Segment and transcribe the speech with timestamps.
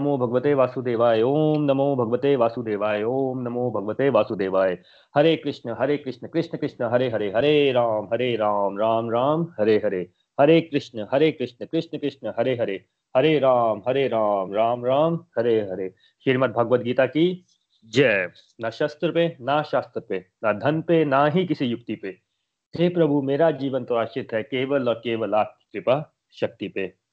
[0.00, 4.78] नमो भगवते वासुदेवाय। ओम नमो भगवते वासुदेवाय। ओम नमो भगवते वासुदेवाय।
[5.14, 9.76] हरे कृष्ण हरे कृष्ण कृष्ण कृष्ण, हरे हरे हरे राम हरे राम राम राम, हरे
[9.84, 12.84] हरे। हरे कृष्ण हरे कृष्ण कृष्ण कृष्ण, हरे हरे।
[13.16, 15.94] हरे राम हरे राम राम राम, हरे हरे।
[16.24, 17.44] श्रीमद भगवद गीता की
[17.84, 22.08] जय। ना शस्त्र पे, ना शास्त्र पे, ना धन पे, ना ही किसी युक्ति पे।
[22.76, 27.05] हे प्रभु, मेरा जीवन तो आश्रित है केवल और केवल आपकी कृपा, शक्ति पे।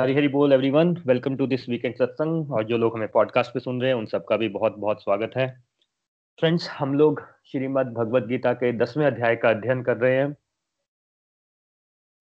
[0.00, 3.60] हरी हरी बोल everyone welcome to this weekend satsang और जो लोग हमें पॉडकास्ट पे
[3.60, 5.46] सुन रहे हैं, उन सबका भी बहुत बहुत स्वागत है।
[6.38, 10.36] फ्रेंड्स हम लोग श्रीमद् भगवत गीता के दसवें अध्याय का अध्ययन कर रहे हैं।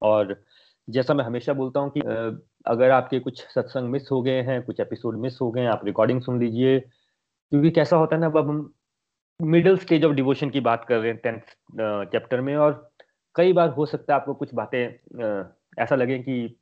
[0.02, 0.36] और
[0.88, 2.02] जैसा मैं हमेशा बोलता हूँ कि
[2.66, 5.86] अगर आपके कुछ सत्संग मिस हो गए हैं, कुछ एपिसोड मिस हो गए हैं, आप
[5.86, 8.74] रिकॉर्डिंग सुन लीजिए। क्योंकि कैसा होता है ना, अब हम
[9.42, 12.92] मिडिल स्टेज ऑफ़ डिवोशन की बात कर रहे हैं टेंथ चैप्टर में। और
[13.36, 14.84] कई बार हो सकता है आपको कुछ बातें
[15.84, 16.60] ऐसा लगे कि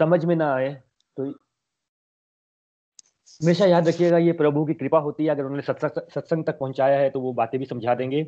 [0.00, 0.72] समझ में ना आए
[1.16, 1.24] तो
[3.40, 7.08] हमेशा याद रखिएगा, ये प्रभु की कृपा होती है, अगर उन्होंने सत्संग तक पहुँचाया है
[7.10, 8.20] तो वो बातें भी समझा देंगे।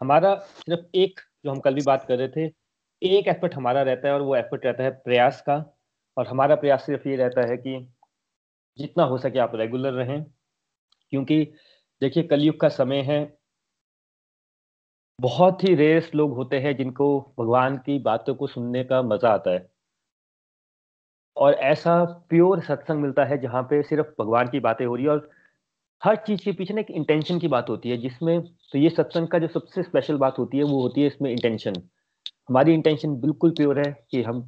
[0.00, 2.46] हमारा सिर्फ़ एक, जो हम कल भी बात कर रहे थे,
[3.02, 5.56] एक एफर्ट हमारा रहता है, और वो एफर्ट रहता है प्रयास का।
[6.16, 7.78] और हमारा प्रयास सिर्फ़ ये रहता है कि
[8.78, 10.24] जितना हो सके आप रेगुलर रहें,
[11.12, 11.44] क्योंकि
[12.02, 13.20] देखिए, कलयुग का समय है।
[15.18, 17.06] बहुत ही रेस लोग होते हैं जिनको
[17.38, 19.73] भगवान की बातों को सुनने का मज़ा आता है।
[21.36, 25.10] और ऐसा प्योर सत्संग मिलता है जहाँ पे सिर्फ़ भगवान की बातें हो रही है
[25.10, 25.28] और
[26.02, 28.40] हर चीज़ के पीछे ना एक इंटेंशन की बात होती है, जिसमें
[28.72, 31.82] तो ये सत्संग का जो सबसे स्पेशल बात होती है, वो होती है इसमें इंटेंशन
[32.48, 34.44] हमारी इंटेंशन बिल्कुल प्योर है कि हम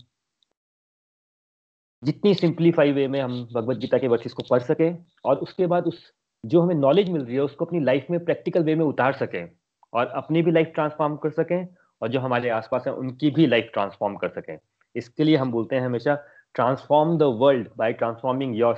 [2.03, 5.85] जितनी सिंप्लीफाई वे में हम भगवत गीता के वर्सेस को पढ़ सकें और उसके बाद
[5.85, 6.13] उस,
[6.45, 9.49] जो हमें नॉलेज मिल रही है, उसको अपनी लाइफ में प्रैक्टिकल वे में उतार सकें
[9.93, 11.67] और अपनी भी लाइफ ट्रांसफॉर्म कर सकें
[12.03, 14.57] और जो हमारे आसपास हैं, उनकी भी लाइफ ट्रांसफॉर्म कर सकें।
[14.95, 16.19] इसके लिए हम बोलते हैं हमेशा
[16.57, 18.77] transform the world by transforming your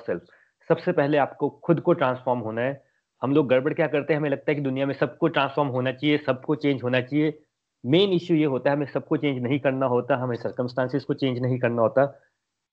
[0.70, 2.84] सबसे पहले आपको खुद को ट्रांसफॉर्म होना है।
[3.22, 4.20] हम लोग गड़बड़ क्या करते हैं?
[4.20, 7.42] हमें लगता है कि दुनिया में सबको ट्रांसफॉर्म होना चाहिए, सबको चेंज होना चाहिए।
[7.86, 11.38] मेन इश्यू ये होता है, हमें सबको चेंज नहीं करना होता, हमें सर्कमस्टांसिस को चेंज
[11.38, 12.06] नहीं करना होता।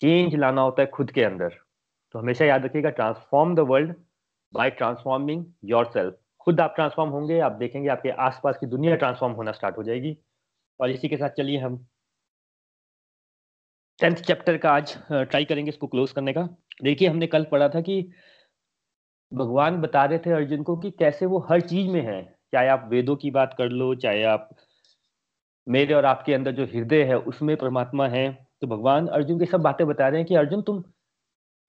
[0.01, 1.49] चेंज लाना होता है खुद के अंदर।
[2.13, 3.95] तो हमेशा याद रखिएगा transform the world
[4.53, 9.51] by transforming your खुद आप ट्रांसफॉर्म होंगे, आप देखेंगे आपके आसपास की दुनिया ट्रांसफॉर्म होना
[9.51, 10.17] स्टार्ट हो जाएगी।
[10.79, 11.85] और इसी के साथ चलिए हम
[13.99, 16.47] टेंथ चैप्टर का आज ट्राई करेंगे इसको क्लोज करने का।
[16.83, 18.11] देखिए, हमने कल पढ़ा था कि
[19.33, 22.87] भगवान बता रहे थे अर्जुन को कि कैसे वो हर चीज़ में है। चाहे आप
[22.91, 24.49] वेदों की बात कर लो, चाहे आप
[25.67, 29.61] मेरे और आपके अंदर जो हृदय है, उसमें परमात्मा है। तो भगवान अर्जुन की सब
[29.61, 30.83] बातें बता रहे हैं कि, अर्जुन, तुम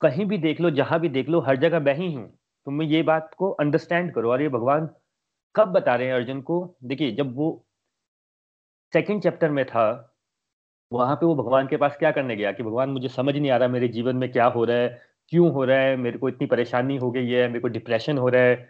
[0.01, 2.29] कहीं भी देख लो, जहाँ भी देख लो, हर जगह मैं ही हूँ।
[2.67, 4.89] तुम ये बात को अंडरस्टैंड करो। और ये भगवान
[5.57, 6.77] कब बता रहे हैं अर्जुन को?
[6.85, 7.67] देखिए, जब वो
[8.93, 10.16] सेकंड चैप्टर में था
[10.93, 13.57] वहाँ पे वो भगवान के पास क्या करने गया कि भगवान मुझे समझ नहीं आ
[13.57, 16.47] रहा मेरे जीवन में क्या हो रहा है क्यों हो रहा है मेरे को इतनी
[16.47, 18.69] परेशानी हो गई है मेरे को डिप्रेशन हो रहा है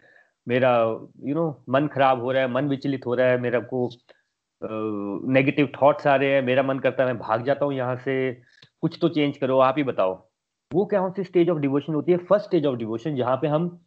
[0.49, 3.38] मेरा यू you नो know, मन खराब हो रहा है मन विचलित हो रहा है
[3.38, 3.91] मेरा को
[5.32, 7.97] नेगेटिव uh, थॉट्स आ रहे हैं मेरा मन करता है मैं भाग जाता हूँ यहाँ
[7.97, 8.33] से
[8.83, 10.31] कुछ तो चेंज करो आप ही बताओ।
[10.75, 12.19] वो क्या सी स्टेज ऑफ़ डिवोशन होती है?
[12.19, 13.81] फ़र्स्ट स्टेज ऑफ़ डिवोशन जहाँ पे हम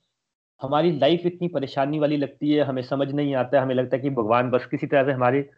[0.61, 4.03] हमारी लाइफ इतनी परेशानी वाली लगती है हमें समझ नहीं आता है हमें लगता है
[4.03, 5.49] कि भगवान बस किसी तरह से हमारे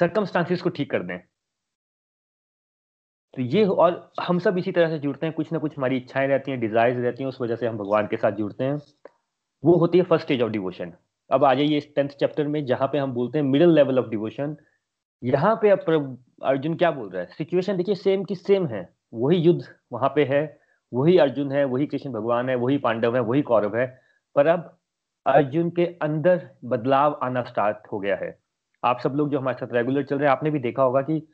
[0.00, 1.29] सरकमस्टांसिस को ठीक कर दें।
[3.36, 6.26] तो ये और हम सब इसी तरह से जुड़ते हैं, कुछ ना कुछ हमारी इच्छाएँ
[6.28, 8.78] रहती हैं डिजायर्स रहती हैं, उस वजह से हम भगवान के साथ जुड़ते हैं।
[9.62, 10.92] वो होती है फ़र्स्ट स्टेज ऑफ़ डिवोशन
[11.30, 14.08] अब आ जाइए इस टेंथ चैप्टर में, जहाँ पे हम बोलते हैं मिडिल लेवल ऑफ़
[14.08, 14.56] डिवोशन
[15.22, 17.28] यहाँ पे अब अर्जुन क्या बोल रहा है?
[17.38, 19.62] सिचुएशन देखिए सेम की सेम है। वही युद्ध
[19.92, 20.60] वहाँ पे है,
[20.92, 23.86] वही अर्जुन है, वही कृष्ण भगवान है, वही पांडव है, वही कौरव है।
[24.36, 24.78] पर अब
[25.26, 28.38] अर्जुन के अंदर बदलाव आना स्टार्ट हो गया है।
[28.82, 31.26] आप सब लोग जो हमारे साथ रेगुलर चल रहे हैं, आपने भी देखा होगा कि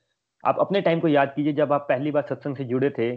[0.44, 3.16] आप अपने टाइम को याद कीजिए, जब आप पहली बार सत्संग से जुड़े थे,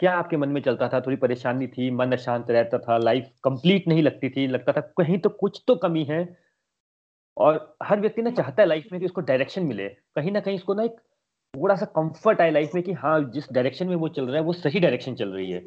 [0.00, 1.00] क्या आपके मन में चलता था?
[1.00, 5.18] थोड़ी परेशानी थी, मन अशांत रहता था लाइफ कंप्लीट नहीं लगती थी, लगता था कहीं
[5.18, 6.36] तो कुछ तो कमी है।
[7.36, 10.56] और हर व्यक्ति ना चाहता है लाइफ में कि उसको डायरेक्शन मिले। कहीं ना कहीं
[10.56, 11.00] उसको ना एक
[11.54, 14.42] थोड़ा सा कंफर्ट आए लाइफ में कि हाँ जिस डायरेक्शन में वो चल रहा है,
[14.42, 15.60] वो सही डायरेक्शन चल रही है।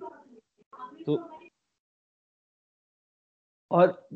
[1.06, 1.18] तो
[3.72, 4.08] और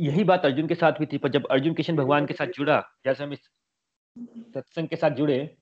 [0.00, 2.80] यही बात अर्जुन के साथ भी थी, पर जब अर्जुन किशन भगवान के साथ जुड़ा,
[3.04, 3.48] जैसे हम इस
[4.54, 5.56] सत्संग के साथ जुड़े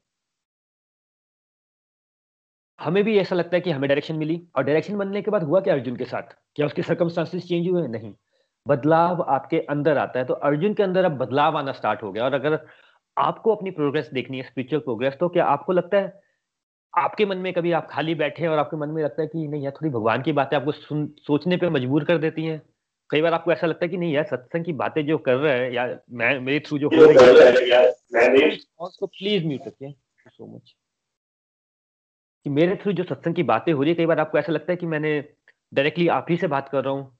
[2.82, 5.60] हमें भी ऐसा लगता है कि हमें डायरेक्शन मिली। और डायरेक्शन बनने के बाद हुआ
[5.60, 6.36] क्या अर्जुन के साथ?
[6.56, 7.86] क्या उसके सर्कमस्टांसिस चेंज हुए?
[7.88, 8.12] नहीं।
[8.66, 12.24] बदलाव आपके अंदर आता है तो अर्जुन के अंदर अब बदलाव आना स्टार्ट हो गया।
[12.24, 12.58] और अगर
[13.16, 16.20] आपको अपनी प्रोग्रेस देखनी है स्पिरिचुअल प्रोग्रेस तो क्या आपको लगता है
[16.94, 19.62] आपके मन में कभी आप खाली बैठे और आपके मन में लगता है कि नहीं
[19.62, 22.60] यार थोड़ी भगवान की बातें आपको सुन सोचने पे मजबूर कर देती हैं?
[23.10, 25.58] कई बार आपको ऐसा लगता है कि नहीं यार सत्संग की बातें जो कर रहे
[25.58, 28.56] हैं या मैं मेरे थ्रू जो हो रही है
[29.06, 29.94] प्लीज़ म्यूट रखिए
[30.28, 30.74] सो मच
[32.46, 34.72] कि मेरे थ्रू जो सत्संग की बातें हो रही है, कई बार आपको ऐसा लगता
[34.72, 35.20] है कि मैंने
[35.72, 37.16] डायरेक्टली आप ही से बात कर रहा हूँ।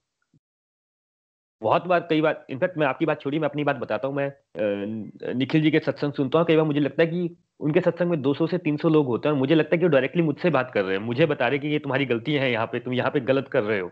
[1.61, 5.33] बहुत बार, कई बार इनफैक्ट मैं आपकी बात छोड़ी मैं अपनी बात बताता हूँ। मैं
[5.35, 8.21] निखिल जी के सत्संग सुनता हूँ, कई बार मुझे लगता है कि उनके सत्संग में
[8.21, 10.71] 200 से 300 लोग होते हैं और मुझे लगता है कि वो डायरेक्टली मुझसे बात
[10.73, 13.11] कर रहे हैं। मुझे बता रहे कि ये तुम्हारी गलती है यहाँ पे, तुम यहाँ
[13.11, 13.91] पे गलत कर रहे हो।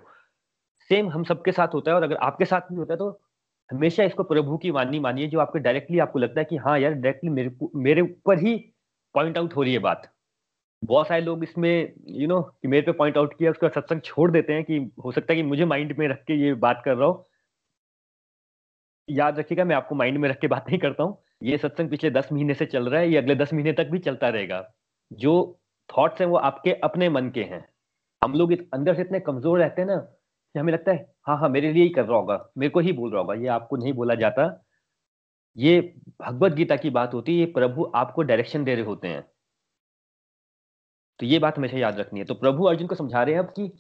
[0.89, 3.09] सेम हम सबके साथ होता है और अगर आपके साथ भी होता है तो
[3.69, 6.93] हमेशा इसको प्रभु की माननी मानिए, जो आपके डायरेक्टली आपको लगता है कि हाँ यार
[6.93, 8.55] डायरेक्टली मेरे मेरे ऊपर ही
[9.15, 10.11] पॉइंट आउट हो रही है बात।
[10.81, 14.29] बहुत सारे लोग इसमें यू नो कि मेरे पे पॉइंट आउट किया, उसका सत्संग छोड़
[14.31, 16.95] देते हैं कि हो सकता है कि मुझे माइंड में रख के ये बात कर
[16.95, 17.25] रहा हूँ।
[19.07, 22.09] याद रखिएगा, मैं आपको माइंड में रख के बात नहीं करता हूँ। ये सत्संग पिछले
[22.11, 24.63] दस महीने से चल रहा है, ये अगले दस महीने तक भी चलता रहेगा।
[25.11, 27.65] जो थॉट्स हैं वो आपके अपने मन के हैं।
[28.21, 31.49] हम लोग अंदर से इतने कमज़ोर रहते हैं ना, कि हमें लगता है हाँ हाँ
[31.49, 33.93] मेरे लिए ही कर रहा होगा, मेरे को ही बोल रहा होगा, ये आपको नहीं
[33.93, 34.47] बोला जाता।
[35.57, 35.79] ये
[36.21, 39.25] भगवत गीता की बात होती है, ये प्रभु आपको डायरेक्शन दे रहे होते हैं।
[41.21, 43.45] तो ये बात हमेशा याद रखनी है। तो प्रभु अर्जुन को समझा रहे हैं अब
[43.45, 43.71] कि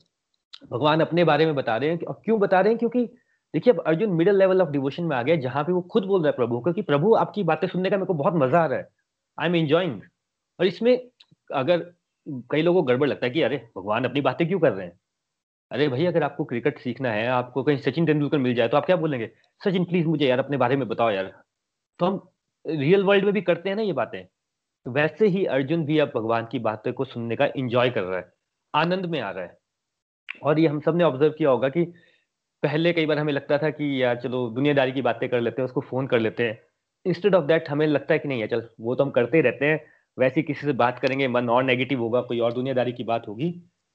[0.71, 2.79] भगवान अपने बारे में बता रहे हैं और क्यों बता रहे हैं?
[2.79, 3.05] क्योंकि
[3.53, 6.21] देखिए, अब Arjun middle level of devotion में आ गया जहाँ पे वो खुद बोल
[6.21, 8.65] रहा है प्रभु को कि, प्रभु, आपकी बातें सुनने का मेरे को बहुत मज़ा आ
[8.65, 8.89] रहा है।
[9.41, 10.01] आई एम एंजॉइंग
[10.59, 11.07] और इसमें
[11.53, 11.93] अगर
[12.29, 14.99] कई लोगों को गड़बड़ लगता है कि, अरे, भगवान अपनी बातें क्यों कर रहे हैं?
[15.71, 18.85] अरे भाई, अगर आपको क्रिकेट सीखना है, आपको कहीं सचिन तेंदुलकर मिल जाए तो आप
[18.85, 19.31] क्या बोलेंगे?
[19.65, 21.43] सचिन प्लीज़ मुझे यार अपने बारे में बताओ यार।
[21.99, 22.29] तो हम
[22.67, 24.27] रियल वर्ल्ड में भी करते हैं ना ये बातें।
[24.85, 28.31] वैसे ही अर्जुन भी अब भगवान की बातों को सुनने का इंजॉय कर रहा है,
[28.73, 29.57] आनंद में आ रहा है।
[30.43, 31.83] और ये हम सबने ऑब्ज़र्व किया होगा कि
[32.63, 35.65] पहले कई बार हमें लगता था कि यार चलो दुनियादारी की बातें कर लेते हैं,
[35.65, 36.59] उसको फ़ोन कर लेते हैं।
[37.05, 39.43] इंस्टेड ऑफ़ दैट हमें लगता है कि नहीं है चल, वो तो हम करते ही
[39.43, 39.79] रहते हैं,
[40.17, 43.51] वैसे किसी से बात करेंगे, मन और नेगेटिव होगा, कोई और दुनियादारी की बात होगी।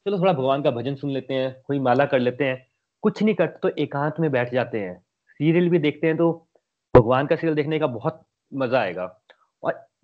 [0.06, 2.66] चलो थोड़ा भगवान का भजन सुन लेते हैं, कोई माला कर लेते हैं,
[3.02, 4.96] कुछ नहीं करते तो एकांत में बैठ जाते हैं।
[5.40, 6.32] सीरियल भी देखते हैं तो
[6.94, 8.22] भगवान का सीरियल देखने का बहुत
[8.52, 9.06] मज़ा आएगा।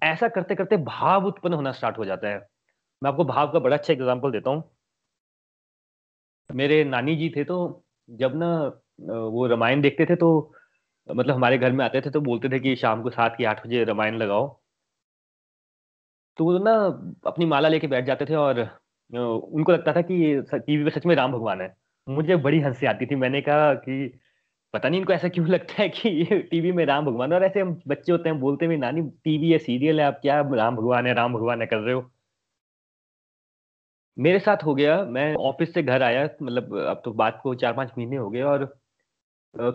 [0.03, 2.39] ऐसा करते करते भाव उत्पन्न होना स्टार्ट हो जाता है।
[3.03, 4.63] मैं आपको भाव का बड़ा अच्छा एग्ज़ाम्पल देता हूँ।
[6.51, 7.57] मेरे नानी जी थे तो
[8.09, 8.49] जब ना
[9.01, 10.31] वो रामायण देखते थे तो
[11.09, 13.67] मतलब हमारे घर में आते थे तो बोलते थे कि शाम को सात की आठ
[13.67, 14.49] बजे रामायण लगाओ।
[16.39, 16.73] तो वो ना
[17.27, 18.61] अपनी माला लेके बैठ जाते थे और
[19.13, 20.17] उनको लगता था कि
[20.53, 21.75] टीवी पे सच में राम भगवान है।
[22.07, 24.07] मुझे बड़ी हँसी आती थी। मैंने कहा कि
[24.75, 26.11] पता नहीं इनको ऐसा क्यों लगता है कि
[26.51, 29.59] टीवी में राम भगवान और ऐसे हम बच्चे होते हैं, बोलते भी नानी, टीवी है,
[29.59, 32.11] सीरियल है, आप क्या राम भगवान है, राम भगवान है, कर रहे हो?
[34.17, 37.73] मेरे साथ हो गया, मैं ऑफ़िस से घर आया मतलब अब तो बात को चार
[37.73, 38.65] पाँच महीने हो गए, और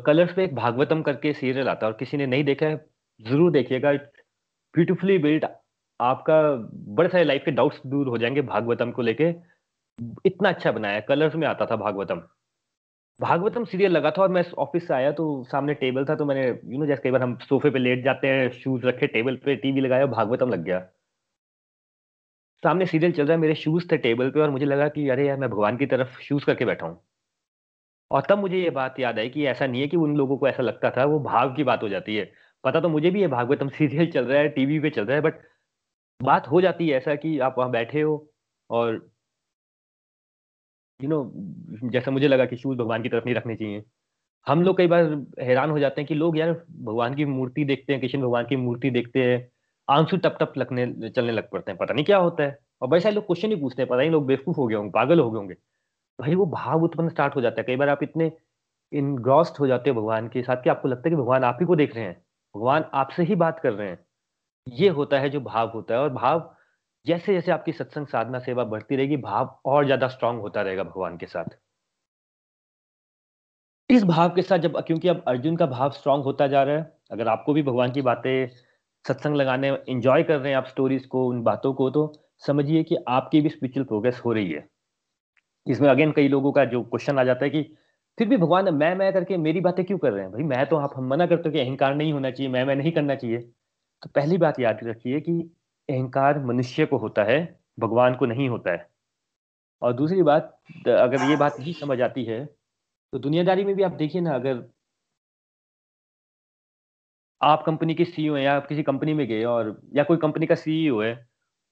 [0.05, 2.77] कलर्स पे एक भागवतम करके सीरियल आता है, और किसी ने नहीं देखा है,
[3.19, 5.45] ज़रूर देखिएगा ब्यूटिफुली बिल्ड
[5.99, 6.41] आपका
[6.95, 9.29] बड़े सारे लाइफ के डाउट्स दूर हो जाएँगे भागवतम को लेके।
[10.25, 12.21] इतना अच्छा बनाया, कलर्स में आता था भागवतम।
[13.19, 16.47] भागवतम सीरियल लगा था और मैं ऑफ़िस से आया तो सामने टेबल था तो मैंने
[16.47, 19.55] यू नो जैसे कई बार हम सोफे पे लेट जाते हैं शूज़ रखे टेबल पे
[19.55, 20.79] टीवी लगाया भागवतम लग गया।
[22.63, 25.27] सामने सीरियल चल रहा है, मेरे शूज़ थे टेबल पे और मुझे लगा कि अरे
[25.27, 27.01] यार, मैं भगवान की तरफ़ शूज़ करके बैठा हूँ।
[28.11, 30.47] और तब मुझे ये बात याद आई कि ऐसा नहीं है कि उन लोगों को
[30.47, 32.31] ऐसा लगता था, वो भाव की बात हो जाती है।
[32.63, 35.21] पता तो मुझे भी ये भागवतम सीरियल चल रहा है टीवी पे चल रहा है
[35.21, 35.41] बट
[36.19, 38.15] बात हो जाती है ऐसा कि आप वहाँ बैठे हो
[38.69, 38.95] और
[40.99, 43.83] यू नो जैसा मुझे लगा कि शूज़ भगवान की तरफ़ नहीं रखने चाहिए।
[44.47, 45.03] हम लोग कई बार
[45.41, 46.51] हैरान हो जाते हैं कि लोग यार
[46.81, 49.49] भगवान की मूर्ति देखते हैं, कृष्ण भगवान की मूर्ति देखते हैं,
[49.87, 53.15] आँसू टप टप लगने, चलने लग पड़ते हैं, पता नहीं क्या होता है। और सारे
[53.15, 55.37] लोग क्वेश्चन ही पूछते हैं, पता नहीं, लोग बेवकूफ़ हो गए होंगे, पागल हो गए
[55.37, 55.53] होंगे।
[56.19, 58.31] भाई, वो भाव उत्पन्न स्टार्ट हो जाता है। कई बार आप इतने
[58.91, 61.65] इनग्रॉस्ड हो जाते हो भगवान के साथ कि आपको लगता है कि भगवान आप ही
[61.65, 62.17] को देख रहे हैं,
[62.55, 63.99] भगवान आपसे ही बात कर रहे हैं।
[64.67, 66.39] ये होता है जो भाव होता है और भाव
[67.07, 71.17] जैसे जैसे आपकी सत्संग साधना सेवा बढ़ती रहेगी, भाव और ज़्यादा स्ट्रांग होता रहेगा भगवान
[71.17, 71.57] के साथ।
[73.89, 76.91] इस भाव के साथ जब, क्योंकि अब अर्जुन का भाव स्ट्रांग होता जा रहा है,
[77.11, 78.47] अगर आपको भी भगवान की बातें
[79.05, 82.11] सत्संग लगाने एंजॉय कर रहे हैं आप स्टोरीज को, उन बातों को तो
[82.43, 84.67] समझिए कि आपकी भी स्पिरिचुअल प्रोग्रेस हो रही है।
[85.67, 87.61] इसमें अगेन कई लोगों का जो क्वेश्चन आ जाता है कि
[88.17, 90.31] फिर भी भगवान मैं मैं करके मेरी बातें क्यों कर रहे हैं?
[90.31, 92.75] भाई मैं तो आप हम मना करते हो कि अहंकार नहीं होना चाहिए, मैं मैं
[92.75, 93.37] नहीं करना चाहिए।
[94.03, 95.33] तो पहली बात याद रखिए कि
[95.89, 97.39] अहंकार मनुष्य को होता है,
[97.79, 98.87] भगवान को नहीं होता है।
[99.81, 100.53] और दूसरी बात
[100.89, 102.45] अगर ये बात नहीं समझ आती है
[103.13, 104.63] तो दुनियादारी में भी आप देखिए ना, अगर
[107.41, 110.45] आप कंपनी के सीईओ हैं या आप किसी कंपनी में गए और, या कोई कंपनी
[110.47, 111.11] का सीईओ है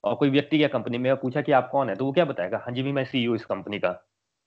[0.03, 2.25] और कोई व्यक्ति गया कंपनी में और पूछा कि आप कौन है तो वो क्या
[2.25, 3.95] बताएगा हाँ जी भी मैं सीईओ इस कंपनी का।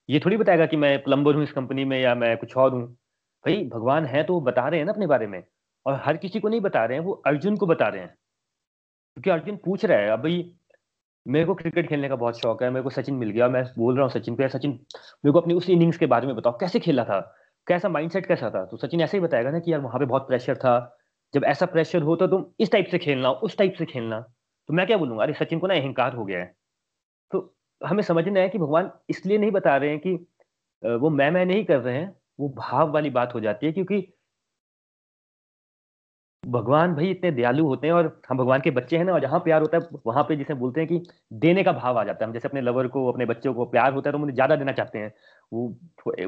[0.09, 2.83] ये थोड़ी बताएगा कि मैं प्लम्बर हूँ इस कंपनी में या मैं कुछ और हूँ।
[3.45, 5.43] भाई, भगवान है तो बता रहे हैं ना अपने बारे में,
[5.87, 8.15] और हर किसी को नहीं बता रहे हैं, वो अर्जुन को बता रहे हैं।
[9.19, 10.35] क्योंकि अर्जुन पूछ रहा है, अभी
[11.27, 13.95] मेरे को क्रिकेट खेलने का बहुत शौक है, मेरे को सचिन मिल गया, मैं बोल
[13.95, 14.71] रहा हूँ सचिन पे सचिन,
[15.25, 17.21] मेरे को अपनी उस इनिंग्स के बारे में बताओ, कैसे खेला था?
[17.67, 18.65] कैसा माइंडसेट कैसा था?
[18.67, 20.75] तो सचिन ऐसे ही बताएगा ना कि, यार वहाँ पे बहुत प्रेशर था,
[21.35, 24.21] जब ऐसा प्रेशर हो तो तुम इस टाइप से खेलना, उस टाइप से खेलना।
[24.69, 26.55] तो मैं क्या बोलूँगा, अरे सचिन को ना अहंकार हो गया है।
[27.33, 30.15] तो हमें समझना है कि भगवान इसलिए नहीं बता रहे हैं कि
[30.83, 34.07] वो मैं मैं नहीं कर रहे हैं, वो भाव वाली बात हो जाती है, क्योंकि
[36.45, 39.39] भगवान भाई इतने दयालु होते हैं और हम भगवान के बच्चे हैं ना, और जहाँ
[39.41, 41.01] प्यार होता है, वहाँ पे जिसे बोलते हैं कि
[41.35, 43.93] देने का भाव आ जाता है। हम जैसे अपने लवर को, अपने बच्चों को प्यार
[43.93, 45.13] होता है तो मुझे ज़्यादा देना चाहते हैं।
[45.53, 45.69] वो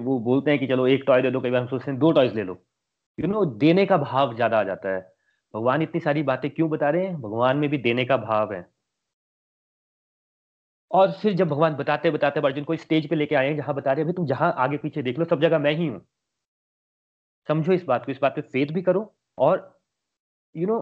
[0.00, 2.12] वो बोलते हैं कि चलो एक टॉय दे दो, कई बार हम सोचते हैं दो
[2.12, 2.58] टॉयज ले लो।
[3.18, 5.00] यू नो देने का भाव ज़्यादा आ जाता है।
[5.54, 7.20] भगवान इतनी सारी बातें क्यों बता रहे हैं?
[7.20, 8.66] भगवान में भी देने का भाव है।
[10.90, 13.92] और फिर जब भगवान बताते बताते अर्जुन को स्टेज पे लेके आए हैं, जहाँ बता
[13.92, 16.00] रहे हैं तुम जहाँ आगे पीछे देख लो, सब जगह मैं ही हूँ।
[17.48, 19.58] समझो इस बात को, इस बात पे फेथ भी करो और
[20.54, 20.78] यू नो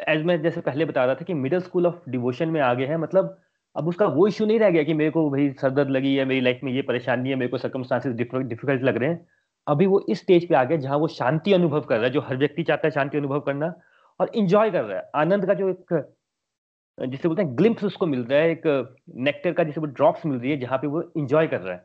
[0.00, 2.96] एज मैं जैसे पहले बता रहा था कि मिडिल स्कूल ऑफ़ डिवोशन में आगे है
[2.98, 3.36] मतलब
[3.76, 6.40] अब उसका वो इशू नहीं रह गया कि मेरे को भाई सरदर्द लगी है, मेरी
[6.40, 9.26] लाइफ में ये परेशानी है, मेरे को सर्कमस्टांसिस डिफ़िकल्ट लग रहे हैं।
[9.66, 12.20] अभी वो इस स्टेज पे आ गया जहाँ वो शांति अनुभव कर रहा है, जो
[12.20, 13.72] हर व्यक्ति चाहता है शांति अनुभव करना
[14.20, 15.92] और इंजॉय कर रहा है। आनंद का जो एक,
[16.98, 20.38] जिसे बोलते हैं ग्लिम्स उसको मिल रहा है, एक नेक्टर का जिसे वो ड्रॉप्स मिल
[20.38, 21.84] रही है, जहाँ पे वो इंजॉय कर रहा है।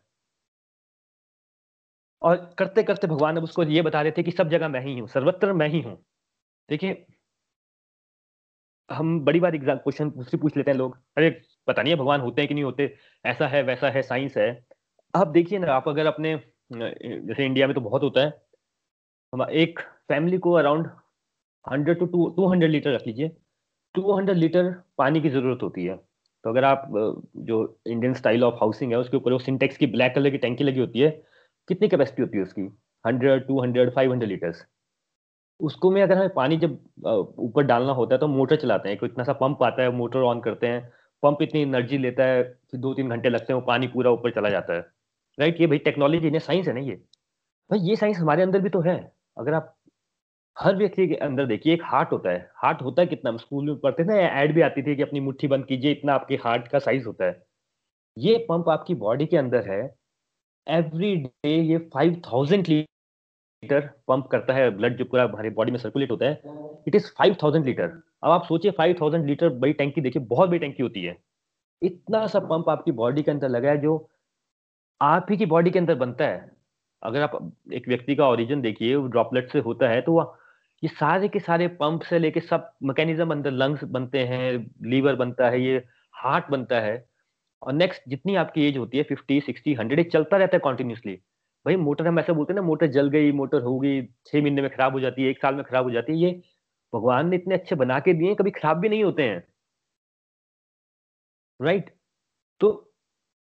[2.22, 4.98] और करते करते भगवान अब उसको ये बता रहे थे कि सब जगह मैं ही
[5.00, 5.98] हूँ, सर्वत्र मैं ही हूँ।
[6.70, 7.06] देखिए,
[8.90, 11.30] हम बड़ी बार एग्ज़ाम, क्वेश्चन दूसरी पूछ लेते हैं लोग। अरे,
[11.68, 12.94] पता नहीं है भगवान होते हैं कि नहीं होते।
[13.26, 14.50] ऐसा है, वैसा है, साइंस है।
[15.14, 16.36] आप देखिए ना, आप अगर अपने
[16.74, 18.34] जैसे इंडिया में तो बहुत होता है।
[19.34, 20.88] हम एक फैमिली को around
[21.66, 23.32] hundred two two two hundred litre रख लीजिए।
[23.96, 25.96] टू हंड्रेड लीटर पानी की ज़रूरत होती है।
[26.44, 26.88] तो अगर आप
[27.38, 30.64] जो इंडियन स्टाइल ऑफ़ हाउसिंग है, उसके ऊपर वो सिंटेक्स की ब्लैक कलर की टैंकी
[30.64, 31.10] लगी होती है,
[31.70, 32.62] कितनी कैपेसिटी होती है उसकी?
[33.06, 34.66] Hundred, two hundred, five hundred litres.
[35.62, 36.78] उसको में अगर हमें पानी जब
[37.40, 40.40] ऊपर डालना होता है तो मोटर चलाते हैं। इतना सा पंप आता है, मोटर ऑन
[40.42, 40.82] करते हैं।
[41.24, 44.32] पंप इतनी एनर्जी लेता है, फिर दो तीन घंटे लगते हैं, वो पानी पूरा ऊपर
[44.32, 44.82] चला जाता है।
[45.38, 45.62] राइट?
[45.62, 46.96] ये भाई टेक्नोलॉजी ने साइंस है ना ये।
[47.70, 48.98] भाई ये साइंस हमारे अंदर भी तो है।
[49.38, 49.76] अगर आप
[50.58, 53.36] हर व्यक्ति के अंदर देखिए, एक हार्ट होता है। हार्ट होता है कितना?
[53.38, 56.36] स्कूल में पढ़ते थे एड भी आती थी कि अपनी मुट्ठी बंद कीजिए, इतना आपके
[56.36, 57.42] हार्ट का साइज़ होता है।
[58.18, 59.82] ये पंप आपकी बॉडी के अंदर है।
[60.68, 62.66] एवरी डे ये फाइव थाउज़ेंड
[63.64, 66.42] लीटर पंप करता है ब्लड जो पूरा हमारी बॉडी में सर्कुलेट होता है
[66.88, 67.92] it is five thousand litre
[68.24, 71.16] अब आप सोचिए फाइव थाउज़ेंड लीटर बड़ी टैंकी देखिए, बहुत बड़ी टैंकी होती है।
[71.82, 74.10] इतना सा पंप आपकी बॉडी के अंदर लगा है जो
[75.02, 76.50] आप ही की बॉडी के अंदर बनता है।
[77.02, 80.20] अगर आप एक व्यक्ति का ओरिजिन देखिए ड्रॉपलेट से होता है तो
[80.84, 84.54] ये सारे के सारे पंप से लेके सब मैकेनिज्म अंदर लंग्स बनते हैं
[84.86, 85.84] लीवर बनता है, ये
[86.16, 87.04] हार्ट बनता है।
[87.62, 91.20] और नेक्स्ट जितनी आपकी एज होती है फिफ्टी सिक्सटी हंड्रेड चलता रहता है कॉन्टिन्यूसली
[91.66, 94.62] भाई मोटर हम ऐसा बोलते हैं ना, मोटर जल गई, मोटर हो गई, छह महीने
[94.62, 96.42] में खराब हो जाती है, एक साल में खराब हो जाती है, ये
[96.94, 99.44] भगवान ने इतने अच्छे बना के दिए कभी खराब भी नहीं होते हैं।
[101.60, 101.90] राइट?
[102.62, 102.70] तो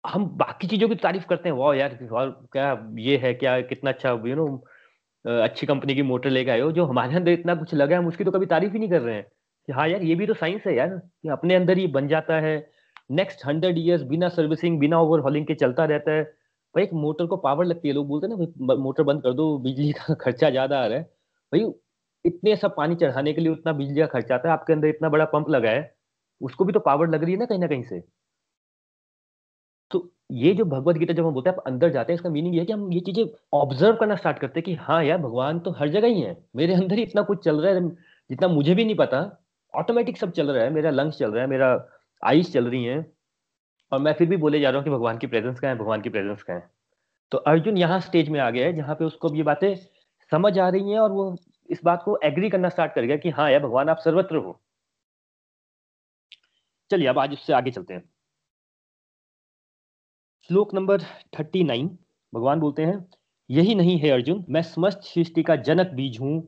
[0.05, 3.91] हम बाकी चीज़ों की तारीफ़ करते हैं, वाह यार, और क्या ये है, क्या, कितना
[3.91, 4.47] अच्छा यू नो
[5.25, 8.09] अच्छी कंपनी की मोटर लेके आए हो, जो हमारे अंदर इतना कुछ लगा है, हम
[8.09, 9.25] उसकी तो कभी तारीफ़ ही नहीं कर रहे हैं।
[9.69, 12.41] कि हाँ यार, ये भी तो साइंस है यार, कि अपने अंदर ही बन जाता
[12.41, 12.57] है।
[13.11, 16.42] नेक्स्ट हंड्रेड ईयर्स बिना सर्विसिंग बिना ओवरहॉलिंग के चलता रहता है।
[16.75, 19.33] भाई, एक मोटर को पावर लगती है, लोग बोलते हैं ना, भाई मोटर बंद कर
[19.33, 21.05] दो, बिजली का खर्चा ज़्यादा आ रहा है।
[21.53, 21.65] भाई,
[22.25, 25.09] इतने सब पानी चढ़ाने के लिए उतना बिजली का खर्चा आता है, आपके अंदर इतना
[25.09, 25.95] बड़ा पंप लगा है,
[26.41, 28.03] उसको भी तो पावर लग रही है ना कहीं ना कहीं से?
[29.91, 29.99] तो
[30.33, 32.61] ये जो भगवत गीता जब हम बोलते हैं, आप अंदर जाते हैं, इसका मीनिंग ये
[32.61, 33.25] है कि हम ये चीज़ें
[33.55, 36.75] ऑब्ज़र्व करना स्टार्ट करते हैं कि हाँ यार, भगवान तो हर जगह ही है। मेरे
[36.75, 37.89] अंदर ही इतना कुछ चल रहा है,
[38.31, 39.21] जितना मुझे भी नहीं पता
[39.75, 41.69] ऑटोमेटिक सब चल रहा है, मेरा लंग्स चल रहा है, मेरा
[42.23, 43.01] आईज चल रही है
[43.93, 46.01] और मैं फिर भी बोले जा रहा हूँ कि भगवान की प्रेजेंस का है भगवान
[46.03, 46.71] की प्रेजेंस का है।
[47.33, 49.75] तो अर्जुन यहाँ स्टेज में आ गया है जहाँ पे उसको ये बातें
[50.33, 51.37] समझ आ रही हैं और वो
[51.69, 54.61] इस बात को एग्री करना स्टार्ट कर गया कि हाँ यार भगवान आप सर्वत्र हो।
[56.91, 58.03] चलिए अब आज उससे आगे चलते हैं।
[60.51, 61.03] श्लोक नंबर
[61.39, 61.89] थर्टी नाइन
[62.33, 63.05] भगवान बोलते हैं
[63.51, 66.43] यही नहीं है अर्जुन मैं समस्त सृष्टि का जनक बीज हूँ।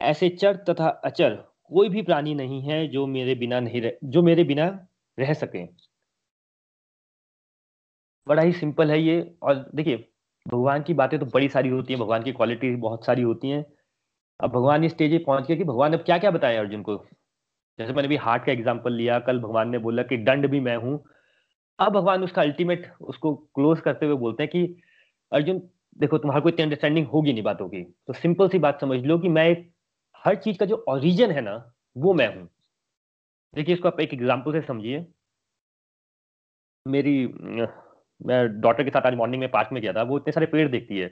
[0.00, 1.34] ऐसे चर तथा अचर
[1.72, 4.66] कोई भी प्राणी नहीं है जो मेरे बिना नहीं रह, जो मेरे बिना
[5.18, 5.64] रह सके।
[8.28, 9.96] बड़ा ही सिंपल है ये। और देखिए,
[10.46, 13.64] भगवान की बातें तो बड़ी सारी होती हैं, भगवान की क्वालिटी बहुत सारी होती हैं।
[14.40, 16.96] अब भगवान इस स्टेज पे पहुँच गए कि भगवान अब क्या क्या बताए अर्जुन को?
[17.78, 20.76] जैसे मैंने भी हार्ट का एग्ज़ाम्पल लिया, कल भगवान ने बोला कि दंड भी मैं
[20.76, 21.02] हूँ।
[21.78, 24.80] अब भगवान उसका अल्टीमेट उसको क्लोज करते हुए बोलते हैं कि,
[25.32, 25.60] अर्जुन,
[25.98, 29.28] देखो, तुम्हारे कोई अंडरस्टैंडिंग होगी नहीं बातों की। तो सिंपल सी बात समझ लो कि
[29.28, 29.50] मैं
[30.24, 32.48] हर चीज़ का जो ओरिजिन है ना, वो मैं हूँ।
[33.54, 35.06] देखिए, इसको आप एक एग्ज़ाम्पल से समझिए।
[36.86, 37.26] मेरी
[38.20, 40.68] मैं डॉटर के साथ आज मॉर्निंग में पार्क में गया था, वो इतने सारे पेड़
[40.70, 41.08] देखती है।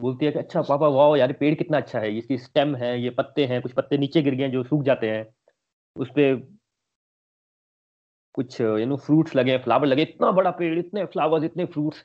[0.00, 3.10] बोलती है कि अच्छा पापा वाह यार पेड़ कितना अच्छा है, इसकी स्टेम है, ये
[3.10, 5.26] पत्ते हैं, कुछ पत्ते नीचे गिर गए जो सूख जाते हैं।
[5.96, 6.34] उस पे
[8.34, 12.04] कुछ यू नो फ्रूट्स लगे फ्लावर लगे इतना बड़ा पेड़, इतने फ्लावर्स इतने फ्रूट्स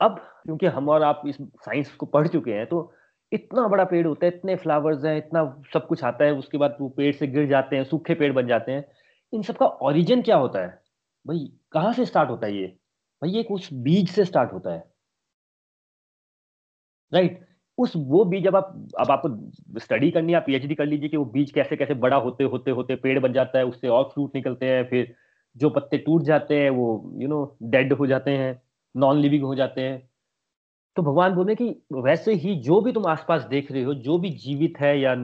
[0.00, 2.92] अब, क्योंकि हम और आप इस साइंस को पढ़ चुके हैं तो
[3.32, 6.76] इतना बड़ा पेड़ होता है, इतने फ्लावर्स हैं, इतना सब कुछ आता है, उसके बाद
[6.80, 8.84] वो पेड़ से गिर जाते हैं, सूखे पेड़ बन जाते हैं।
[9.32, 10.83] इन सब का ओरिजिन क्या होता है?
[11.26, 12.66] भाई, कहाँ से स्टार्ट होता है ये?
[13.22, 14.94] भाई, ये कुछ बीज से स्टार्ट होता है।
[17.12, 17.46] राइट
[17.78, 21.16] उस वो बीज जब आप, अब आपको स्टडी करनी है, आप पीएचडी कर लीजिए कि
[21.16, 24.34] वो बीज कैसे कैसे बड़ा होते होते होते, पेड़ बन जाता है, उससे और फ्रूट
[24.34, 25.14] निकलते हैं, फिर
[25.56, 28.62] जो पत्ते टूट जाते हैं, वो यू नो डेड हो जाते हैं
[28.96, 30.10] नॉन लिविंग हो जाते हैं।
[30.96, 34.30] तो भगवान बोले कि वैसे ही जो भी तुम आसपास देख रहे हो, जो भी
[34.30, 35.14] जीवित है या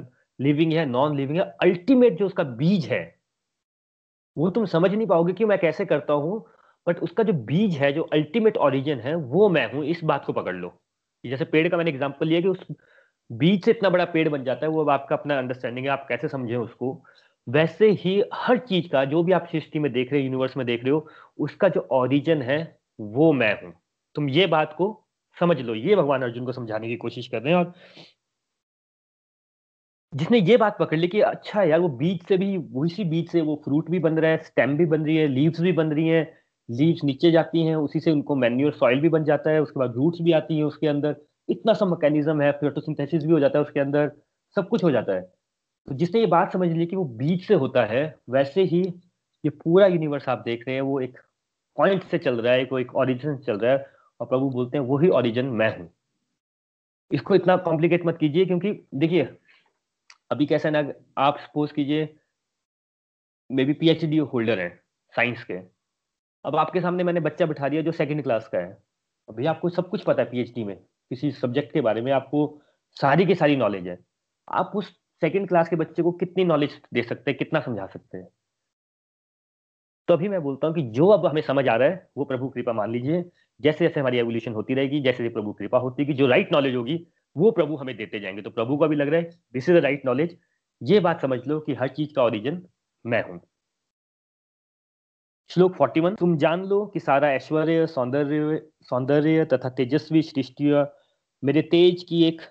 [0.41, 3.20] लिविंग है नॉन लिविंग है अल्टीमेट जो उसका बीज है
[4.37, 6.45] वो तुम समझ नहीं पाओगे कि मैं कैसे करता हूँ
[6.87, 10.33] बट उसका जो बीज है, जो अल्टीमेट ओरिजिन है, वो मैं हूँ, इस बात को
[10.33, 10.73] पकड़ लो।
[11.25, 12.67] जैसे पेड़ का मैंने एग्ज़ाम्पल लिया कि उस
[13.31, 16.07] बीज से इतना बड़ा पेड़ बन जाता है, वो अब आपका अपना अंडरस्टैंडिंग है, आप
[16.09, 17.03] कैसे समझे उसको।
[17.47, 20.67] वैसे ही हर चीज़ का, जो भी आप सृष्टि में देख रहे हो यूनिवर्स में
[20.67, 21.07] देख रहे हो,
[21.39, 23.73] उसका जो ओरिजिन है, वो मैं हूँ।
[24.17, 25.07] तुम ये बात को
[25.37, 27.73] समझ लो, ये भगवान अर्जुन को समझाने की कोशिश कर रहे हैं और
[30.13, 33.41] जिसने ये बात पकड़ ली कि अच्छा यार, वो बीज से भी उसी बीज से
[33.41, 36.09] वो फ्रूट भी बन रहा है, स्टेम भी बन रही है, लीव्स भी बन रही
[36.09, 36.23] है,
[36.69, 39.95] लीव्स नीचे जाती हैं, उसी से उनको मैन्यूर सॉइल भी बन जाता है, उसके बाद
[39.95, 41.17] रूट्स भी आती हैं उसके अंदर,
[41.49, 44.11] इतना सा मैकेनिज्म है, फोटोसिंथेसिस भी हो जाता है उसके अंदर,
[44.57, 45.23] सब कुछ हो जाता है।
[45.89, 48.83] तो जिसने ये बात समझ ली कि वो बीज से होता है, वैसे ही
[49.45, 51.19] ये पूरा यूनिवर्स आप देख रहे हैं, वो एक
[51.77, 53.87] पॉइंट से चल रहा है कोई एक ऑरिजिन चल रहा है,
[54.21, 55.91] और प्रभु बोलते हैं, वही ऑरिजिन मैं हूँ।
[57.11, 59.29] इसको इतना कॉम्प्लिकेट मत कीजिए, क्योंकि देखिए
[60.31, 62.17] अभी कैसा ना, आप सपोज़ कीजिए,
[63.53, 64.69] मे बी पीएचडी होल्डर है
[65.17, 65.55] साइंस के।
[66.45, 68.83] अब आपके सामने मैंने बच्चा बिठा दिया जो सेकंड क्लास का है।
[69.29, 70.77] अभी आपको सब कुछ पता है पीएचडी में,
[71.11, 72.63] किसी सब्जेक्ट के बारे में आपको
[72.97, 73.99] सारी की सारी नॉलेज है।
[74.49, 74.89] आप उस
[75.21, 78.29] सेकंड क्लास के बच्चे को कितनी नॉलेज दे सकते हैं, कितना समझा सकते हैं?
[80.09, 82.49] तो अभी मैं बोलता हूँ कि जो अब हमें समझ आ रहा है, वो प्रभु
[82.49, 86.07] कृपा मान लीजिए। जैसे जैसे हमारी एवोल्यूशन होती रहेगी जैसे जैसे प्रभु कृपा होती है
[86.07, 89.09] कि जो राइट नॉलेज होगी वो प्रभु हमें देते जाएँगे। तो प्रभु का भी लग
[89.09, 90.39] रहा है this is the right knowledge
[90.81, 92.63] ये बात समझ लो कि हर चीज़ का ओरिजिन
[93.05, 93.41] मैं हूँ।
[95.51, 100.71] श्लोक 41 तुम जान लो कि सारा ऐश्वर्य, सौंदर्य सौंदर्य तथा तेजस्वी सृष्टि
[101.43, 102.43] मेरे तेज की एक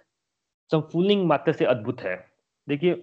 [0.72, 2.16] संफूलिंग मात्र से अद्भुत है।
[2.68, 2.94] देखिए,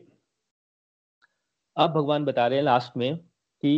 [1.77, 3.73] अब भगवान बता रहे हैं लास्ट में कि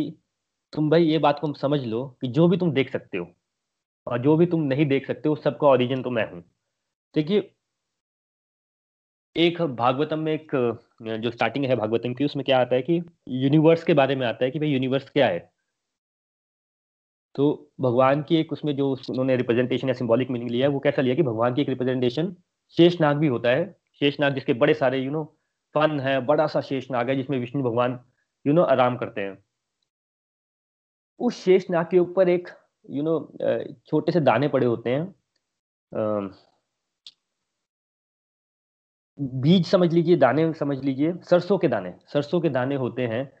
[0.73, 3.27] तुम भाई ये बात को समझ लो कि जो भी तुम देख सकते हो
[4.07, 6.41] और जो भी तुम नहीं देख सकते हो सबका ओरिजिन तो मैं हूँ।
[7.15, 7.51] देखिए
[9.35, 10.51] एक भागवतम में एक,
[11.01, 14.45] जो स्टार्टिंग है भागवतम की, उसमें क्या आता है कि यूनिवर्स के बारे में आता
[14.45, 15.39] है कि भाई यूनिवर्स क्या है?
[17.35, 21.01] तो भगवान की एक उसमें जो उन्होंने रिप्रेजेंटेशन या सिंबॉलिक मीनिंग लिया है, वो कैसा
[21.01, 22.35] लिया कि भगवान की एक रिप्रेजेंटेशन
[22.77, 25.23] शेषनाग भी होता है। शेषनाग जिसके बड़े सारे यू नो
[25.75, 27.99] फन है, बड़ा सा शेषनाग है, जिसमें विष्णु भगवान
[28.45, 29.37] यू नो आराम करते हैं।
[31.19, 32.49] उस शेषनाग के ऊपर एक
[32.89, 33.19] यू नो
[33.87, 35.03] छोटे से दाने पड़े होते हैं।
[39.21, 43.31] बीज समझ लीजिए, दाने समझ लीजिए, सरसों के दाने, सरसों के दाने होते हैं।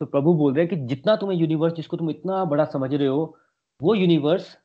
[0.00, 3.08] तो प्रभु बोल रहे हैं कि जितना तुम्हें यूनिवर्स जिसको तुम इतना बड़ा समझ रहे
[3.08, 3.36] हो,
[3.82, 4.58] वो यूनिवर्स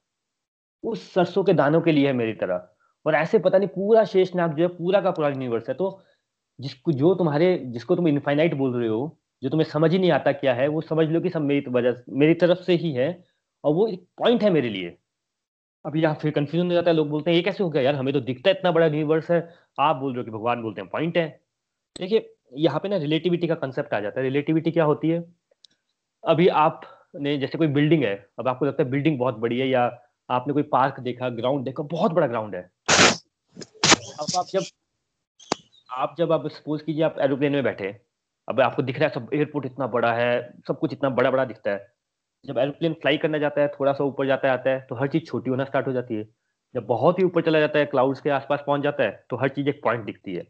[0.83, 2.69] उस सरसों के दानों के लिए है मेरी तरह।
[3.05, 6.01] और ऐसे पता नहीं पूरा शेषनाग जो है, पूरा का पूरा यूनिवर्स है। तो
[6.59, 10.31] जिसको, जो तुम्हारे, जिसको तुम इनफाइनाइट बोल रहे हो, जो तुम्हें समझ ही नहीं आता
[10.31, 13.25] क्या है, वो समझ लो कि सब मेरी वजह मेरी तरफ़ से ही है,
[13.63, 14.97] और वो एक पॉइंट है मेरे लिए।
[15.85, 17.95] अब यहाँ फिर कंफ्यूजन हो जाता है, लोग बोलते हैं, ये कैसे हो गया यार?
[17.95, 20.81] हमें तो दिखता है इतना बड़ा यूनिवर्स है। आप बोल रहे हो कि भगवान बोलते
[20.81, 21.41] हैं पॉइंट है।
[21.99, 25.23] देखिए, यहाँ पे ना रिलेटिविटी का कंसेप्ट आ जाता है। रिलेटिविटी क्या होती है?
[26.23, 29.99] अभी आपने, जैसे कोई बिल्डिंग है, अब आपको लगता है बिल्डिंग बहुत बड़ी है या
[30.29, 34.63] आपने कोई पार्क देखा ग्राउंड देखा, बहुत बड़ा ग्राउंड है। अब आप जब
[35.89, 37.87] आप जब आप सपोज़ कीजिए आप एरोप्लेन में बैठे,
[38.49, 41.45] अब आपको दिख रहा है सब एयरपोर्ट इतना बड़ा है, सब कुछ इतना बड़ा बड़ा
[41.45, 41.92] दिखता है।
[42.45, 45.23] जब एरोप्लेन फ्लाई करना जाता है, थोड़ा सा ऊपर जाता आता है तो हर चीज़
[45.25, 46.23] छोटी होना स्टार्ट हो जाती है।
[46.75, 49.49] जब बहुत ही ऊपर चला जाता है क्लाउड्स के आसपास पहुँच जाता है तो हर
[49.49, 50.41] चीज़ एक पॉइंट दिखती है।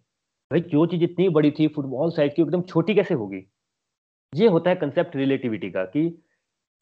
[0.51, 3.43] भाई, जो चीज़ इतनी बड़ी थी फुटबॉल साइज़ की, एकदम छोटी कैसे होगी?
[4.34, 6.08] ये होता है कंसेप्ट रिलेटिविटी का कि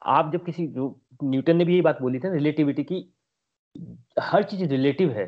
[0.01, 3.03] आप जब किसी, जो न्यूटन ने भी ये बात बोली थी रिलेटिविटी की,
[4.21, 5.27] हर चीज़ रिलेटिव है।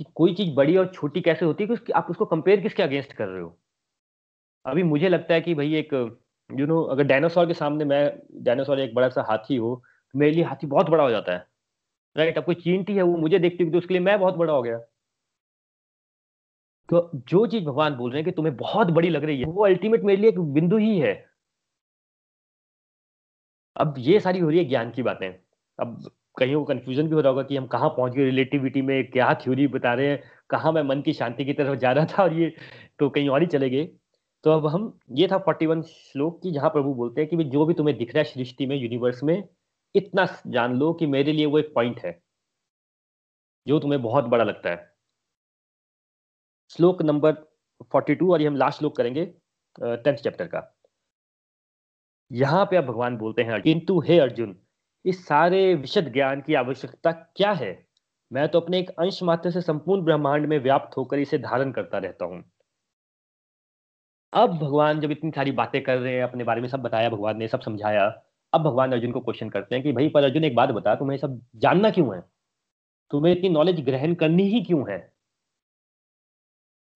[0.00, 3.12] कि कोई चीज़ बड़ी और छोटी कैसे होती है कि आप उसको कंपेयर किसके अगेंस्ट
[3.12, 3.58] कर रहे हो?
[4.64, 5.94] अभी मुझे लगता है कि भाई एक
[6.52, 8.02] यू नो अगर डायनासोर के सामने मैं
[8.44, 9.74] डायनासोर एक बड़ा सा हाथी हो
[10.14, 11.46] तो मेरे लिए हाथी बहुत बड़ा हो जाता है।
[12.16, 14.52] राइट अब कोई चींटी है, वो मुझे देखती हुई तो उसके लिए मैं बहुत बड़ा
[14.52, 14.78] हो गया।
[16.88, 19.64] तो जो चीज़ भगवान बोल रहे हैं कि तुम्हें बहुत बड़ी लग रही है, वो
[19.66, 21.14] अल्टीमेट मेरे लिए एक बिंदु ही है।
[23.76, 25.28] अब ये सारी हो रही है ज्ञान की बातें।
[25.78, 29.10] अब कहीं वो कंफ्यूजन भी हो रहा होगा कि हम कहाँ पहुँच गए रिलेटिविटी में
[29.10, 32.22] क्या थ्योरी बता रहे हैं, कहाँ मैं मन की शांति की तरफ़ जा रहा था
[32.22, 32.52] और ये
[32.98, 33.88] तो कहीं और ही चले गए।
[34.44, 37.64] तो अब हम, ये था फोर्टी वन श्लोक की, जहाँ प्रभु बोलते हैं कि जो
[37.66, 39.48] भी तुम्हें दिख रहा है सृष्टि में यूनिवर्स में,
[39.94, 42.20] इतना जान लो कि मेरे लिए वो एक पॉइंट है,
[43.66, 44.90] जो तुम्हें बहुत बड़ा लगता है।
[46.70, 47.32] श्लोक नंबर
[47.92, 49.24] फोर्टी टू और ये हम लास्ट श्लोक करेंगे
[49.78, 50.68] टेंथ चैप्टर का।
[52.30, 54.56] यहाँ पे आप भगवान बोलते हैं किंतु हे अर्जुन,
[55.04, 57.72] इस सारे विशद ज्ञान की आवश्यकता क्या है?
[58.30, 61.98] मैं तो अपने एक अंश मात्र से संपूर्ण ब्रह्मांड में व्याप्त होकर इसे धारण करता
[61.98, 62.42] रहता हूँ।
[64.32, 67.36] अब भगवान जब इतनी सारी बातें कर रहे हैं, अपने बारे में सब बताया, भगवान
[67.36, 70.54] ने सब समझाया, अब भगवान अर्जुन को क्वेश्चन करते हैं कि, भाई, पर अर्जुन, एक
[70.54, 72.22] बात बता, तुम्हें सब जानना क्यों है?
[73.10, 75.12] तुम्हें इतनी नॉलेज ग्रहण करनी ही क्यों है?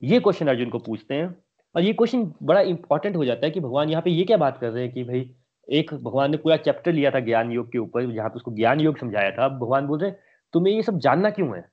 [0.03, 1.37] ये क्वेश्चन अर्जुन को पूछते हैं,
[1.77, 4.59] और ये क्वेश्चन बड़ा इंपॉर्टेंट हो जाता है कि भगवान यहाँ पे ये क्या बात
[4.59, 5.35] कर रहे हैं कि, भाई,
[5.73, 8.81] एक भगवान ने पूरा चैप्टर लिया था ज्ञान योग के ऊपर, जहाँ पे उसको ज्ञान
[8.81, 10.19] योग समझाया था। अब भगवान बोल रहे हैं,
[10.53, 11.71] तुम्हें ये सब जानना क्यों है?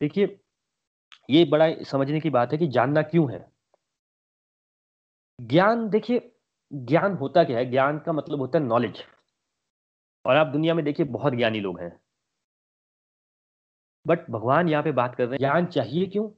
[0.00, 0.40] देखिए,
[1.30, 3.59] ये बड़ा समझने की बात है कि जानना क्यों है?
[5.40, 6.32] ज्ञान, देखिए,
[6.72, 7.70] ज्ञान होता क्या है?
[7.70, 9.04] ज्ञान का मतलब होता है नॉलेज
[10.24, 12.00] और आप दुनिया में देखिए, बहुत ज्ञानी लोग हैं।
[14.06, 16.30] बट भगवान यहाँ पे बात कर रहे हैं, ज्ञान चाहिए क्यों?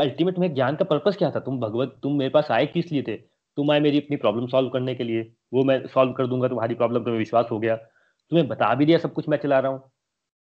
[0.00, 1.40] अल्टीमेट में ज्ञान का पर्पस क्या था?
[1.40, 3.16] तुम भगवत, तुम मेरे पास आए किस लिए थे?
[3.56, 5.22] तुम आए मेरी अपनी प्रॉब्लम सॉल्व करने के लिए।
[5.54, 8.98] वो मैं सॉल्व कर दूँगा, तुम्हारी प्रॉब्लम तुम्हें विश्वास हो गया। तुम्हें बता भी दिया
[8.98, 9.90] सब कुछ मैं चला रहा हूँ।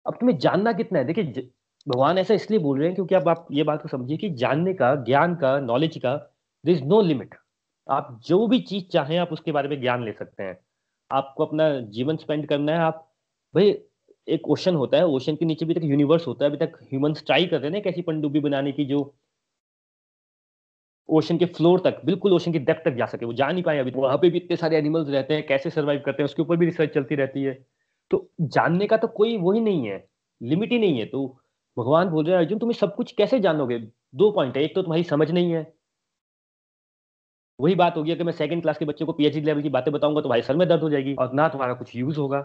[0.08, 1.06] अब तुम्हें जानना कितना है?
[1.06, 1.50] देखिए
[1.88, 4.74] भगवान ऐसा इसलिए बोल रहे हैं क्योंकि अब आप ये बात को समझिए कि जानने
[4.74, 6.16] का, ज्ञान का नॉलेज का
[6.66, 7.36] दर इज़ नो लिमिट
[7.90, 10.60] आप जो भी चीज़ चाहें, आप उसके बारे में ज्ञान ले सकते हैं।
[11.12, 13.14] आपको अपना जीवन स्पेंड करना है, आप,
[13.56, 13.78] भाई,
[14.28, 17.26] एक ओशन होता है ओशन के नीचे भी तक यूनिवर्स होता है, अभी तक ह्यूमंस
[17.26, 19.16] ट्राई कर रहे हैं कैसी पनडुब्बी बनाने की जो
[21.10, 23.80] ओशन के फ्लोर तक, बिल्कुल ओशन की डेप्थ तक जा सके, वो जा नहीं पाए
[23.80, 26.58] अभी वहाँ पे भी इतने सारे एनिमल्स रहते हैं, कैसे सर्वाइव करते हैं, उसके ऊपर
[26.58, 27.66] भी रिसर्च चलती रहती है।
[28.12, 30.10] तो जानने का तो कोई वही नहीं है
[30.42, 31.40] लिमिट ही नहीं है। तो
[31.78, 33.80] भगवान बोल रहे हैं, अर्जुन, तुम्हें सब कुछ कैसे जानोगे?
[34.16, 35.77] दो पॉइंट है, एक तो तुम्हारी समझ नहीं है
[37.60, 40.22] वही बात होगी, अगर मैं सेकंड क्लास के बच्चे को पीएचडी लेवल की बातें बताऊँगा
[40.22, 42.42] तो भाई सर में दर्द हो जाएगी और ना तुम्हारा कुछ यूज़ होगा।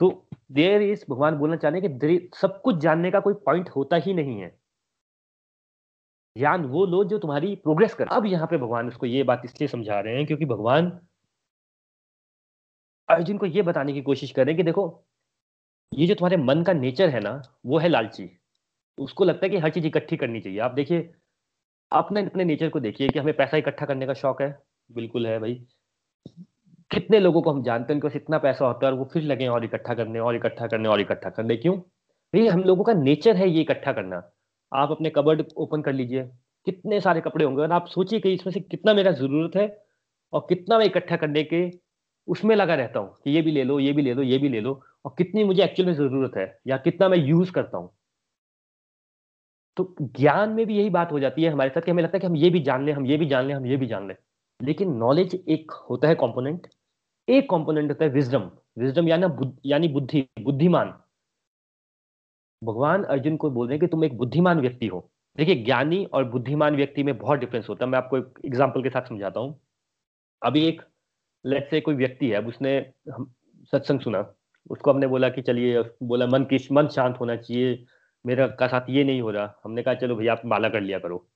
[0.00, 0.10] तो
[0.52, 4.14] देर इज़ भगवान बोलना चाहते हैं कि सब कुछ जानने का कोई पॉइंट होता ही
[4.14, 4.48] नहीं है।
[6.36, 9.68] ज्ञान वो लो जो तुम्हारी प्रोग्रेस कर। अब यहाँ पे भगवान उसको ये बात इसलिए
[9.68, 10.90] समझा रहे हैं क्योंकि भगवान
[13.08, 15.04] अर्जुन को ये बताने की कोशिश कर रहे हैं कि देखो,
[15.92, 18.28] ये जो तुम्हारे मन का नेचर है ना, वो है लालची।
[18.98, 21.00] उसको लगता है कि हर चीज़ इकट्ठी करनी चाहिए। आप देखिए
[21.92, 24.58] अपने अपने नेचर को देखिए कि हमें पैसा इकट्ठा करने का शौक है।
[24.92, 25.54] बिल्कुल है भाई।
[26.90, 29.22] कितने लोगों को हम जानते हैं, उनके पास इतना पैसा होता है और वो फिर
[29.22, 31.76] लगे और इकट्ठा करने, और इकट्ठा करने, और इकट्ठा करने। क्यों?
[31.76, 34.22] भाई, हम लोगों का नेचर है ये इकट्ठा करना।
[34.72, 36.22] आप अपने कबर्ड ओपन कर लीजिए।
[36.66, 37.62] कितने सारे कपड़े होंगे?
[37.62, 39.84] और आप सोचिए कि इसमें से कितना मेरा ज़रूरत है
[40.32, 41.70] और कितना मैं इकट्ठा करने के
[42.28, 44.48] उसमें लगा रहता हूँ कि ये भी ले लो, ये भी ले लो, ये भी
[44.48, 47.90] ले लो और कितनी मुझे एक्चुअल में ज़रूरत है या कितना मैं यूज़ करता हूँ।
[49.76, 52.20] तो ज्ञान में भी यही बात हो जाती है हमारे साथ कि हमें लगता है
[52.20, 54.08] कि हम ये भी जान लें, हम ये भी जान लें, हम ये भी जान
[54.08, 54.14] लें।
[54.60, 56.66] लेकिन नॉलेज एक होता है कॉम्पोनेंट
[57.28, 59.26] एक कॉम्पोनेंट होता है विजडम विजडम यानी
[59.66, 60.92] यानी बुद्धि, बुद्धिमान।
[62.62, 65.08] भगवान अर्जुन को बोल रहे हैं कि तुम एक बुद्धिमान व्यक्ति हो।
[65.38, 68.90] देखिए, ज्ञानी और बुद्धिमान व्यक्ति में बहुत डिफरेंस होता है। मैं आपको एक एग्ज़ाम्पल के
[68.90, 69.58] साथ समझाता हूँ।
[70.42, 70.82] अभी एक
[71.44, 72.80] लेट से कोई व्यक्ति है उसने
[73.72, 74.24] सत्संग सुना।
[74.70, 77.74] उसको हमने बोला कि चलिए, बोला मन की मन शांत होना चाहिए।
[78.24, 80.98] मेरा का साथ ये नहीं हो रहा। हमने कहा, चलो भैया, आप माला कर लिया
[80.98, 81.26] करो।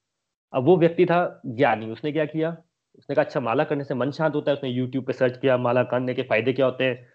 [0.53, 2.51] अब वो व्यक्ति था ज्ञानी। उसने क्या किया?
[2.98, 5.57] उसने कहा अच्छा माला करने से मन शांत होता है। उसने यूट्यूब पे सर्च किया,
[5.59, 7.09] माला करने के फ़ायदे क्या होते हैं?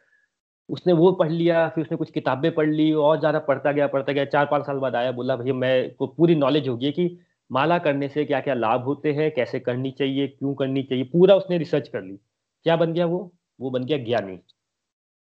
[0.70, 4.14] उसने वो पढ़ लिया, फिर उसने कुछ किताबें पढ़ ली, और ज़्यादा पढ़ता गया पढ़ता
[4.14, 7.20] गया। चार पाँच साल बाद आया, बोला, भैया, मैं को पूरी नॉलेज होगी कि
[7.52, 11.04] माला करने से क्या क्या लाभ होते हैं, कैसे करनी चाहिए, क्यों करनी चाहिए?
[11.04, 12.18] पूरा उसने रिसर्च कर ली।
[12.66, 13.34] क्या बन गया वो?
[13.60, 14.40] वो बन गया ज्ञानी।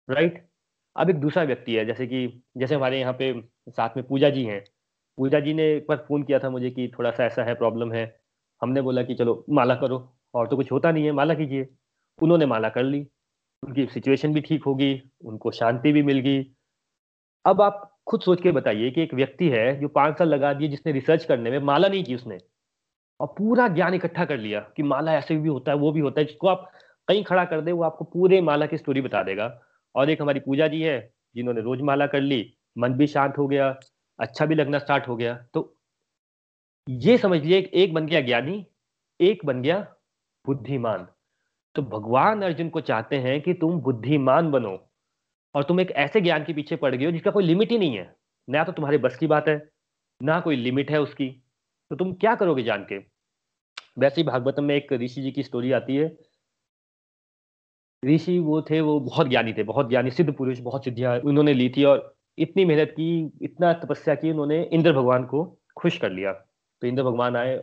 [0.09, 0.47] राइट
[0.95, 3.33] अब एक दूसरा व्यक्ति है, जैसे कि, जैसे हमारे यहाँ पे
[3.69, 4.63] साथ में पूजा जी हैं।
[5.17, 7.91] पूजा जी ने एक बार फ़ोन किया था मुझे कि थोड़ा सा ऐसा है, प्रॉब्लम
[7.91, 8.21] है।
[8.61, 11.69] हमने बोला कि चलो, माला करो, और तो कुछ होता नहीं है, माला कीजिए।
[12.21, 13.07] उन्होंने माला कर ली।
[13.63, 16.43] उनकी सिचुएशन भी ठीक होगी उनको शांति भी मिल गई।
[17.45, 20.67] अब आप खुद सोच के बताइए कि एक व्यक्ति है जो पाँच साल लगा दिए
[20.67, 22.37] जिसने रिसर्च करने में, माला नहीं की उसने।
[23.19, 26.21] और पूरा ज्ञान इकट्ठा कर लिया कि माला ऐसे भी होता है, वो भी होता
[26.21, 26.71] है, जिसको आप
[27.07, 29.61] कहीं खड़ा कर दे, वो आपको पूरे माला की स्टोरी बता देगा।
[29.95, 33.47] और एक हमारी पूजा जी है, जिन्होंने रोज माला कर ली। मन भी शांत हो
[33.47, 33.79] गया
[34.19, 35.77] अच्छा भी लगना स्टार्ट हो गया। तो
[36.89, 38.65] ये समझ लीजिए एक बन गया ज्ञानी,
[39.19, 39.79] एक बन गया
[40.45, 41.07] बुद्धिमान।
[41.75, 44.89] तो भगवान अर्जुन को चाहते हैं कि तुम बुद्धिमान बनो
[45.55, 47.97] और तुम एक ऐसे ज्ञान के पीछे पड़ गए हो जिसका कोई लिमिट ही नहीं
[47.97, 48.15] है।
[48.49, 49.69] ना तो तुम्हारे बस की बात है,
[50.21, 51.29] ना कोई लिमिट है उसकी।
[51.91, 52.97] तो तुम क्या करोगे जान के?
[53.99, 56.17] वैसे ही भागवतम में एक ऋषि जी की स्टोरी आती है।
[58.05, 61.69] ऋषि वो थे, वो बहुत ज्ञानी थे, बहुत ज्ञानी, सिद्ध पुरुष, बहुत सिद्धियाँ उन्होंने ली
[61.69, 65.43] थी और इतनी मेहनत की, इतना तपस्या की उन्होंने इंद्र भगवान को
[65.77, 66.31] खुश कर लिया।
[66.81, 67.57] तो इंद्र भगवान आए,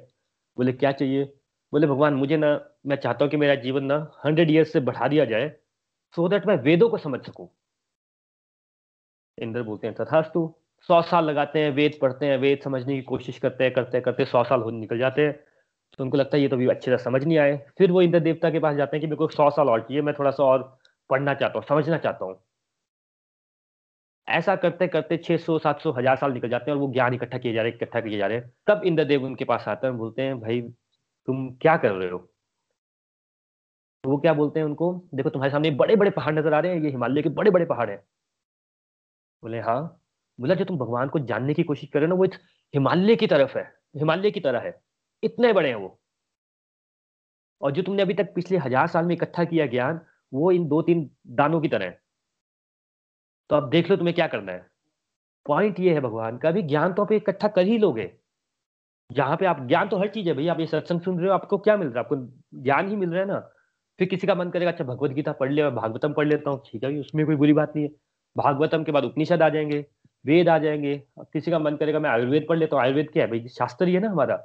[0.56, 1.24] बोले, क्या चाहिए?
[1.72, 5.08] बोले, भगवान, मुझे ना, मैं चाहता हूँ कि मेरा जीवन ना हंड्रेड ईयर्स से बढ़ा
[5.08, 5.52] दिया जाए
[6.16, 7.48] सो दैट मैं वेदों को समझ सकूँ।
[9.38, 10.54] इंद्र बोलते हैं, तथास्तु,
[10.88, 14.24] सौ साल लगाते हैं, वेद पढ़ते हैं, वेद समझने की कोशिश करते हैं, करते करते
[14.24, 15.32] सौ साल हो निकल जाते हैं।
[15.98, 18.20] तो उनको लगता है ये तो अभी अच्छे से समझ नहीं आए। फिर वो इंद्र
[18.20, 20.44] देवता के पास जाते हैं कि मेरे को सौ साल और चाहिए, मैं थोड़ा सा
[20.44, 20.78] और
[21.10, 22.40] पढ़ना चाहता हूँ, समझना चाहता हूँ।
[24.28, 27.52] ऐसा करते करते 600 700 हज़ार साल निकल जाते हैं और वो ज्ञान इकट्ठा किए
[27.52, 30.22] जा रहे हैं, इकट्ठा किए जा रहे हैं। तब इंद्रदेव उनके पास आते हैं बोलते
[30.22, 30.60] हैं, भाई,
[31.28, 32.28] तुम क्या कर रहे हो?
[34.04, 34.92] वो क्या बोलते हैं उनको?
[35.14, 37.64] देखो, तुम्हारे सामने बड़े बड़े पहाड़ नज़र आ रहे हैं, ये हिमालय के बड़े बड़े
[37.64, 38.02] पहाड़ हैं।
[39.42, 40.00] बोले हाँ।
[40.40, 42.24] बोला, जो तुम भगवान को जानने की कोशिश कर रहे हो ना, वो
[42.74, 43.64] हिमालय की तरफ़ है,
[43.96, 44.80] हिमालय की तरह है।
[45.22, 45.98] इतने बड़े हैं वो।
[47.60, 50.00] और जो तुमने अभी तक पिछले हज़ार साल में इकट्ठा किया ज्ञान,
[50.32, 52.00] वो इन दो तीन दानों की तरह है।
[53.50, 54.66] तो अब देख लो तुम्हें क्या करना है।
[55.46, 58.10] पॉइंट ये है भगवान का भी ज्ञान तो आप इकट्ठा कर ही लोगे।
[59.10, 61.34] जहाँ पे आप, ज्ञान तो हर चीज़ है भाई आप ये सत्संग सुन रहे हो,
[61.34, 62.00] आपको क्या मिल रहा है?
[62.00, 62.16] आपको
[62.62, 63.38] ज्ञान ही मिल रहा है ना।
[63.98, 66.84] फिर किसी का मन करेगा अच्छा भगवत गीता पढ़ लिया भागवतम पढ़ लेता हूँ। ठीक
[66.84, 67.90] है उसमें कोई बुरी बात नहीं है।
[68.36, 69.86] भागवतम के बाद उपनिषद आ जाएँगे,
[70.24, 73.30] वेद आ जाएँगे। किसी का मन करेगा, मैं आयुर्वेद पढ़ लेता हूँ। आयुर्वेद क्या है
[73.30, 73.48] भाई?
[73.48, 74.36] शास्त्र ही है ना हमारा।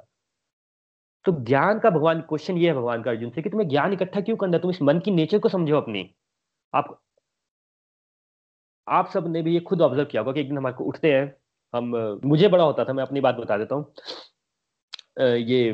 [1.24, 4.20] तो ज्ञान का भगवान क्वेश्चन ये है भगवान का अर्जुन से कि तुम्हें ज्ञान इकट्ठा
[4.20, 4.62] क्यों करना है?
[4.62, 6.10] तुम इस मन की नेचर को समझो अपनी।
[6.74, 7.00] आप
[8.88, 11.34] आप सबने भी ये खुद ऑब्ज़र्व किया होगा कि एक दिन हमारे को उठते हैं,
[11.74, 13.92] हम, मुझे बड़ा होता था, मैं अपनी बात बता देता हूँ।
[15.20, 15.72] ये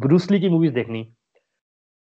[0.00, 1.02] ब्रूसली की मूवीज़ देखनी।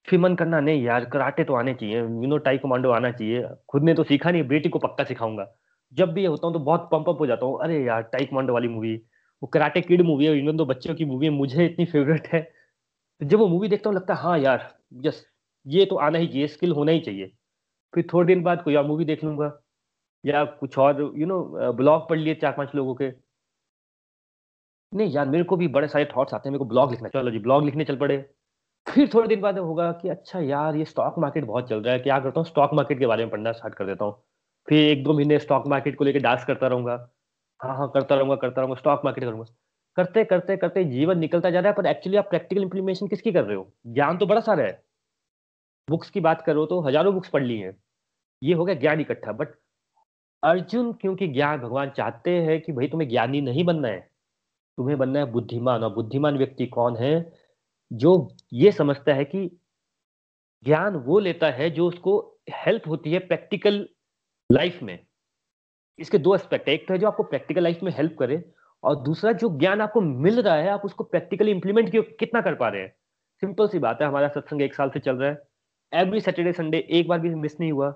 [0.08, 3.42] फिर मन करना, नहीं यार, कराटे तो आने चाहिए यू नो टाई कमांडो आना चाहिए,
[3.68, 5.46] खुद ने तो सीखा नहीं, बेटी को पक्का सिखाऊँगा।
[5.92, 8.24] जब भी ये होता हूँ तो बहुत पंप अप हो जाता हूँ, अरे यार टाई
[8.26, 8.94] कमांडो वाली मूवी
[9.42, 12.40] वो कराटे किड मूवी है इवन तो बच्चों की मूवी है, मुझे इतनी फेवरेट है।
[12.40, 14.68] तो जब वो मूवी देखता हूँ, लगता है हाँ यार
[15.02, 15.24] जस
[15.66, 17.32] ये तो आना ही चाहिए स्किल होना ही चाहिए।
[17.94, 19.52] फिर थोड़े दिन बाद कोई और मूवी देख लूँगा।
[20.24, 23.10] या कुछ और यू नो ब्लॉग पढ़ लिए चार पाँच लोगों के।
[24.92, 27.30] नहीं यार, मेरे को भी बड़े सारे थॉट्स आते हैं। मेरे को ब्लॉग लिखना, चलो
[27.30, 28.16] जी ब्लॉग लिखने चल पड़े।
[28.86, 32.00] फिर थोड़े दिन बाद होगा कि अच्छा यार, ये स्टॉक मार्केट बहुत चल रहा है।
[32.00, 32.46] क्या करता हूँ?
[32.46, 34.14] स्टॉक मार्केट के बारे में पढ़ना स्टार्ट कर देता हूँ।
[34.68, 36.94] फिर एक दो महीने स्टॉक मार्केट को लेकर डांस करता रहूँगा।
[37.60, 39.44] हाँ हाँ करता रहूँगा करता रहूँगा स्टॉक मार्केट करूँगा।
[39.96, 43.44] करते करते करते जीवन निकलता जा रहा है, पर एक्चुअली आप प्रैक्टिकल इंप्लीमेशन किसकी कर
[43.44, 43.72] रहे हो?
[43.86, 44.82] ज्ञान तो बड़ा सारा है।
[45.88, 47.76] बुक्स की बात करो तो हज़ारों बुक्स पढ़ ली हैं।
[48.42, 49.54] ये हो गया ज्ञान इकट्ठा। बट
[50.42, 54.00] अर्जुन, क्योंकि ज्ञान भगवान चाहते हैं कि भाई तुम्हें ज्ञानी नहीं बनना है,
[54.78, 57.32] तुम्हें बनना है बुद्धिमान। और बुद्धिमान व्यक्ति कौन है
[57.90, 58.12] जो
[58.52, 59.48] ये समझता है कि
[60.64, 62.18] ज्ञान वो लेता है जो उसको
[62.54, 63.86] हेल्प होती है प्रैक्टिकल
[64.50, 64.98] लाइफ में।
[65.98, 68.42] इसके दो एस्पेक्ट है। एक तो है जो आपको प्रैक्टिकल लाइफ में हेल्प करे
[68.82, 72.68] और दूसरा जो ज्ञान आपको मिल रहा है, आप उसको प्रैक्टिकली इंप्लीमेंट कितना कर पा
[72.68, 72.94] रहे हैं।
[73.42, 75.47] सिंपल सी बात है, हमारा सत्संग एक साल से चल रहा है।
[75.92, 77.90] एवरी सैटरडे संडे एक बार भी मिस नहीं हुआ।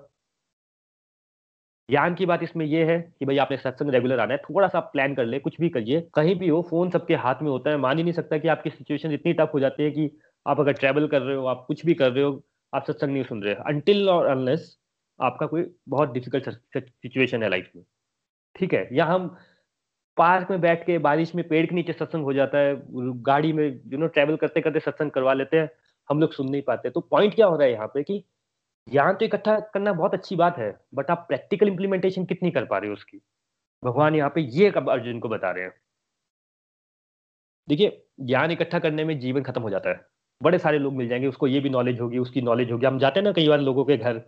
[1.89, 4.79] ज्ञान की बात इसमें यह है कि भाई आपने सत्संग रेगुलर आना है थोड़ा सा
[4.79, 7.77] प्लान कर ले, कुछ भी करिए। कहीं भी हो फ़ोन सबके हाथ में होता है।
[7.77, 10.09] मान ही नहीं सकता कि आपकी सिचुएशन इतनी टफ हो जाती है कि
[10.45, 12.41] आप अगर ट्रेवल कर रहे हो, आप कुछ भी कर रहे हो,
[12.73, 14.77] आप सत्संग नहीं सुन रहे। अनटिल और अनलेस
[15.19, 17.83] आपका कोई बहुत डिफ़िकल्ट सिचुएशन है लाइफ में।
[18.55, 19.35] ठीक है, या हम
[20.17, 22.75] पार्क में बैठ के बारिश में पेड़ के नीचे सत्संग हो जाता है,
[23.23, 25.69] गाड़ी में यू नो ट्रेवल करते करते सत्संग करवा लेते हैं।
[26.09, 28.23] हम लोग सुन नहीं पाते। तो पॉइंट क्या हो रहा है यहाँ पे कि
[28.89, 32.77] ज्ञान तो इकट्ठा करना बहुत अच्छी बात है बट आप प्रैक्टिकल इम्प्लीमेंटेशन कितनी कर पा
[32.77, 33.21] रहे हो उसकी?
[33.83, 35.73] भगवान यहाँ पे ये कब अर्जुन को बता रहे हैं।
[37.69, 40.05] देखिए, ज्ञान इकट्ठा करने में जीवन खत्म हो जाता है।
[40.43, 43.19] बड़े सारे लोग मिल जाएँगे, उसको ये भी नॉलेज होगी, उसकी नॉलेज होगी। हम जाते
[43.19, 44.19] हैं ना कई बार लोगों के घर,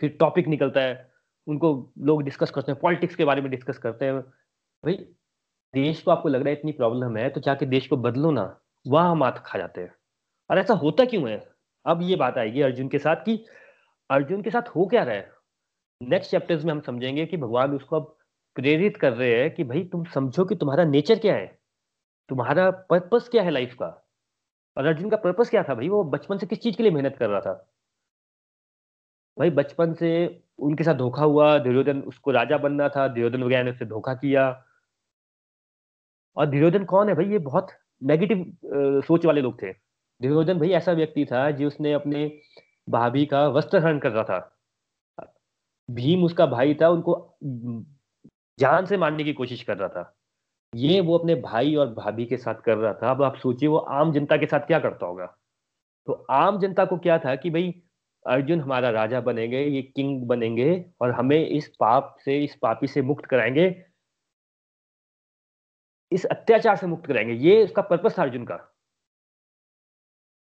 [0.00, 1.12] फिर टॉपिक निकलता है,
[1.46, 4.94] उनको लोग डिस्कस करते हैं पॉलिटिक्स के बारे में डिस्कस करते हैं। भाई,
[5.74, 8.60] देश को आपको लग रहा है इतनी प्रॉब्लम है तो जाके देश को बदलो ना।
[8.86, 9.94] वहाँ, मात खा जाते हैं।
[10.50, 11.36] और ऐसा होता क्यों है?
[11.86, 13.44] अब ये बात आएगी अर्जुन के साथ कि
[14.10, 15.30] अर्जुन के साथ हो क्या रहा है?
[16.00, 18.16] नेक्स्ट चैप्टर्स में हम समझेंगे कि भगवान उसको अब
[18.56, 21.46] प्रेरित कर रहे हैं कि भाई तुम समझो कि तुम्हारा नेचर क्या है?
[22.28, 23.86] तुम्हारा पर्पस क्या है लाइफ का?
[24.76, 25.88] और अर्जुन का पर्पस क्या था भाई?
[25.88, 27.54] वो बचपन से किस चीज़ के लिए मेहनत कर रहा था?
[29.36, 30.10] भाई बचपन से
[30.58, 34.48] उनके साथ धोखा हुआ, दुर्योधन उसको राजा बनना था, दुर्योधन वगैरह ने उससे धोखा किया।
[36.36, 37.26] और दुर्योधन कौन है भाई?
[37.26, 37.68] ये बहुत
[38.02, 38.44] नेगेटिव
[39.06, 39.72] सोच वाले लोग थे।
[40.22, 42.40] दुर्योधन भाई ऐसा व्यक्ति था जो उसने अपने
[42.88, 44.58] भाभी का वस्त्र हरण कर रहा था।
[45.90, 47.36] भीम उसका भाई था, उनको
[48.58, 50.16] जान से मारने की कोशिश कर रहा था।
[50.74, 53.76] ये वो अपने भाई और भाभी के साथ कर रहा था। अब आप सोचिए, वो
[53.76, 55.38] आम जनता के साथ क्या करता होगा?
[56.06, 57.82] तो आम जनता को क्या था कि भाई,
[58.26, 63.02] अर्जुन हमारा राजा बनेंगे, ये किंग बनेंगे और हमें इस पाप से, इस पापी से
[63.02, 63.84] मुक्त कराएँगे।
[66.12, 68.73] इस अत्याचार से मुक्त कराएँगे। ये उसका पर्पस था अर्जुन का।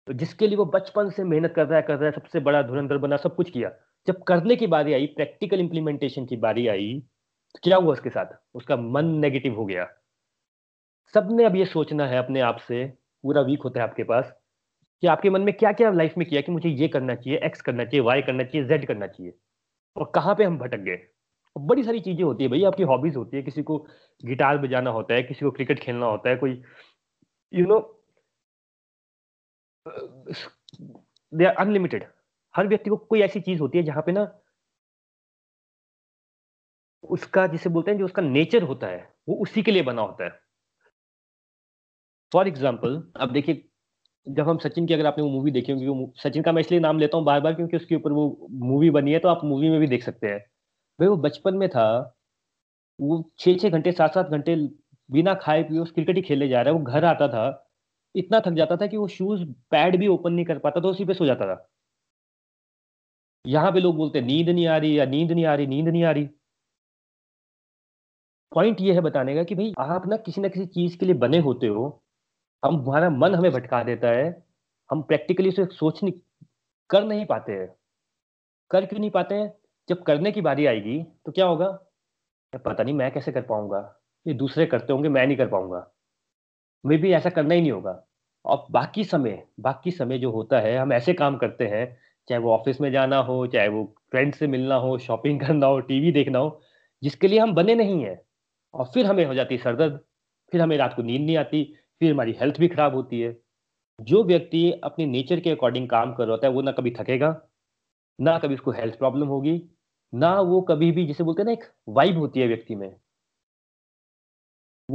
[0.07, 2.61] तो जिसके लिए वो बचपन से मेहनत कर रहा है, कर रहा है, सबसे बड़ा
[2.61, 3.71] धुरंधर बना, सब कुछ किया।
[4.07, 7.01] जब करने की बारी आई, प्रैक्टिकल इंप्लीमेंटेशन की बारी आई
[7.55, 8.25] तो क्या हुआ उसके साथ?
[8.55, 9.87] उसका मन नेगेटिव हो गया।
[11.13, 12.85] सबने अब ये सोचना है अपने आप से,
[13.23, 14.31] पूरा वीक होता है आपके पास,
[15.03, 17.61] कि आपके मन में क्या क्या लाइफ में किया कि मुझे ये करना चाहिए एक्स
[17.61, 19.33] करना चाहिए वाई करना चाहिए जेड करना चाहिए,
[19.95, 20.99] और कहाँ पे हम भटक गए?
[21.55, 23.77] बड़ी सारी चीज़ें होती है भाई, आपकी हॉबीज होती है, किसी को
[24.23, 26.61] गिटार बजाना होता है, किसी को क्रिकेट खेलना होता है, कोई
[27.53, 27.79] you know
[29.85, 32.03] they are unlimited
[32.55, 34.27] हर व्यक्ति को कोई ऐसी चीज़ होती है जहाँ पे ना
[37.03, 40.23] उसका जिसे बोलते हैं, जो उसका नेचर होता है, वो उसी के लिए बना होता
[40.23, 40.39] है।
[42.31, 43.63] फॉर एग्ज़ाम्पल अब देखिए,
[44.27, 46.99] जब हम सचिन की अगर आपने वो मूवी देखी होगी सचिन का मैं इसलिए नाम
[46.99, 49.79] लेता हूँ बार बार क्योंकि उसके ऊपर वो मूवी बनी है तो आप मूवी में
[49.79, 50.39] भी देख सकते हैं।
[50.99, 52.15] भाई, वो बचपन में था,
[52.99, 54.55] वो छः छः घंटे सात सात घंटे
[55.09, 57.49] बिना खाए पिए उस क्रिकेट ही खेलने जा रहा है, वो घर आता था
[58.15, 61.05] इतना थक जाता था कि वो शूज़ पैड भी ओपन नहीं कर पाता था, उसी
[61.05, 61.69] पे सो जाता था।
[63.47, 66.03] यहाँ पे लोग बोलते नींद नहीं आ रही या नींद नहीं आ रही, नींद नहीं
[66.03, 66.29] आ रही।
[68.53, 71.15] पॉइंट ये है बताने का कि भाई, आप ना किसी ना किसी चीज़ के लिए
[71.15, 72.03] बने होते हो।
[72.65, 74.43] हम, हमारा मन हमें भटका देता है।
[74.91, 76.13] हम प्रैक्टिकली उसे सोच नहीं,
[76.89, 77.75] कर नहीं पाते हैं।
[78.71, 79.53] कर क्यों नहीं पाते हैं?
[79.89, 81.67] जब करने की बारी आएगी तो क्या होगा?
[82.65, 84.01] पता नहीं मैं कैसे कर पाऊँगा?
[84.27, 85.91] ये दूसरे करते होंगे, मैं नहीं कर पाऊँगा।
[86.85, 88.03] मे भी ऐसा करना ही नहीं होगा।
[88.45, 91.97] और बाकी समय बाकी समय जो होता है, हम ऐसे काम करते हैं,
[92.29, 95.79] चाहे वो ऑफ़िस में जाना हो, चाहे वो फ्रेंड से मिलना हो शॉपिंग करना हो
[95.79, 96.61] टीवी देखना हो,
[97.03, 98.21] जिसके लिए हम बने नहीं हैं।
[98.73, 99.99] और फिर हमें हो जाती है सरदर्द,
[100.51, 101.63] फिर हमें रात को नींद नहीं आती,
[101.99, 103.37] फिर हमारी हेल्थ भी खराब होती है।
[103.99, 107.41] जो व्यक्ति अपने नेचर के अकॉर्डिंग काम कर रहा होता है, वो ना कभी थकेगा,
[108.19, 109.61] ना कभी उसको हेल्थ प्रॉब्लम होगी,
[110.13, 112.95] ना वो कभी भी, जिसे बोलते हैं ना, एक वाइब होती है व्यक्ति में।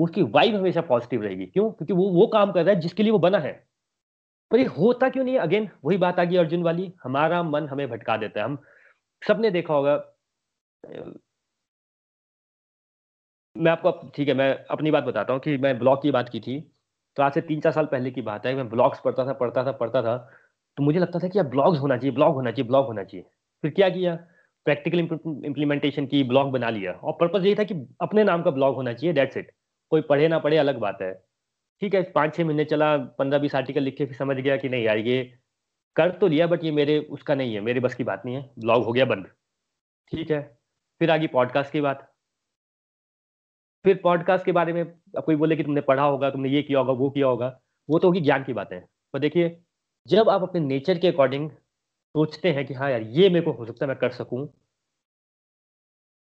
[0.05, 1.71] उसकी वाइब हमेशा पॉजिटिव रहेगी। क्यों?
[1.71, 3.53] क्योंकि वो वो काम कर रहा है जिसके लिए वो बना है।
[4.51, 7.89] पर ये होता क्यों नहीं अगेन वही बात आ गई अर्जुन वाली। हमारा मन हमें
[7.91, 8.59] भटका देता है। हम
[9.23, 9.97] सबने देखा होगा,
[13.57, 16.41] मैं आपको ठीक है, मैं अपनी बात बताता हूँ कि मैं ब्लॉग की बात की
[16.41, 16.61] थी।
[17.17, 19.65] तो आज से तीन चार साल पहले की बात है मैं ब्लॉग्स पढ़ता था पढ़ता
[19.65, 20.17] था पढ़ता था।
[20.79, 23.27] तो मुझे लगता था कि यार ब्लॉग्स होना चाहिए ब्लॉग होना चाहिए ब्लॉग होना चाहिए।
[23.65, 24.15] फिर क्या किया?
[24.67, 28.75] प्रैक्टिकल इम्प्लीमेंटेशन की ब्लॉग बना लिया। और पर्पज यही था कि अपने नाम का ब्लॉग
[28.77, 29.53] होना चाहिए डेट्स इट
[29.93, 31.13] कोई पढ़े ना पढ़े, अलग बात है।
[31.83, 34.69] ठीक है, पाँच छः महीने चला, पंद्रह बीस आर्टिकल लिख के फिर समझ गया कि
[34.69, 35.23] नहीं यार, ये
[35.97, 38.51] कर तो लिया बट ये मेरे, उसका नहीं है, मेरे बस की बात नहीं है।
[38.59, 39.27] ब्लॉग हो गया बंद।
[40.13, 40.41] ठीक है,
[41.01, 42.13] फिर आगे पॉडकास्ट की बात।
[43.85, 46.79] फिर पॉडकास्ट के बारे में अब कोई बोले कि तुमने पढ़ा होगा, तुमने ये किया
[46.79, 48.81] होगा, वो किया होगा, वो तो होगी ज्ञान की बातें
[49.15, 49.57] पर देखिए,
[50.07, 53.65] जब आप अपने नेचर के अकॉर्डिंग सोचते हैं कि हाँ यार, ये मेरे को हो
[53.67, 54.47] सकता है मैं कर सकूँ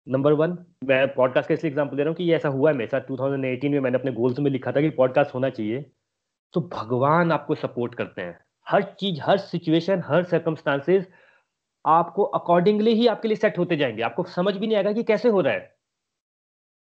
[0.09, 2.77] नंबर वन मैं पॉडकास्ट का इसलिए एग्ज़ाम्पल दे रहा हूँ कि ये ऐसा हुआ है
[2.77, 5.85] मेरे साथ। 2018 में मैंने अपने गोल्स में लिखा था कि पॉडकास्ट होना चाहिए।
[6.55, 8.39] तो भगवान आपको सपोर्ट करते हैं।
[8.69, 11.09] हर चीज़, हर सिचुएशन हर सर्कमस्टांसेस
[11.87, 15.29] आपको अकॉर्डिंगली ही आपके लिए सेट होते जाएँगे। आपको समझ भी नहीं आएगा कि कैसे
[15.29, 15.73] हो रहा है।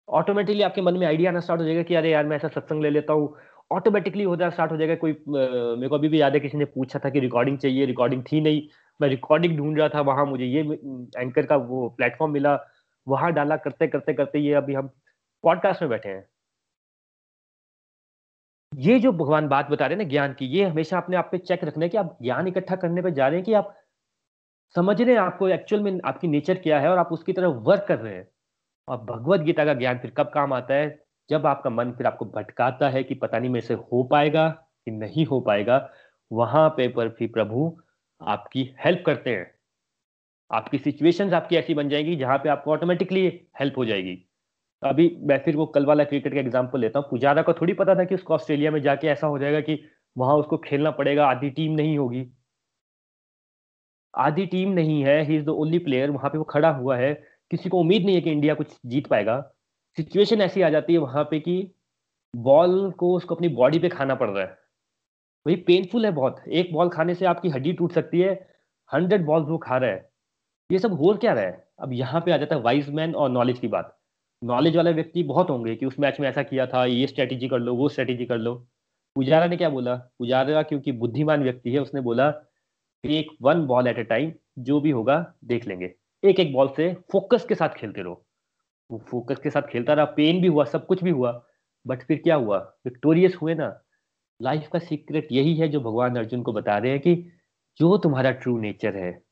[0.08, 2.82] ऑटोमेटिकली आपके मन में आइडिया आना स्टार्ट हो जाएगा कि, अरे यार, मैं ऐसा सत्संग
[2.82, 3.34] ले लेता हूँ।
[3.72, 6.64] ऑटोमेटिकली हो जाए स्टार्ट हो जाएगा। कोई मेरे को अभी भी याद है, किसी ने
[6.64, 8.62] पूछा था कि रिकॉर्डिंग चाहिए रिकॉर्डिंग थी नहीं।
[9.00, 10.60] मैं रिकॉर्डिंग ढूंढ रहा था, वहाँ मुझे ये
[11.20, 12.58] एंकर का वो प्लेटफॉर्म मिला।
[13.08, 14.90] वहाँ डाला करते करते करते ये अभी हम
[15.42, 16.28] पॉडकास्ट में बैठे हैं।
[18.76, 21.38] ये जो भगवान बात बता रहे हैं ना ज्ञान की, ये हमेशा अपने आप पे
[21.38, 23.76] चेक रखना कि आप ज्ञान इकट्ठा करने पे जा रहे हैं कि आप
[24.74, 27.84] समझ रहे हैं आपको एक्चुअल में आपकी नेचर क्या है और आप उसकी तरफ़ वर्क
[27.88, 28.28] कर रहे हैं।
[28.88, 31.04] और भगवत गीता का ज्ञान फिर कब काम आता है?
[31.30, 34.90] जब आपका मन फिर आपको भटकाता है कि पता नहीं मेरे से हो पाएगा कि
[34.90, 35.90] नहीं हो पाएगा,
[36.32, 37.80] वहाँ पे पर भी प्रभु
[38.22, 39.61] आपकी हेल्प करते हैं।
[40.52, 43.26] आपकी सिचुएशन आपकी ऐसी बन जाएगी जहाँ पे आपको ऑटोमेटिकली
[43.60, 44.18] हेल्प हो जाएगी।
[44.82, 47.94] अभी मैं फिर वो कल वाला क्रिकेट का एग्ज़ाम्पल लेता हूँ। पुजारा को थोड़ी पता
[47.94, 49.78] था कि उसको ऑस्ट्रेलिया में जाके ऐसा हो जाएगा कि
[50.16, 52.26] वहाँ उसको खेलना पड़ेगा, आधी टीम नहीं होगी।
[54.14, 57.12] आधी टीम नहीं है he is the only player वहाँ पे वो खड़ा हुआ है।
[57.50, 59.40] किसी को उम्मीद नहीं है कि इंडिया कुछ जीत पाएगा।
[59.98, 61.74] सिचुएशन ऐसी आ जाती है वहाँ पे कि
[62.34, 64.58] बॉल को उसको अपनी बॉडी पे खाना पड़ रहा है।
[65.46, 68.32] वही पेनफुल है बहुत। एक बॉल खाने से आपकी हड्डी टूट सकती है।
[68.90, 70.11] हंड्रेड बॉल्स वो खा रहा है।
[70.72, 71.68] ये सब हो क्या रहा है?
[71.78, 73.98] अब यहाँ पे आ जाता है वाइज मैन और नॉलेज की बात।
[74.44, 77.58] नॉलेज वाले व्यक्ति बहुत होंगे कि उस मैच में ऐसा किया था, ये स्ट्रेटेजी कर
[77.58, 78.54] लो, वो स्ट्रेटेजी कर लो।
[79.16, 79.96] पुजारा ने क्या बोला?
[79.96, 82.34] पुजारा, क्योंकि बुद्धिमान व्यक्ति है, उसने बोला,
[83.04, 85.94] एक one ball at a time जो भी होगा, देख लेंगे।
[86.24, 88.24] एक एक बॉल से फोकस के साथ खेलते रहो।
[88.90, 91.42] वो फोकस के साथ खेलता रहा पेन भी हुआ, सब कुछ भी हुआ
[91.86, 92.58] बट फिर क्या हुआ?
[92.84, 93.82] विक्टोरियस हुए ना।
[94.42, 97.14] लाइफ का सीक्रेट यही है जो भगवान अर्जुन को बता रहे हैं कि
[97.78, 99.31] जो तुम्हारा ट्रू नेचर है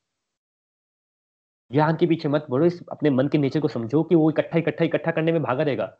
[1.73, 4.59] ज्ञान के पीछे मत बढ़ो, इस अपने मन के नेचर को समझो कि वो इकट्ठा
[4.59, 5.99] इकट्ठा इकट्ठा करने में भागा रहेगा।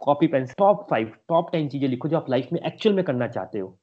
[0.00, 3.28] Copy pen top five top ten चीज़ें लिखो जो आप लाइफ में एक्चुअल में करना
[3.28, 3.78] चाहते हो।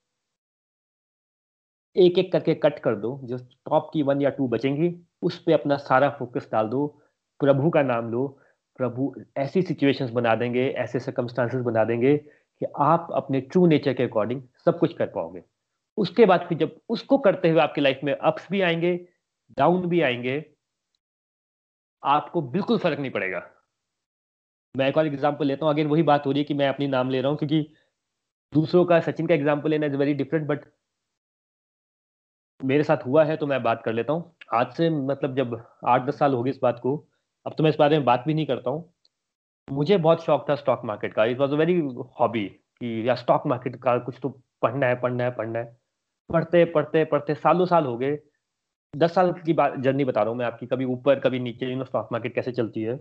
[1.95, 5.51] एक एक करके कट कर दो, जो टॉप की वन या टू बचेंगी, उस पर
[5.51, 6.87] अपना सारा फोकस डाल दो।
[7.39, 8.39] प्रभु का नाम लो,
[8.77, 14.03] प्रभु ऐसी सिचुएशंस बना देंगे, ऐसे सर्कमस्टांसेस बना देंगे कि आप अपने ट्रू नेचर के
[14.03, 15.43] अकॉर्डिंग सब कुछ कर पाओगे।
[15.97, 19.07] उसके बाद फिर जब उसको करते हुए आपकी लाइफ में अप्स भी आएँगे
[19.57, 20.43] डाउन भी आएँगे,
[22.03, 23.41] आपको बिल्कुल फ़र्क नहीं पड़ेगा।
[24.75, 26.87] मैं एक और एग्ज़ाम्पल लेता हूँ अगेन वही बात हो रही है कि मैं अपनी
[26.87, 27.61] नाम ले रहा हूँ, क्योंकि
[28.53, 30.65] दूसरों का सचिन का एग्ज़ाम्पल लेना इज़ वेरी डिफरेंट बट
[32.59, 36.05] मेरे साथ हुआ है तो मैं बात कर लेता हूँ। आज से मतलब जब आठ
[36.07, 36.95] दस साल हो गए इस बात को,
[37.45, 38.93] अब तो मैं इस बारे में बात भी नहीं करता हूँ।
[39.67, 41.79] मुझे बहुत शौक था स्टॉक मार्केट का। It was a very
[42.19, 44.29] hobby कि या स्टॉक मार्केट का कुछ तो
[44.61, 45.77] पढ़ना है पढ़ना है पढ़ना है।
[46.29, 48.17] पढ़ते पढ़ते पढ़ते सालों साल हो गए।
[48.93, 51.77] दस साल की बात जर्नी बता रहा हूँ मैं आपकी, कभी ऊपर, कभी नीचे यू
[51.77, 52.99] नो स्टॉक मार्केट कैसे चलती है?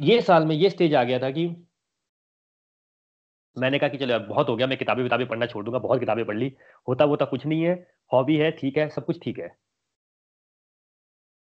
[0.00, 1.46] ये साल में ये स्टेज आ गया था कि
[3.56, 6.24] मैंने कहा कि चलो बहुत हो गया, मैं किताबें किताबें पढ़ना छोड़ दूँगा, बहुत किताबें
[6.24, 6.52] पढ़ ली।
[6.88, 7.74] होता होता कुछ नहीं है
[8.12, 9.54] हॉबी है, ठीक है, सब कुछ ठीक है।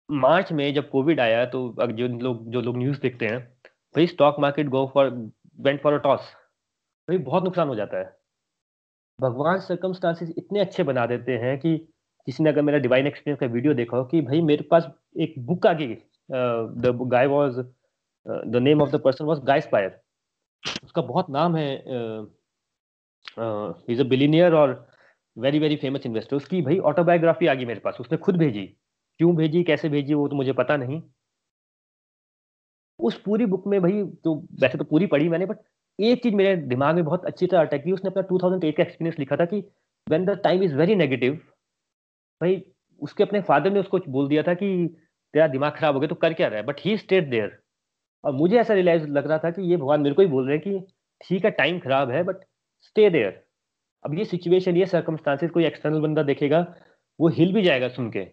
[0.10, 3.40] मार्च में जब कोविड आया तो जो लोग जो लोग न्यूज़ देखते हैं,
[3.96, 5.10] भाई stock market go for
[5.60, 6.32] went for a toss
[7.08, 8.16] भाई बहुत नुकसान हो जाता है।
[9.20, 11.76] भगवान सर्कमस्टांसिस इतने अच्छे बना देते हैं कि
[12.28, 15.34] किसी ने अगर मेरा डिवाइन एक्सपीरियंस का वीडियो देखा हो कि भाई मेरे पास एक
[15.46, 15.96] बुक आ गई
[16.82, 17.60] the guy was
[18.26, 20.00] the name of the person was Guy Spier
[20.84, 21.70] उसका बहुत नाम है
[23.90, 24.76] इज़ अ बिलीनियर और
[25.38, 28.66] वेरी वेरी फ़ेमस इन्वेस्टर उसकी भाई ऑटोबायोग्राफी आ गई मेरे पास, उसने खुद भेजी।
[29.20, 31.02] क्यों भेजी, कैसे भेजी, वो तो मुझे पता नहीं।
[33.00, 35.58] उस पूरी बुक में भाई तो वैसे तो पूरी पढ़ी मैंने बट
[36.00, 39.20] एक चीज़ मेरे दिमाग में बहुत अच्छी तरह अटैक। की उसने अपना 2008 का एक्सपीरियंस
[39.20, 39.60] लिखा था कि
[40.08, 41.40] when the time is very negative
[42.42, 42.62] भाई,
[43.02, 44.68] उसके अपने फादर ने उसको बोल दिया था कि
[45.34, 46.66] तेरा दिमाग खराब हो गया तो कर क्या रहा है?
[46.66, 47.58] बट ही स्टेट देयर
[48.24, 50.58] और मुझे ऐसा रियलाइज़ लग रहा था कि ये भगवान मेरे को ही बोल रहे
[50.58, 50.88] हैं कि
[51.22, 52.44] ठीक है टाइम खराब है बट
[52.82, 53.44] स्टे देयर
[54.06, 56.60] अब ये सिचुएशन ये सर्कमस्टांसिस कोई एक्सटर्नल बंदा देखेगा,
[57.20, 58.24] वो हिल भी जाएगा सुन के।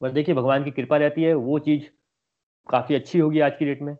[0.00, 1.84] पर देखिए, भगवान की कृपा रहती है, वो चीज़
[2.68, 3.94] काफ़ी अच्छी होगी आज की डेट में।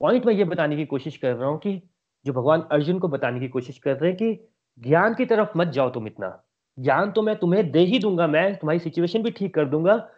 [0.00, 1.82] पॉइंट मैं ये बताने की कोशिश कर रहा हूँ कि
[2.26, 4.48] जो भगवान अर्जुन को बताने की कोशिश कर रहे हैं कि
[4.78, 6.28] ज्ञान की तरफ़ मत जाओ तुम इतना।
[6.80, 10.08] ज्ञान तो मैं तुम्हें दे ही दूँगा, मैं तुम्हारी सिचुएशन भी ठीक कर दूँगा।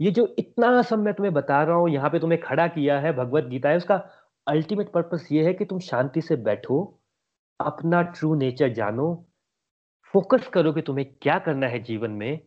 [0.00, 3.12] ये जो इतना सब मैं तुम्हें बता रहा हूँ, यहाँ पे तुम्हें खड़ा किया है
[3.12, 3.96] भगवत गीता है, उसका
[4.46, 7.00] अल्टीमेट पर्पस ये है कि तुम शांति से बैठो,
[7.60, 9.14] अपना ट्रू नेचर जानो
[10.14, 12.40] फोकस करो कि तुम्हें क्या करना है जीवन में,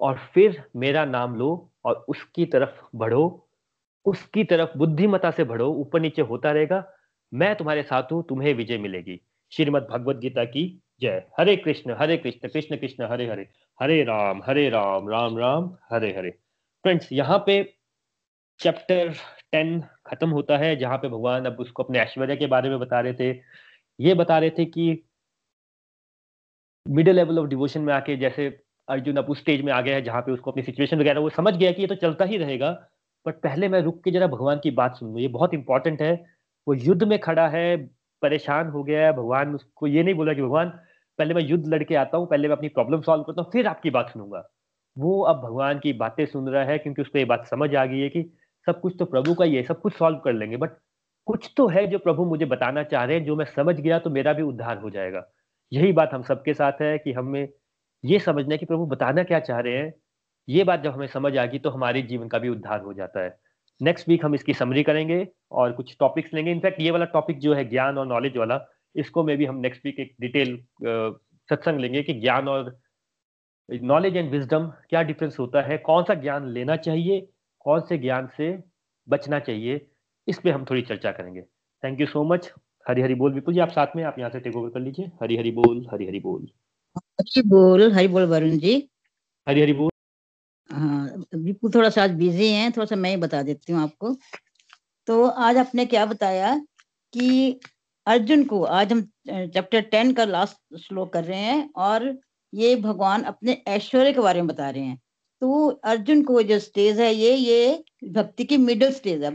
[0.00, 3.48] और फिर मेरा नाम लो और उसकी तरफ़ बढ़ो,
[4.06, 6.84] उसकी तरफ़ बुद्धिमता से बढ़ो, ऊपर नीचे होता रहेगा।
[7.32, 9.20] मैं तुम्हारे साथ हूँ, तुम्हें विजय मिलेगी।
[9.52, 10.62] श्रीमद भगवत गीता की
[11.00, 13.48] जय। हरे कृष्ण हरे कृष्ण कृष्ण कृष्ण, हरे हरे।
[13.80, 16.30] हरे राम हरे राम राम राम, हरे हरे।
[16.84, 17.74] फ्रेंड्स यहाँ पे
[18.60, 19.12] चैप्टर
[19.52, 23.00] टेन खत्म होता है, जहाँ पे भगवान अब उसको अपने ऐश्वर्य के बारे में बता
[23.00, 23.40] रहे थे।
[24.00, 25.04] ये बता रहे थे कि
[26.88, 28.46] मिडिल लेवल ऑफ़ डिवोशन में आके जैसे
[28.88, 31.30] अर्जुन अब उस स्टेज में आ गया है, जहाँ पे उसको अपनी सिचुएशन वगैरह, वो
[31.30, 32.70] समझ गया कि ये तो चलता ही रहेगा।
[33.26, 36.26] बट पहले मैं रुक के जरा भगवान की बात सुन ये बहुत इंपॉर्टेंट है।
[36.68, 37.76] वो युद्ध में खड़ा है,
[38.22, 40.80] परेशान हो गया है। भगवान उसको ये नहीं बोला कि भगवान
[41.20, 43.90] पहले मैं युद्ध लड़के आता हूँ, पहले मैं अपनी प्रॉब्लम सॉल्व करता हूँ, फिर आपकी
[43.90, 44.48] बात सुनूँगा।
[44.96, 48.00] वो अब भगवान की बातें सुन रहा है, क्योंकि उसको ये बात समझ आ गई
[48.00, 48.22] है कि
[48.66, 50.70] सब कुछ तो प्रभु का ही है, सब कुछ सॉल्व कर लेंगे बट
[51.26, 54.10] कुछ तो है जो प्रभु मुझे बताना चाह रहे हैं, जो मैं समझ गया तो
[54.10, 55.22] मेरा भी उद्धार हो जाएगा।
[55.72, 57.48] यही बात हम सबके साथ है कि हमें
[58.04, 59.92] ये समझना है कि प्रभु बताना क्या चाह रहे हैं।
[60.48, 63.24] ये बात जब हमें समझ आ गई तो हमारे जीवन का भी उद्धार हो जाता
[63.24, 63.36] है।
[63.80, 67.54] नेक्स्ट वीक हम इसकी समरी करेंगे और कुछ टॉपिक्स लेंगे। इनफैक्ट ये वाला टॉपिक जो
[67.54, 68.56] है ज्ञान और नॉलेज वाला
[68.94, 70.56] इसको में भी हम नेक्स्ट वीक एक डिटेल
[71.48, 72.78] सत्संग लेंगे कि ज्ञान और
[73.68, 75.76] नॉलेज एंड विजडम क्या डिफरेंस होता है?
[75.78, 77.20] कौन सा ज्ञान लेना चाहिए?
[77.66, 78.56] कौन से ज्ञान से
[79.08, 79.86] बचना चाहिए?
[80.28, 81.42] इस पर हम थोड़ी चर्चा करेंगे।
[81.82, 82.50] Thank you so much
[82.86, 85.10] Hari Hari बोल विपुल जी आप साथ में आप यहाँ से टेक ओवर कर लीजिए।
[85.22, 86.46] हरी हरी बोल हरी हरी बोल।
[86.96, 88.76] हरी बोल हरी बोल वरुण जी।
[89.46, 89.90] हरी हरी बोल।
[90.70, 94.14] हाँ विपुल थोड़ा सा आज बिज़ी हैं थोड़ा सा मैं ही बता देती हूँ आपको।
[95.08, 96.54] तो आज आपने क्या बताया
[97.14, 97.60] कि
[98.06, 102.04] अर्जुन को, आज हम चैप्टर टेन का लास्ट श्लोक कर रहे हैं और
[102.52, 104.98] ये भगवान अपने ऐश्वर्य के बारे में बता रहे हैं।
[105.42, 109.30] तो अर्जुन को जो स्टेज है ये ये भक्ति की मिडिल स्टेज है।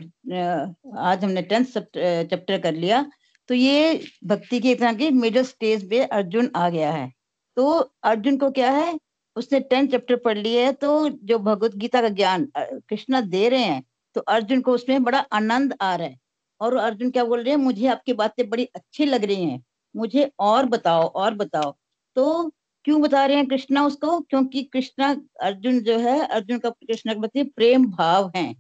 [0.99, 3.05] आज हमने टेंथ चैप्टर कर लिया।
[3.49, 7.11] तो ये भक्ति की तरह की मिडिल स्टेज पे अर्जुन आ गया है।
[7.57, 7.71] तो
[8.03, 8.97] अर्जुन को क्या है?
[9.35, 13.63] उसने टेंथ चैप्टर पढ़ लिया है तो जो भगवत गीता का ज्ञान कृष्णा दे रहे
[13.63, 13.83] हैं
[14.15, 16.17] तो अर्जुन को उसमें बड़ा आनंद आ रहा है।
[16.61, 19.63] और अर्जुन क्या बोल रहे हैं, मुझे आपकी बातें बड़ी अच्छी लग रही हैं।
[19.95, 21.73] मुझे और बताओ और बताओ।
[22.15, 22.51] तो
[22.85, 24.19] क्यों बता रहे हैं कृष्णा उसको?
[24.21, 25.09] क्योंकि कृष्णा,
[25.41, 28.53] अर्जुन जो है, अर्जुन का, कृष्णा के प्रति प्रेम भाव है।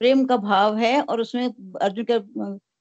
[0.00, 1.46] प्रेम का भाव है और उसमें
[1.82, 2.14] अर्जुन के,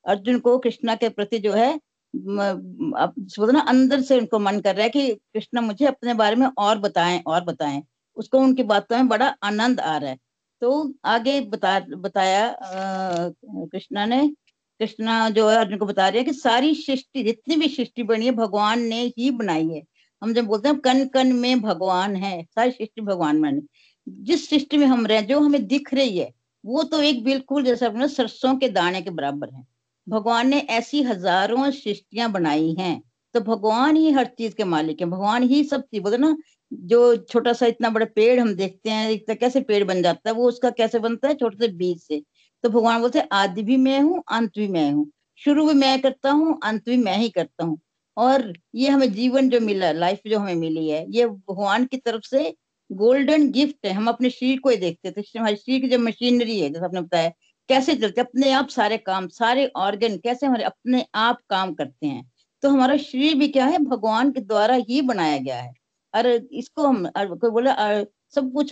[0.05, 1.79] अर्जुन को कृष्णा के प्रति जो है
[2.13, 6.79] ना, अंदर से उनको मन कर रहा है कि कृष्णा मुझे अपने बारे में और
[6.79, 7.81] बताएँ और बताएँ।
[8.17, 10.17] उसको उनकी बातों में बड़ा आनंद आ रहा है।
[10.61, 12.55] तो आगे बता, बताया
[13.43, 14.21] कृष्णा ने
[14.81, 18.25] कृष्णा जो है अर्जुन को बता रहे हैं कि सारी सृष्टि, जितनी भी सृष्टि बनी
[18.25, 19.83] है, भगवान ने ही बनाई है।
[20.21, 23.61] हम जब बोलते हैं कन कन में भगवान है, सारी सृष्टि भगवान बने।
[24.07, 26.31] जिस सृष्टि में हम रहे, जो हमें दिख रही है,
[26.63, 29.63] वो तो एक बिल्कुल जैसे अपने सरसों के दाने के बराबर है।
[30.07, 33.01] भगवान ने ऐसी हज़ारों सृष्टियाँ बनाई हैं
[33.35, 36.35] तो भगवान ही हर चीज़ के मालिक है। भगवान ही सब चीज़, बोलते ना,
[36.71, 40.35] जो छोटा सा इतना बड़ा पेड़ हम देखते हैं, इतना कैसे पेड़ बन जाता है,
[40.35, 41.33] वो उसका कैसे बनता है?
[41.35, 42.21] छोटे से बीज से।
[42.63, 45.09] तो भगवान बोलते आदि भी मैं हूँ, अंत भी मैं हूँ।
[45.41, 47.77] शुरू भी मैं करता हूँ, अंत भी मैं ही करता हूँ।
[48.17, 52.27] और ये हमें जीवन जो मिला लाइफ जो हमें मिली है, ये भगवान की तरफ़
[52.27, 52.53] से
[52.89, 56.59] गोल्डन गिफ्ट है। हम अपने शरीर को ही देखते थे हमारे शरीर की जो मशीनरी
[56.59, 57.29] है, जैसे आपने बताया,
[57.69, 62.23] कैसे चलते अपने आप सारे काम, सारे ऑर्गन कैसे हमारे अपने आप काम करते हैं?
[62.63, 63.77] तो हमारा शरीर भी क्या है?
[63.79, 65.73] भगवान के द्वारा ही बनाया गया है।
[66.13, 67.75] और इसको हम कोई बोला
[68.35, 68.69] सब कुछ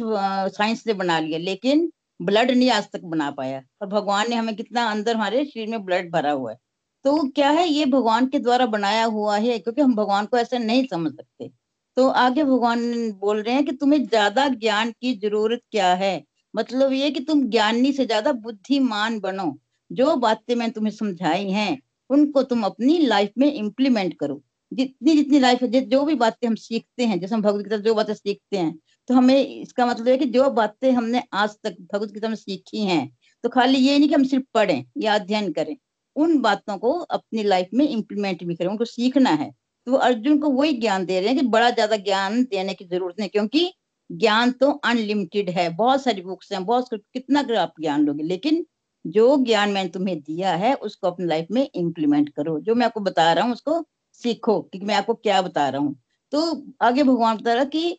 [0.55, 4.55] साइंस ने बना लिया। लेकिन ब्लड नहीं आज तक बना पाया। और भगवान ने हमें
[4.55, 6.57] कितना अंदर हमारे शरीर में ब्लड भरा हुआ है।
[7.05, 10.59] तो क्या है, ये भगवान के द्वारा बनाया हुआ है, क्योंकि हम भगवान को ऐसे
[10.59, 11.49] नहीं समझ सकते।
[11.97, 12.81] तो आगे भगवान
[13.13, 16.23] बोल रहे हैं कि तुम्हें ज़्यादा ज्ञान की ज़रूरत क्या है?
[16.53, 19.55] मतलब ये कि तुम ज्ञानी से ज़्यादा बुद्धिमान बनो।
[19.91, 24.41] जो बातें मैं तुम्हें समझाई हैं, उनको तुम अपनी लाइफ में इम्प्लीमेंट करो।
[24.71, 28.13] जितनी जितनी लाइफ जो भी बातें हम सीखते हैं, जैसे हम भगवत गीता जो बातें
[28.13, 28.73] सीखते हैं
[29.09, 32.83] तो हमें इसका मतलब है कि जो बातें हमने आज तक भगवत गीता में सीखी
[32.85, 33.09] हैं
[33.43, 35.75] तो खाली ये नहीं कि हम सिर्फ़ पढ़ें या अध्ययन करें,
[36.15, 39.49] उन बातों को अपनी लाइफ में इम्प्लीमेंट भी करें, उनको सीखना है।
[39.87, 43.15] तो अर्जुन को वही ज्ञान दे रहे हैं कि बड़ा ज़्यादा ज्ञान देने की ज़रूरत
[43.19, 43.71] नहीं क्योंकि
[44.09, 48.65] ज्ञान तो अनलिमिटेड है, बहुत सारी बुक्स हैं, बहुत कितना आप ज्ञान लोगे, लेकिन
[49.05, 52.99] जो ज्ञान मैंने तुम्हें दिया है, उसको अपनी लाइफ में इम्प्लीमेंट करो। जो मैं आपको
[53.01, 53.83] बता रहा हूँ, उसको
[54.21, 55.95] सीखो कि मैं आपको क्या बता रहा हूँ।
[56.33, 56.41] तो
[56.81, 57.97] आगे भगवान बता रहा कि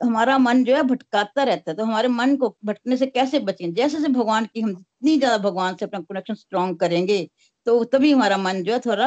[0.00, 3.72] हमारा मन जो है भटकाता रहता है तो हमारे मन को भटकने से कैसे बचें?
[3.74, 7.18] जैसे जैसे भगवान की, हम जितनी ज़्यादा भगवान से अपना कनेक्शन स्ट्रॉन्ग करेंगे
[7.66, 9.06] तो तभी हमारा मन जो है थोड़ा,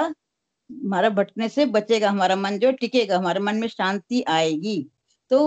[0.69, 4.77] हमारा भटकने से बचेगा, हमारा मन जो टिकेगा, हमारे मन में शांति आएगी।
[5.31, 5.39] तो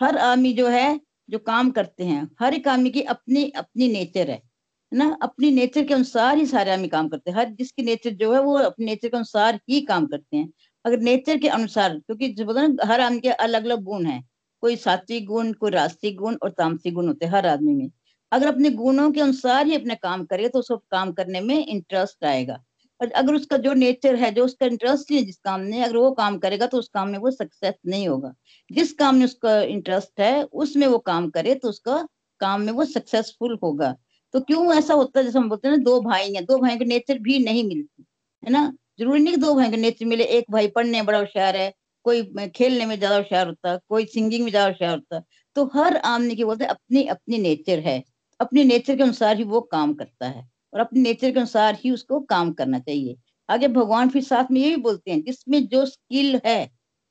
[0.00, 4.30] हर आदमी जो है, जो काम करते हैं, हर एक आदमी की अपनी अपनी नेचर
[4.30, 4.42] है
[4.92, 5.16] ना?
[5.22, 8.40] अपनी नेचर के अनुसार ही सारे आदमी काम करते हैं। हर जिसकी नेचर जो है,
[8.42, 10.48] वो अपने नेचर के अनुसार ही काम करते हैं।
[10.84, 12.34] अगर नेचर के अनुसार, क्योंकि
[12.84, 14.22] हर आदमी के अलग अलग गुण है।
[14.64, 17.90] कोई सात्विक गुण, कोई रास्तिक गुण और तामसिक गुण होते हैं हर आदमी में।
[18.32, 22.24] अगर अपने गुणों के अनुसार ही अपने काम करे तो उसको काम करने में इंटरेस्ट
[22.24, 22.58] आएगा।
[23.00, 26.10] और अगर उसका जो नेचर है, जो उसका इंटरेस्ट है जिस काम में, अगर वो
[26.12, 28.32] काम करेगा तो उस काम में वो सक्सेस नहीं होगा।
[28.70, 32.02] जिस काम में उसका इंटरेस्ट है, उसमें वो काम करे तो उसका
[32.40, 33.94] काम में वो सक्सेसफुल होगा।
[34.34, 35.24] तो क्यों ऐसा होता है?
[35.26, 38.04] जैसे हम बोलते हैं दो भाई हैं, दो भाई के नेचर भी नहीं मिलती,
[38.42, 38.72] है ना?
[38.98, 41.72] ज़रूरी नहीं कि दो भाई के नेचर मिले, एक भाई पढ़ने, बड़ा होशियार है
[42.04, 45.22] कोई खेलने में ज़्यादा होशियार होता, कोई सिंगिंग में ज़्यादा होशियार होता
[45.56, 48.02] तो हर आदमी की बोलते अपनी अपनी नेचर है।
[48.40, 50.42] अपने नेचर के अनुसार ही वो काम करता है
[50.72, 53.16] और अपने नेचर के अनुसार ही उसको काम करना चाहिए।
[53.48, 56.66] आगे भगवान फिर साथ में ये भी बोलते हैं, जिसमें जो स्किल है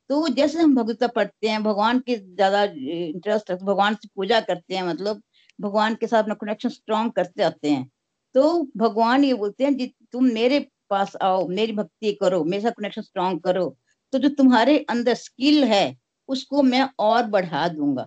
[0.10, 4.76] तो जैसे हम भगवता पढ़ते हैं, भगवान के ज़्यादा इंटरेस्ट रखते भगवान से पूजा करते
[4.76, 5.22] हैं मतलब
[5.60, 7.90] भगवान के साथ अपना कनेक्शन स्ट्रॉन्ग करते आते हैं
[8.36, 8.44] तो
[8.78, 13.42] भगवान ये बोलते हैं तुम मेरे पास आओ, मेरी भक्ति करो, मेरे साथ कनेक्शन स्ट्रॉन्ग
[13.42, 13.66] करो
[14.14, 15.96] तो जो तुम्हारे अंदर स्किल है,
[16.30, 18.02] उसको मैं और बढ़ा दूँगा।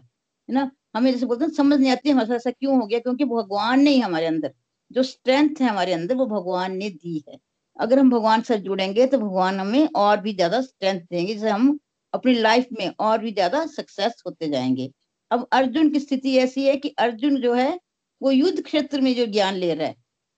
[0.48, 0.70] है ना?
[0.96, 3.90] हमें जैसे बोलते हैं, समझ नहीं आती हमारे ऐसा क्यों हो गया, क्योंकि भगवान ने
[3.90, 4.52] ही हमारे अंदर,
[4.90, 7.38] जो स्ट्रेंथ है हमारे अंदर, वो भगवान ने दी है।
[7.76, 11.78] अगर हम भगवान से जुड़ेंगे तो भगवान हमें और भी ज़्यादा स्ट्रेंथ देंगे, जिससे हम
[12.14, 14.90] अपनी लाइफ में और भी ज़्यादा सक्सेस होते जाएँगे।
[15.30, 17.78] अब अर्जुन की स्थिति ऐसी है कि अर्जुन जो है,
[18.20, 19.94] वो युद्ध क्षेत्र में जो ज्ञान ले रहा है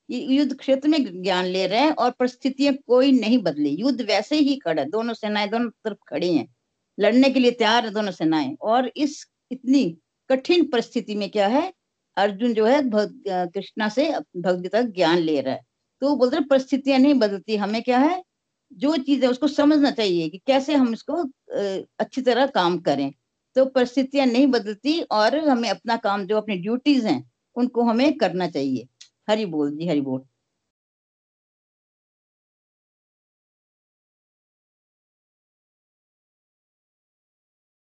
[0.08, 4.56] युद्ध क्षेत्र में ज्ञान ले रहे हैं और परिस्थितियाँ कोई नहीं बदली। युद्ध वैसे ही
[4.58, 6.46] खड़ा है। दोनों सेनाएँ दोनों तरफ़ खड़ी हैं।
[6.98, 9.84] लड़ने के लिए तैयार है दोनों सेनाएँ। और इस इतनी
[10.30, 11.72] कठिन परिस्थिति में क्या है?
[12.16, 12.80] अर्जुन जो है
[13.26, 15.60] कृष्णा से भगवदगीता ज्ञान ले रहा है।
[16.02, 18.22] तो बोलते हैं, परिस्थितियाँ नहीं बदलती। हमें क्या है?
[18.72, 21.22] जो चीज़ है उसको समझना चाहिए कि कैसे हम इसको
[22.00, 23.10] अच्छी तरह काम करें।
[23.56, 27.22] तो परिस्थितियाँ नहीं बदलती और हमें अपना काम, जो अपनी ड्यूटीज़ हैं,
[27.56, 28.86] उनको हमें करना चाहिए।
[29.28, 30.24] हरी बोल जी हरी बोल।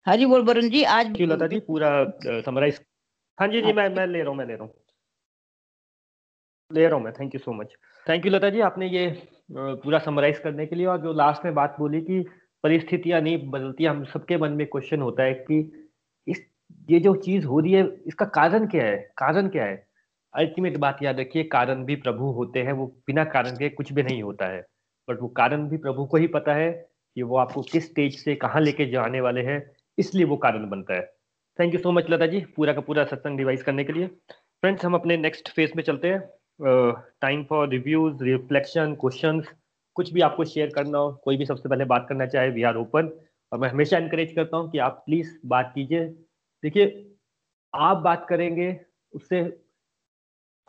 [0.06, 1.90] हरी बोल वरुण जी आज लता जी पूरा
[2.46, 2.80] समराइज
[3.38, 4.74] हाँ जी जी मैं मैं ले रहा हूँ मैं ले रहा हूँ।
[6.72, 7.76] ले रहा हूँ मैं thank you so much
[8.08, 9.08] thank you Lata ji आपने ये
[9.52, 12.22] पूरा समराइज करने के लिए और जो लास्ट में बात बोली कि
[12.64, 15.60] परिस्थितियाँ नहीं बदलती हम सबके मन में क्वेश्चन होता है कि
[16.28, 16.46] इस
[16.90, 18.98] ये जो चीज़ हो रही है इसका कारण क्या है?
[19.18, 19.89] कारण क्या है?
[20.34, 24.03] अल्टीमेट बात याद रखिए, कारण भी प्रभु होते हैं, वो बिना कारण के कुछ भी
[24.03, 24.65] नहीं होता है।
[25.07, 28.36] बट वो कारण भी प्रभु को ही पता है कि वो आपको किस स्टेज से
[28.38, 29.63] कहाँ लेके जाने वाले हैं,
[29.97, 31.01] इसलिए वो कारण बनता है।
[31.59, 34.86] Thank you so much Lata ji, पूरा का पूरा सत्संग डिवाइस करने के लिए। फ्रेंड्स
[34.86, 36.19] हम अपने नेक्स्ट फ़ेज़ में चलते हैं।
[37.21, 39.41] Time for reviews reflection question
[39.95, 42.75] कुछ भी आपको शेयर करना हो, कोई भी सबसे पहले बात करना चाहे वी आर
[42.77, 43.11] ओपन
[43.51, 46.05] और मैं हमेशा इनकरेज करता हूँ कि आप प्लीज़ बात कीजिए।
[46.63, 47.15] देखिए,
[47.73, 48.80] आप बात करेंगे,
[49.13, 49.41] उससे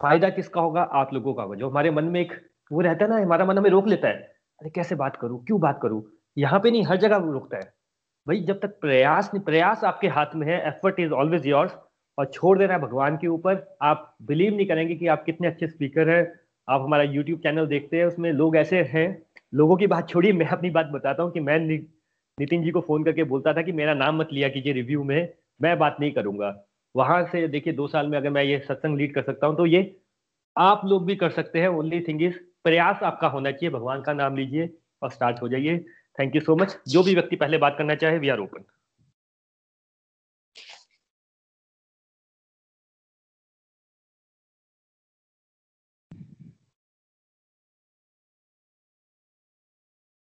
[0.00, 0.82] फ़ायदा किसका होगा?
[0.82, 2.32] आप लोगों का होगा। जो हमारे मन में एक
[2.72, 4.14] वो रहता है ना, हमारा मन हमें रोक लेता है।
[4.60, 5.44] अरे कैसे बात करूँ?
[5.44, 6.02] क्यों बात करूँ?
[6.38, 7.72] यहाँ पे नहीं, हर जगह रोकता है।
[8.26, 11.74] भाई, जब तक प्रयास नहीं, प्रयास आपके हाथ में है एफर्ट इज़ ऑलवेज योर्स
[12.18, 15.66] और छोड़ देना है भगवान के ऊपर। आप बिलीव नहीं करेंगे कि आप कितने अच्छे
[15.66, 16.32] स्पीकर हैं।
[16.68, 19.22] आप हमारा यूट्यूब चैनल देखते हैं, उसमें लोग ऐसे हैं।
[19.54, 23.04] लोगों की बात छोड़िए, मैं अपनी बात बताता हूँ कि मैं नितिन जी को फ़ोन
[23.04, 25.28] करके बोलता था कि मेरा नाम मत लिया कीजिए रिव्यू में।
[25.62, 26.64] मैं बात नहीं करूँगा।
[26.94, 29.66] वहाँ से देखिए दो साल में अगर मैं ये सत्संग लीड कर सकता हूँ तो
[29.66, 29.82] ये
[30.56, 34.12] आप लोग भी कर सकते हैं। ओनली थिंग इज़ प्रयास आपका होना चाहिए। भगवान का
[34.14, 34.70] नाम लीजिए
[35.02, 35.78] और स्टार्ट हो जाइए।
[36.18, 38.64] थैंक यू सो मच जो भी व्यक्ति पहले बात करना चाहे we are open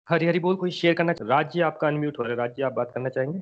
[0.08, 2.92] Hari Hari बोल, कोई शेयर करना राज्य आपका अनम्यूट हो रहा है। राज्य आप बात
[2.94, 3.42] करना चाहेंगे?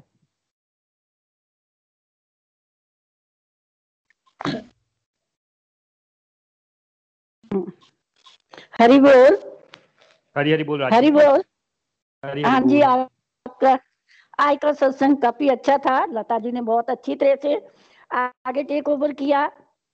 [8.75, 9.37] हरी बोल।
[10.35, 11.43] हरी हरी बोल हरी बोल।
[12.45, 13.77] हाँ जी आपका
[14.39, 17.55] आज का सत्संग काफ़ी अच्छा था। लता जी ने बहुत अच्छी तरह से
[18.11, 19.45] आगे टेक ओवर किया।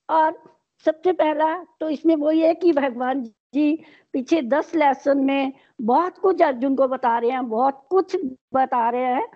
[0.08, 0.42] और
[0.86, 3.22] सबसे पहला तो इसमें वही है कि भगवान
[3.54, 3.72] जी
[4.12, 8.16] पीछे दस लेसन में बहुत कुछ अर्जुन को बता रहे हैं बहुत कुछ
[8.54, 9.26] बता रहे हैं।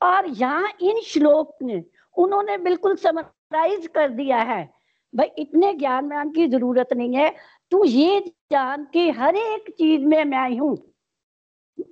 [0.00, 1.82] और यहाँ इन श्लोक ने
[2.16, 4.62] उन्होंने बिल्कुल समराइज कर दिया है।
[5.14, 7.34] भाई इतने ज्ञान ज्ञान की ज़रूरत नहीं है।
[7.72, 8.18] तू ये
[8.52, 10.76] जान कि हर एक चीज़ में मैं आई हूँ।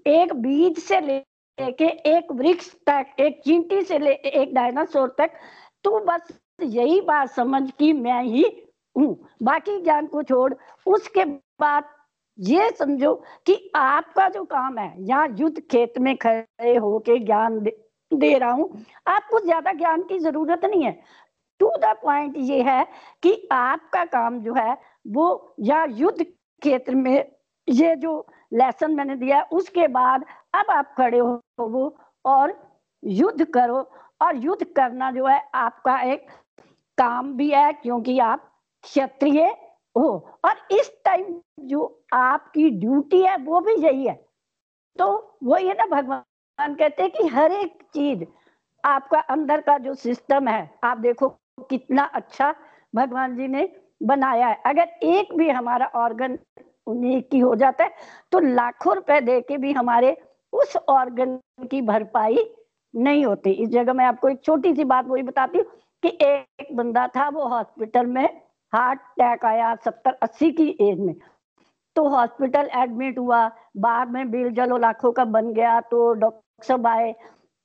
[0.07, 5.39] एक बीज से लेके एक वृक्ष तक एक चींटी से ले एक डायनासोर तक
[5.85, 8.45] तू बस यही बात समझ कि मैं ही
[8.97, 10.53] हूँ। बाकी ज्ञान को छोड़
[10.87, 11.25] उसके
[11.61, 11.85] बाद
[12.39, 13.15] ये समझो
[13.47, 17.71] कि आपका जो काम है यहाँ युद्ध खेत में खड़े होके ज्ञान दे,
[18.11, 20.93] दे रहा हूँ। आपको ज़्यादा ज्ञान की ज़रूरत नहीं है।
[21.61, 22.85] टू द पॉइंट ये है
[23.23, 24.77] कि आपका काम जो है
[25.09, 27.31] वो या युद्ध क्षेत्र में
[27.69, 32.53] ये जो लेसन मैंने दिया उसके बाद अब आप खड़े हो वो और
[33.03, 33.91] युद्ध करो।
[34.23, 36.27] और युद्ध करना जो है, आपका एक
[36.99, 38.51] काम भी है क्योंकि आप
[38.85, 39.45] क्षत्रिय
[39.97, 40.09] हो।
[40.45, 44.15] और इस टाइम जो आपकी ड्यूटी है, वो भी यही है।
[44.99, 48.25] तो वो ये ना, भगवान कहते हैं कि हर एक चीज़
[48.85, 51.29] आपका अंदर का जो सिस्टम है, आप देखो
[51.71, 52.55] कितना अच्छा
[52.95, 53.63] भगवान जी ने
[54.01, 56.39] बनाया है। अगर एक भी हमारा ऑर्गन
[56.87, 57.91] उन्हीं की हो जाता है
[58.33, 60.17] तो लाखों रुपए दे के भी हमारे
[60.53, 61.39] उस ऑर्गन
[61.71, 62.39] की भरपाई
[62.95, 65.67] नहीं होती। इस जगह मैं आपको एक छोटी सी बात वही बताती हूँ
[66.03, 68.25] कि एक बंदा था, वो हॉस्पिटल में
[68.73, 71.15] हार्ट अटैक आया सत्तर अस्सी की एज में।
[71.97, 73.47] तो हॉस्पिटल एडमिट हुआ
[73.79, 77.15] बाद में बिल जलो लाखों का बन गया तो डॉक्टर साहब आए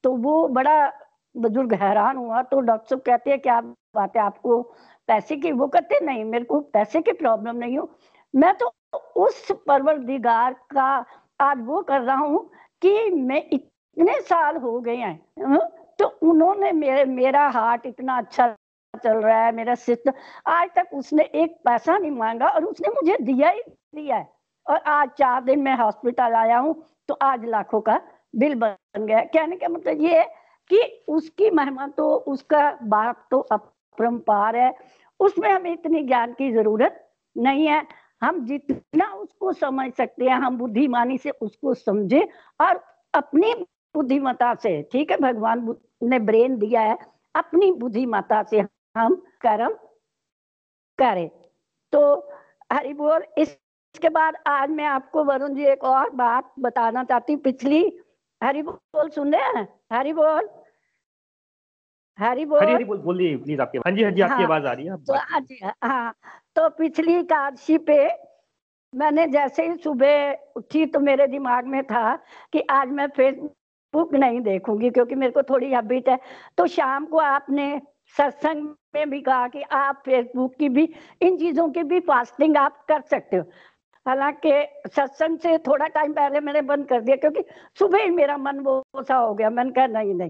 [0.03, 0.75] तो वो बड़ा
[1.35, 4.61] बुज़ुर्ग हैरान हुआ तो डॉक्टर साहब कहते हैं, क्या बात है, आपको
[5.09, 7.89] पैसे की वो कहते नहीं मेरे को पैसे की प्रॉब्लम नहीं हो।
[8.33, 8.73] मैं तो
[9.17, 11.05] उस परवरदिगार का
[11.39, 12.49] आज वो कर रहा हूँ
[12.81, 15.67] कि मैं इतने साल हो गए हैं हाँ,
[15.99, 18.47] तो उन्होंने मेरे मेरा हार्ट इतना अच्छा
[18.93, 20.13] चल रहा है मेरा सिस्टम
[20.47, 23.61] आज तक उसने एक पैसा नहीं मांगा और उसने मुझे दिया ही
[23.95, 24.27] दिया है।
[24.67, 26.75] और आज चार दिन में हॉस्पिटल आया हूँ
[27.07, 27.99] तो आज लाखों का
[28.35, 30.25] बिल बन गया कहने का मतलब ये है
[30.71, 33.39] कि उसकी महिमा तो उसका बाप तो
[33.93, 34.73] अपरम्पार है,
[35.19, 36.99] उसमें हमें इतनी ज्ञान की ज़रूरत
[37.35, 37.85] नहीं है।
[38.21, 42.27] हम जितना उसको समझ सकते हैं, हम बुद्धिमानी से उसको समझे
[42.61, 42.83] और
[43.13, 43.53] अपनी
[43.95, 46.97] बुद्धिमता से, ठीक है, भगवान ने ब्रेन दिया है,
[47.35, 48.59] अपनी बुद्धिमता से
[48.95, 49.73] हम कर्म
[50.99, 51.29] करें।
[51.93, 52.01] तो
[52.73, 57.41] हरि बोल, इसके बाद आज मैं आपको वरुण जी एक और बात बताना चाहती हूँ।
[57.41, 57.99] पिछली,
[58.41, 59.67] हरि बोल सुन रहे हैं?
[59.93, 60.49] हरि बोल।
[62.19, 64.65] हरी बोल। हरी हरी बोल बोलिए प्लीज़ आपके हाँ जी हाँ जी आपकी हाँ, आवाज़
[64.65, 66.13] आ रही है तो जी हाँ
[66.55, 67.97] तो पिछली एकादशी पे
[68.93, 72.15] मैंने जैसे ही सुबह उठी तो मेरे दिमाग में था
[72.53, 76.19] कि आज मैं फेसबुक नहीं देखूँगी क्योंकि मेरे को थोड़ी हैबिट है।
[76.57, 77.81] तो शाम को आपने
[78.15, 80.83] सत्संग में भी कहा कि आप फेसबुक की भी
[81.21, 83.43] इन चीज़ों की भी फास्टिंग आप कर सकते हो।
[84.05, 84.51] हालाँकि
[84.87, 87.43] सत्संग से थोड़ा टाइम पहले मैंने बंद कर दिया, क्योंकि
[87.77, 90.29] सुबह ही मेरा मन वो सा हो गया, मन कहा नहीं नहीं।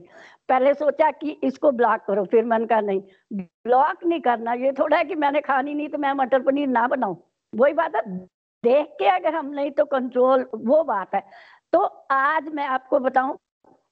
[0.49, 3.01] पहले सोचा कि इसको ब्लॉक करो, फिर मन का नहीं।
[3.33, 6.87] ब्लॉक नहीं करना, ये थोड़ा है कि मैंने खानी नहीं तो मैं मटर पनीर ना
[6.87, 7.17] बनाऊँ।
[7.53, 8.01] वही बात है,
[8.63, 11.23] देख के अगर हम नहीं तो कंट्रोल वो बात है।
[11.73, 11.79] तो
[12.11, 13.37] आज मैं आपको बताऊँ,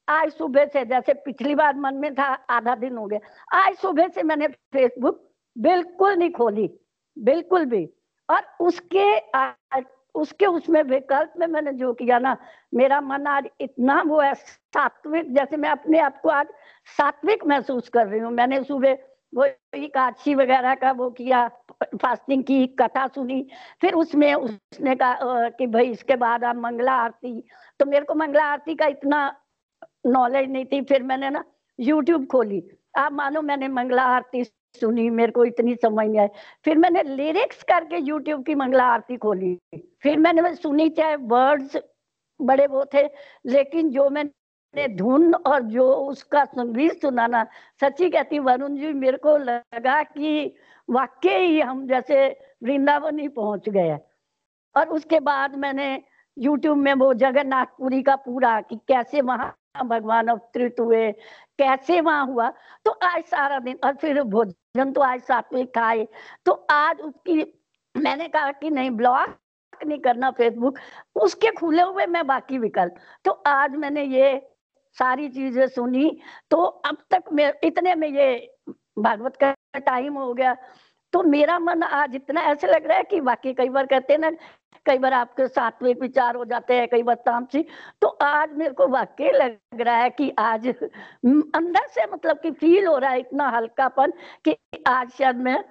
[0.08, 3.20] आज सुबह से जैसे पिछली बार मन में था, आधा दिन हो गया,
[3.56, 6.70] आज सुबह से मैंने फेसबुक बिल्कुल नहीं खोली,
[7.18, 7.86] बिल्कुल भी।
[8.32, 9.06] और उसके
[10.16, 12.36] उसके उसमें विकल्प में मैंने जो किया ना,
[12.74, 16.48] मेरा मन आज इतना वो है, सात्विक, जैसे मैं अपने आप को आज
[16.98, 18.98] सात्विक महसूस कर रही हूँ। मैंने सुबह
[19.34, 21.48] वो एकादशी वगैरह का वो किया,
[22.02, 23.46] फास्टिंग की, कथा सुनी,
[23.82, 27.44] फिर उसमें उसने कहा कि भाई इसके बाद आप मंगला आरती।
[27.80, 29.20] तो मेरे को मंगला आरती का इतना
[30.08, 31.44] नॉलेज नहीं थी, फिर मैंने ना
[31.80, 32.64] यूट्यूब खोली।
[32.98, 34.44] आप मानो मैंने मंगला आरती
[34.76, 36.28] सुनी, मेरे को इतनी समझ नहीं आई।
[36.66, 39.58] फिर मैंने लिरिक्स करके यूट्यूब की मंगला आरती खोली।
[40.04, 41.78] फिर मैंने सुनी, चाहे वर्ड्स
[42.40, 43.04] बड़े वो थे,
[43.46, 47.46] लेकिन जो मैंने धुन और जो उसका संगीत सुना ना,
[47.82, 50.56] सच्ची कहती, वरुण जी, मेरे को लगा कि
[50.90, 52.28] वाकई हम जैसे
[52.64, 53.98] वृंदावन ही पहुँच गए।
[54.76, 56.02] और उसके बाद मैंने
[56.38, 59.56] यूट्यूब में वो जगन्नाथपुरी का पूरा कि कैसे वहाँ
[59.86, 62.50] भगवान अवतरित हुए, कैसे वहाँ हुआ
[62.86, 64.22] तो आज सारा दिन, और फिर
[64.76, 65.94] भोजन तो आज सात्विक था
[66.46, 67.34] तो आज उसकी,
[67.96, 69.38] मैंने कहा कि नहीं ब्लॉक
[69.86, 70.78] नहीं करना फेसबुक
[71.16, 72.96] उसके खुले हुए मैं बाकी विकल्प।
[73.26, 74.38] तो आज मैंने ये
[74.98, 76.10] सारी चीज़ें सुनी।
[76.52, 78.58] तो अब तक मैं इतने में ये
[79.00, 80.56] भागवत का टाइम हो गया।
[81.14, 84.20] तो मेरा मन आज इतना ऐसे लग रहा है कि बाकी कई बार कहते हैं
[84.20, 84.32] ना,
[84.86, 87.66] कई बार आपके सात्विक विचार हो जाते हैं, कई बार तामसी।
[88.02, 92.88] तो आज मेरे को वाकई लग रहा है कि आज अंदर से मतलब कि फील
[92.88, 94.14] हो रहा है इतना हल्कापन
[94.46, 94.56] कि
[94.88, 95.64] आज शायद मैं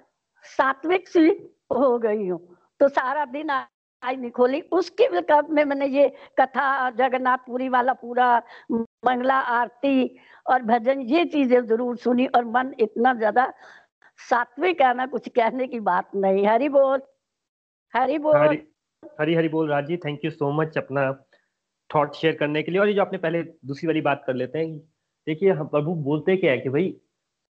[0.44, 1.28] सात्विक सी
[1.72, 2.40] हो गई हूँ।
[2.80, 6.08] तो सारा दिन आज नहीं खोली। उसके विकल्प में मैंने ये
[6.40, 8.36] कथा जगन्नाथपुरी वाला पूरा
[8.72, 13.52] मंगला आरती और भजन, ये चीज़ें ज़रूर सुनी और मन इतना ज़्यादा
[14.28, 17.02] सात्विक है ना कुछ कहने की बात नहीं। हरी बोल।
[17.94, 18.56] हरी बोल।
[19.20, 21.12] हरी हरी बोल Raj thank you so much अपना
[21.90, 24.58] थॉट शेयर करने के लिए। और ये जो आपने पहले दूसरी वाली बात कर लेते
[24.58, 24.78] हैं,
[25.26, 26.94] देखिए हम प्रभु बोलते क्या है कि भाई,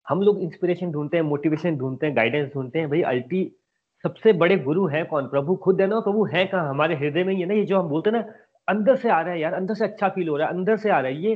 [0.08, 3.52] हम लोग इंस्पिरेशन ढूंढते हैं मोटिवेशन ढूंढते हैं गाइडेंस ढूंढते हैं। भाई अल्टी
[4.04, 5.28] सबसे बड़े गुरु है कौन?
[5.28, 6.00] प्रभु खुद है ना?
[6.00, 6.70] प्रभु है कहाँ?
[6.70, 7.54] हमारे हृदय में है ना?
[7.54, 8.34] ये जो हम बोलते हैं ना,
[8.68, 10.90] अंदर से आ रहा है यार, अंदर से अच्छा फील हो रहा है, अंदर से
[10.90, 11.36] आ रहा है। ये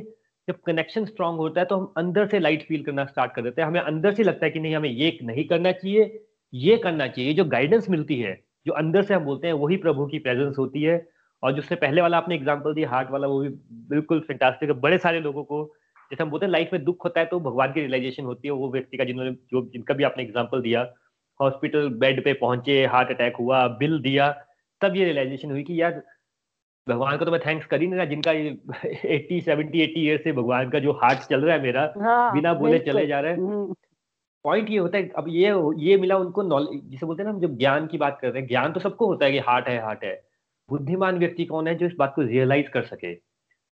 [0.51, 3.61] जब कनेक्शन स्ट्रांग होता है तो हम अंदर से लाइट फील करना स्टार्ट कर देते
[3.61, 6.19] हैं। हमें अंदर से लगता है कि नहीं, हमें ये नहीं करना चाहिए,
[6.53, 8.33] ये करना चाहिए। जो गाइडेंस मिलती है,
[8.65, 11.05] जो अंदर से हम बोलते हैं, वही प्रभु की प्रेजेंस होती है।
[11.43, 13.49] और जिससे पहले वाला आपने एग्ज़ाम्पल दिया हार्ट वाला, वो भी
[13.89, 15.63] बिल्कुल फैंटास्टिक है। बड़े सारे लोगों को,
[16.11, 18.53] जैसे हम बोलते हैं लाइफ में दुख होता है तो भगवान की रियलाइजेशन होती है।
[18.53, 20.81] वो व्यक्ति का जिन्होंने, जो जिनका भी आपने एग्ज़ाम्पल दिया
[21.39, 24.29] हॉस्पिटल बेड पे पहुँचे हार्ट अटैक हुआ बिल दिया,
[24.81, 26.01] तब ये रियलाइजेशन हुई कि यार
[26.87, 30.31] भगवान को तो मैं थैंक्स कर ही नहीं रहा जिनका एट्टी सेवेंटी एट्टी ईयर से
[30.31, 33.37] भगवान का जो हार्ट चल रहा है मेरा हाँ, बिना बोले चले जा रहा है।
[33.37, 33.75] हम्म।
[34.43, 37.41] पॉइंट ये होता है अब ये ये मिला उनको नॉलेज जिसे बोलते हैं ना हम
[37.41, 40.03] जब ज्ञान की बात करते हैं ज्ञान तो सबको होता है कि हार्ट है हार्ट
[40.03, 40.23] है।
[40.69, 43.13] बुद्धिमान व्यक्ति कौन है जो इस बात को रियलाइज़ कर सके?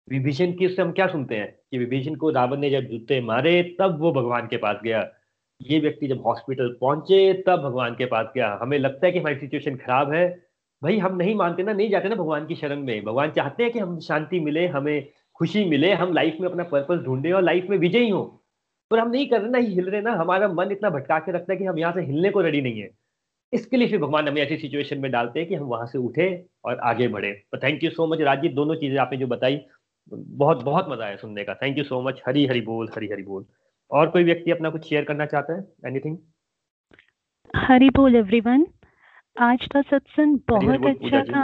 [0.09, 1.59] विभीषण की उससे हम क्या सुनते हैं?
[1.71, 5.13] कि विभीषण को रावण ने जब जूते मारे तब वो भगवान के पास गया।
[5.63, 9.37] ये व्यक्ति जब हॉस्पिटल पहुँचे तब भगवान के पास गया। हमें लगता है कि हमारी
[9.37, 10.52] सिचुएशन खराब है।
[10.83, 13.73] भाई, हम नहीं मानते ना, नहीं जाते ना भगवान की शरण में। भगवान चाहते हैं
[13.73, 17.67] कि हम शांति मिले, हमें खुशी मिले, हम लाइफ में अपना पर्पज ढूंढे और लाइफ
[17.71, 18.23] में विजयी हो।
[18.91, 21.53] पर हम नहीं कर रहे ना हिल रहे ना, हमारा मन इतना भटका के रखता
[21.53, 22.91] है कि हम यहाँ से हिलने को रेडी नहीं है।
[23.53, 26.29] इसके लिए फिर भगवान हमें ऐसी सिचुएशन में डालते हैं कि हम वहाँ से उठे
[26.65, 29.61] और आगे बढ़े। तो thank you so much Rajeev, दोनों चीज़ें आपने जो बताई,
[30.13, 33.23] बहुत बहुत मज़ा आया सुनने का। Thank you so much Hari Hari बोल, हरी हरी
[33.23, 33.45] बोल।
[33.91, 35.67] और कोई व्यक्ति अपना कुछ शेयर करना चाहता है?
[35.87, 36.17] एनीथिंग
[37.55, 38.67] हरी बोल एवरीवन
[39.37, 41.41] आज का सत्संग बहुत अच्छा था।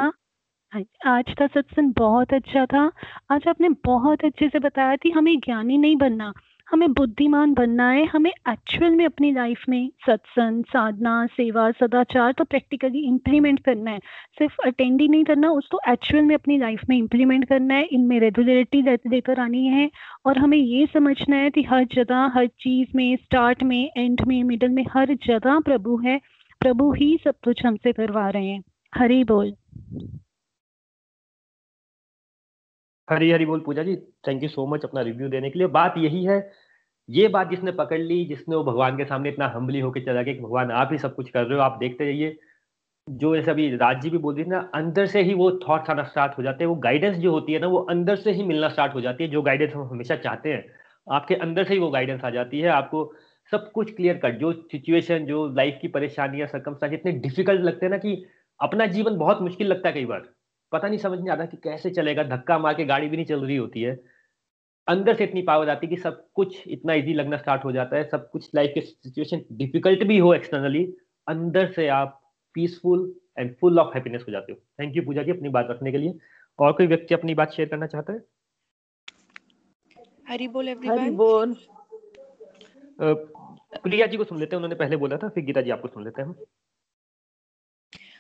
[0.73, 2.91] हाँ, आज का सत्संग बहुत अच्छा था।
[3.31, 6.33] आज आपने बहुत अच्छे से बताया थी हमें ज्ञानी नहीं बनना
[6.69, 12.45] हमें बुद्धिमान बनना है हमें एक्चुअल में अपनी लाइफ में सत्संग साधना सेवा सदाचार तो
[12.45, 13.99] प्रैक्टिकली इम्प्लीमेंट करना है।
[14.39, 18.19] सिर्फ़ अटेंड ही नहीं करना उसको एक्चुअल में अपनी लाइफ में इम्प्लीमेंट करना है। इनमें
[18.21, 19.91] रेगुलरिटी लेकर आनी है
[20.27, 24.43] और हमें ये समझना है कि हर जगह हर चीज़ में स्टार्ट में एंड में
[24.45, 26.21] मिडल में हर जगह प्रभु है।
[26.61, 28.63] प्रभु ही सब कुछ हमसे करवा रहे हैं।
[28.95, 29.55] हरी बोल।
[33.09, 33.97] हरी हरी बोल Puja ji.
[34.29, 36.51] Thank you so much अपना रिव्यू देने के लिए। बात यही है,
[37.09, 40.35] ये बात जिसने पकड़ ली, जिसने वो भगवान के सामने इतना हम्बली होकर चला गया
[40.35, 42.39] कि भगवान आप ही सब कुछ कर रहे हो, आप देखते जाइए
[43.09, 45.91] जो जैसे अभी राज जी भी बोल रही थी ना, अंदर से ही वो थॉट्स
[45.91, 48.43] आना स्टार्ट हो जाते हैं। वो गाइडेंस जो होती है ना, वो अंदर से ही
[48.43, 50.65] मिलना स्टार्ट हो जाती है, जो गाइडेंस हम हमेशा चाहते हैं।
[51.07, 53.05] आपके अंदर से ही वो गाइडेंस आ जाती है, आपको
[53.53, 57.91] सब कुछ क्लियर कट जो सिचुएशन जो लाइफ की परेशानियाँ सरकमस्टांस इतने डिफ़िकल्ट लगते हैं
[57.91, 58.23] ना कि
[58.61, 60.29] अपना जीवन बहुत मुश्किल लगता है कई बार।
[60.73, 63.45] पता नहीं समझ नहीं आता कि कैसे चलेगा धक्का मार के गाड़ी भी नहीं चल
[63.45, 63.99] रही होती है।
[64.89, 67.97] अंदर से इतनी पावर आती है कि सब कुछ इतना इजी लगना स्टार्ट हो जाता
[67.97, 70.85] है सब कुछ लाइफ के सिचुएशन डिफ़िकल्ट भी हो एक्सटर्नली
[71.27, 72.21] अंदर से आप
[72.55, 75.93] peaceful and full of happiness हो जाते हो। थैंक यू पूजा जी अपनी बात रखने
[75.93, 76.19] के लिए।
[76.59, 78.21] और कोई व्यक्ति अपनी बात शेयर करना चाहता है?
[80.29, 81.57] हरी बोल एवरीवन हरी बोल।
[83.73, 86.05] प्रिया जी को सुन लेते हैं उन्होंने पहले बोला था फिर गीता जी आपको सुन
[86.05, 86.35] लेते हैं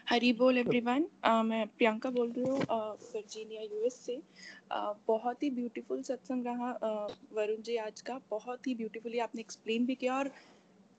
[0.08, 1.06] हरी बोल एवरीवन
[1.44, 7.12] मैं प्रियंका बोल रही हूँ वर्जीनिया यूएस से। uh, बहुत ही ब्यूटीफुल सत्संग रहा uh,
[7.32, 10.30] वरुण जी आज का। बहुत ही ब्यूटीफुली आपने एक्सप्लेन भी किया और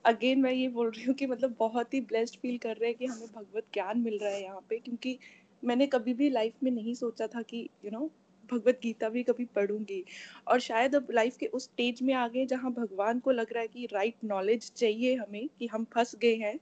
[0.04, 2.98] अगेन मैं ये बोल रही हूँ कि मतलब बहुत ही ब्लेस्ड फील कर रहे हैं
[2.98, 5.18] कि हमें भगवत ज्ञान मिल रहा है यहाँ पे क्योंकि
[5.64, 8.19] मैंने कभी भी लाइफ में नहीं सोचा था कि you you know know,
[8.52, 10.04] Bhagavad Gita भी कभी पढ़ूँगी।
[10.46, 13.62] और शायद अब लाइफ के उस स्टेज में आ गए जहाँ भगवान को लग रहा
[13.62, 16.58] है कि राइट नॉलेज चाहिए हमें कि हम फंस गए हैं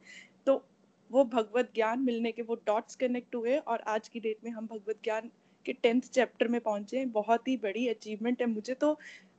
[0.47, 0.63] तो
[1.11, 4.67] वो भगवत ज्ञान मिलने के वो डॉट्स कनेक्ट हुए और आज की डेट में हम
[4.67, 5.31] भगवत ज्ञान
[5.67, 8.99] के टेंथ चैप्टर में पहुँचे हैं। बहुत ही बड़ी अचीवमेंट है। मुझे तो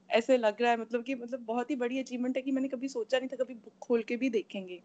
[0.10, 2.88] ऐसे लग रहा है मतलब कि मतलब बहुत ही बड़ी अचीवमेंट है कि मैंने कभी
[2.88, 4.80] सोचा नहीं था, कभी बुक खोल के भी देखेंगे।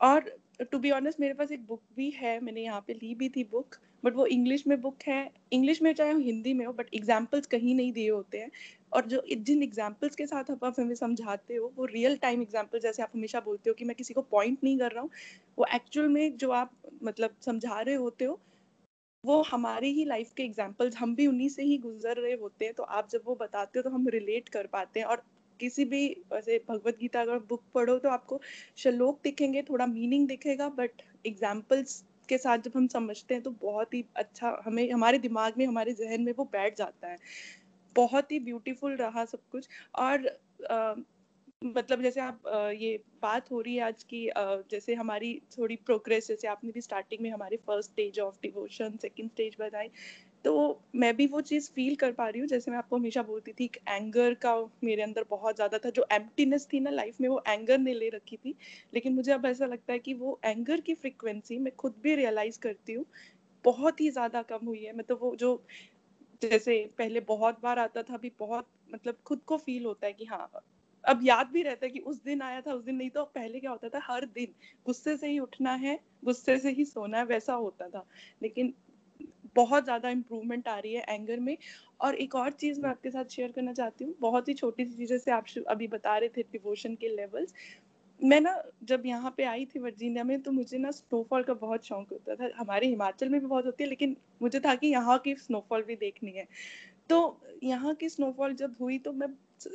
[0.00, 0.30] और
[0.62, 3.44] टू बी ऑनेस्ट मेरे पास एक बुक भी है, मैंने यहाँ पे ली भी थी
[3.44, 7.46] बुक बट वो इंग्लिश में बुक है। इंग्लिश में चाहे हिंदी में हो बट एग्जाम्पल्स
[7.46, 8.50] कहीं नहीं दिए होते हैं।
[8.92, 13.02] और जो जिन एग्जाम्पल्स के साथ आप हमें समझाते हो, वो रियल टाइम एग्ज़ाम्पल जैसे
[13.02, 15.10] आप हमेशा बोलते हो कि मैं किसी को पॉइंट नहीं कर रहा हूँ।
[15.58, 18.38] वो एक्चुअल में जो आप मतलब समझा रहे होते हो,
[19.24, 22.74] वो हमारी ही लाइफ के एग्जाम्पल्स हम भी उन्हीं से ही गुजर रहे होते हैं।
[22.74, 25.22] तो आप जब वो बताते हो तो हम रिलेट कर पाते हैं। और
[25.60, 28.40] किसी भी वैसे भगवत गीता अगर बुक पढ़ो तो आपको
[28.76, 33.94] श्लोक दिखेंगे, थोड़ा मीनिंग दिखेगा बट एग्जाम्पल्स के साथ जब हम समझते हैं तो बहुत
[33.94, 37.18] ही अच्छा हमें हमारे दिमाग में हमारे जहन में वो बैठ जाता है।
[37.96, 40.94] बहुत ही ब्यूटीफुल रहा सब कुछ। और आ,
[41.64, 42.42] मतलब जैसे आप
[42.76, 44.30] ये बात हो रही है आज की
[44.70, 49.30] जैसे हमारी थोड़ी प्रोग्रेस जैसे आपने भी स्टार्टिंग में हमारे first stage of devotion second
[49.30, 49.88] stage बताई
[50.44, 50.52] तो
[50.96, 53.70] मैं भी वो चीज़ फील कर पा रही हूँ, जैसे मैं आपको हमेशा बोलती थी
[53.88, 57.78] एंगर का मेरे अंदर बहुत ज़्यादा था, जो एम्प्टीनेस थी ना लाइफ में, वो एंगर
[57.78, 58.54] ने ले रखी थी।
[58.94, 62.58] लेकिन मुझे अब ऐसा लगता है कि वो एंगर की फ्रिक्वेंसी मैं खुद भी रियलाइज़
[62.60, 63.04] करती हूँ,
[63.64, 65.62] बहुत ही ज़्यादा कम हुई है। मतलब वो जो,
[66.42, 70.24] जैसे पहले बहुत बार आता था, अभी बहुत मतलब खुद को फील होता है कि
[70.26, 70.50] हाँ
[71.04, 73.60] अब याद भी रहता है कि उस दिन आया था, उस दिन नहीं तो पहले
[73.60, 74.54] क्या होता था, हर दिन
[74.86, 78.04] गुस्से से ही उठना है, गुस्से से ही सोना है, वैसा होता था।
[78.42, 78.74] लेकिन
[79.56, 81.56] बहुत ज़्यादा इम्प्रूवमेंट आ रही है एंगर में।
[82.00, 84.96] और एक और चीज़ मैं आपके साथ शेयर करना चाहती हूँ बहुत ही छोटी सी
[84.96, 87.54] चीज़ से आप अभी बता रहे थे डिवोशन के लेवल्स
[88.20, 88.52] मैं ना
[88.84, 92.34] जब यहाँ पे आई थी वर्जीनिया में तो मुझे ना स्नोफॉल का बहुत शौक होता
[92.36, 95.82] था। हमारे हिमाचल में भी बहुत होती है लेकिन मुझे था कि यहाँ की स्नोफॉल
[95.82, 96.46] भी देखनी है।
[97.10, 99.28] तो यहाँ की स्नोफॉल जब हुई तो मैं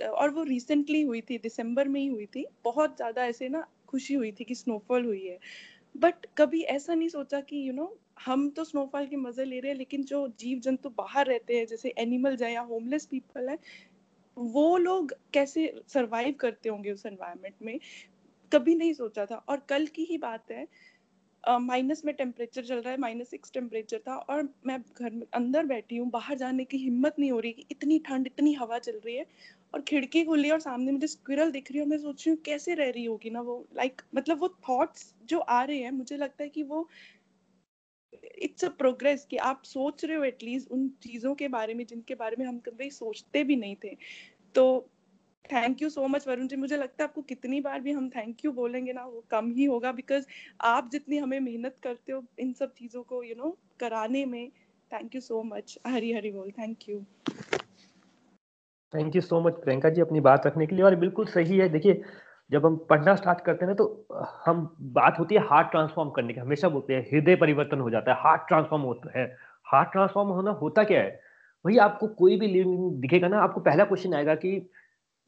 [0.04, 4.14] और वो रिसेंटली हुई थी दिसंबर में ही हुई थी। बहुत ज़्यादा ऐसे ना खुशी
[4.14, 5.38] हुई थी कि स्नोफॉल हुई है।
[5.96, 9.46] बट कभी ऐसा नहीं सोचा कि यू you नो know, हम तो स्नोफॉल के मज़े
[9.46, 13.06] ले रहे हैं लेकिन जो जीव जंतु बाहर रहते हैं जैसे एनिमल्स है या होमलेस
[13.06, 13.58] पीपल है
[14.38, 17.80] वो लोग कैसे सरवाइव करते होंगे उस एनवायरमेंट में?
[18.52, 20.68] कभी नहीं सोचा था। और कल की ही बात है
[21.44, 25.26] माइनस uh, में टेम्परेचर चल रहा है माइनस सिक्स टेम्परेचर था और मैं घर में
[25.34, 28.80] अंदर बैठी हूँ बाहर जाने की हिम्मत नहीं हो रही कि इतनी ठंड इतनी हवा
[28.80, 29.26] चल रही है।
[29.74, 32.74] और खिड़की खुली और सामने मुझे स्क्विरल दिख रही है मैं सोच रही हूँ कैसे
[32.74, 33.68] रह रही होगी ना वो?
[33.76, 36.90] लाइक like, मतलब वो थॉट्स जो आ रहे हैं मुझे लगता है कि वो
[38.38, 42.16] इट्स अ प्रोग्रेस कि आप सोच रहे हो एटलीस्ट उन चीज़ों के बारे में जिनके
[42.16, 43.98] बारे में हम कभी सोचते भी नहीं थे।
[44.56, 44.90] तो
[45.54, 48.46] thank you so much Varun ji मुझे लगता है आपको कितनी बार भी हम थैंक
[48.46, 50.26] यू बोलेंगे ना वो कम ही होगा बिकॉज़
[50.62, 54.26] आप जितनी हमें मेहनत करते हो इन सब चीज़ों को यू you नो know, कराने
[54.26, 54.50] में
[54.94, 57.06] thank you so much Hari Hari बोल thank you
[58.94, 61.70] thank you so much Priyanka ji, अपनी बात रखने के लिए। और बिल्कुल सही है,
[61.70, 62.02] देखिए,
[62.52, 64.06] जब हम पढ़ना स्टार्ट करते हैं ना तो
[64.46, 68.14] हम, बात होती है हार्ट ट्रांसफॉर्म करने की, हमेशा बोलते हैं, हृदय परिवर्तन हो जाता
[68.14, 69.36] है हार्ट ट्रांसफॉर्म होता है।
[69.66, 71.20] हार्ट ट्रांसफॉर्म होना, होता क्या है?
[71.66, 74.70] वही आपको कोई भी लिविंग दिखेगा ना, आपको पहला क्वेश्चन आएगा कि,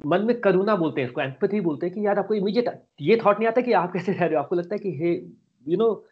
[0.05, 2.69] मन में करुणा बोलते हैं इसको एम्पथी बोलते हैं कि यार आपको इमीडिएट
[3.01, 4.39] ये थॉट नहीं आता कि आप कैसे रह रहे हो?
[4.39, 5.13] आपको लगता है कि, हे
[5.71, 6.05] यू नो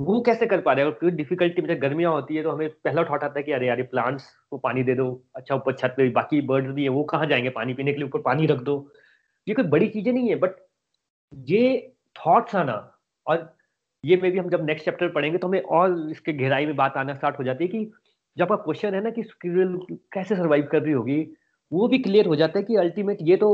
[0.00, 0.90] वो कैसे कर पा रहे हो?
[0.92, 3.82] कोई डिफिकल्टी में गर्मियाँ होती है तो हमें पहला थॉट आता है कि अरे यार
[3.84, 7.26] प्लांट्स को पानी दे दो। अच्छा ऊपर छत पे बाकी बर्ड्स भी है, वो कहाँ
[7.26, 8.06] जाएँगे पानी पीने के लिए?
[8.06, 8.76] ऊपर पानी रख दो।
[9.46, 10.56] ये कोई बड़ी चीज़ें नहीं है बट
[11.32, 12.74] ये थॉट्स आना
[13.26, 13.52] और
[14.04, 16.96] ये मे भी हम जब नेक्स्ट चैप्टर पढ़ेंगे तो हमें और इसके गहराई में बात
[16.96, 17.84] आना स्टार्ट हो जाती है कि
[18.36, 19.76] जब आपका क्वेश्चन है ना कि स्क्विरल
[20.14, 21.20] कैसे सर्वाइव कर रही होगी,
[21.72, 23.50] वो भी क्लियर हो जाता है कि अल्टीमेट ये तो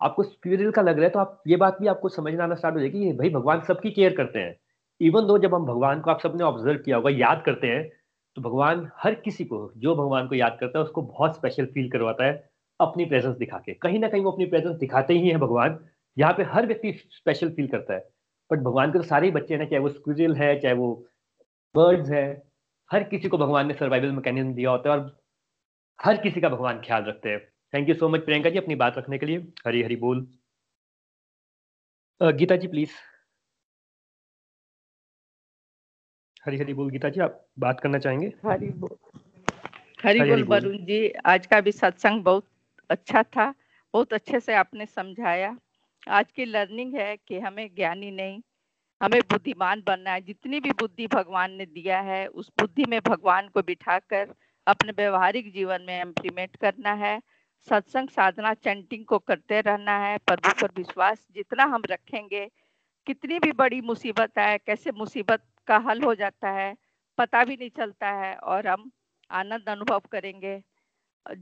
[0.00, 2.74] आपको स्क्विरल का लग रहा है तो आप ये बात भी आपको समझना आना स्टार्ट
[2.76, 4.56] हो जाएगी भाई, भगवान सबकी केयर करते हैं।
[5.02, 7.88] इवन दो जब हम भगवान को आप सबने ऑब्ज़र्व किया होगा, याद करते हैं
[8.36, 11.90] तो भगवान हर किसी को, जो भगवान को याद करता है, उसको बहुत स्पेशल फील
[11.90, 12.50] करवाता है
[12.80, 15.78] अपनी प्रेजेंस दिखा के। कहीं ना कहीं वो अपनी प्रेजेंस दिखाते ही है भगवान।
[16.16, 18.00] यहाँ पे हर व्यक्ति स्पेशल फील करता है।
[18.50, 20.88] बट भगवान के तो सारे ही बच्चे हैं चाहे वो स्क्विजल है, चाहे वो
[21.74, 22.42] बर्ड्स है,
[22.90, 25.16] हर किसी को भगवान ने सर्वाइवल मैकेनिज्म दिया होता है और
[25.98, 27.40] हर किसी का भगवान ख्याल रखते हैं।
[27.72, 30.26] Thank you so much Priyanka ji, अपनी बात रखने के लिए। हरी हरी बोल
[32.20, 32.90] गीता जी प्लीज़
[36.46, 38.26] हरी हरी बोल गीता जी आप बात करना चाहेंगे?
[38.46, 38.96] हरी बोल।
[40.04, 42.46] हरी बोल वरुण जी आज का भी सत्संग बहुत
[42.90, 43.44] अच्छा था
[43.94, 45.56] बहुत अच्छे से आपने समझाया।
[46.08, 48.40] आज की लर्निंग है कि हमें ज्ञानी नहीं
[49.00, 53.48] हमें बुद्धिमान बनना है। जितनी भी बुद्धि भगवान ने दिया है उस बुद्धि में भगवान
[53.48, 54.34] को बिठाकर
[54.66, 57.20] अपने व्यवहारिक जीवन में इम्प्लीमेंट करना है।
[57.68, 62.46] सत्संग साधना चैंटिंग को करते रहना है प्रभु पर विश्वास जितना हम रखेंगे
[63.06, 66.76] कितनी भी बड़ी मुसीबत आए कैसे मुसीबत का हल हो जाता है,
[67.18, 68.90] पता भी नहीं चलता है और हम
[69.30, 70.62] आनंद अनुभव करेंगे।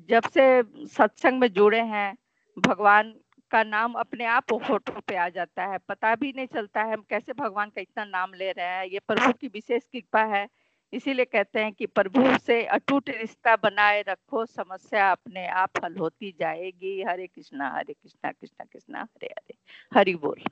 [0.08, 2.16] जब से सत्संग में जुड़े हैं,
[2.58, 3.14] भगवान
[3.50, 7.04] का नाम अपने आप फ़ोटो पे आ जाता है, पता भी नहीं चलता है हम
[7.10, 10.48] कैसे भगवान का इतना नाम ले रहे हैं, ये प्रभु की विशेष कृपा है,
[10.92, 16.34] इसीलिए कहते हैं कि प्रभु से अटूट रिश्ता बनाए रखो, समस्या अपने आप हल होती
[16.40, 19.54] जाएगी। हरे कृष्णा हरे कृष्णा कृष्णा कृष्णा, हरे हरे।
[19.94, 20.42] हरि बोल।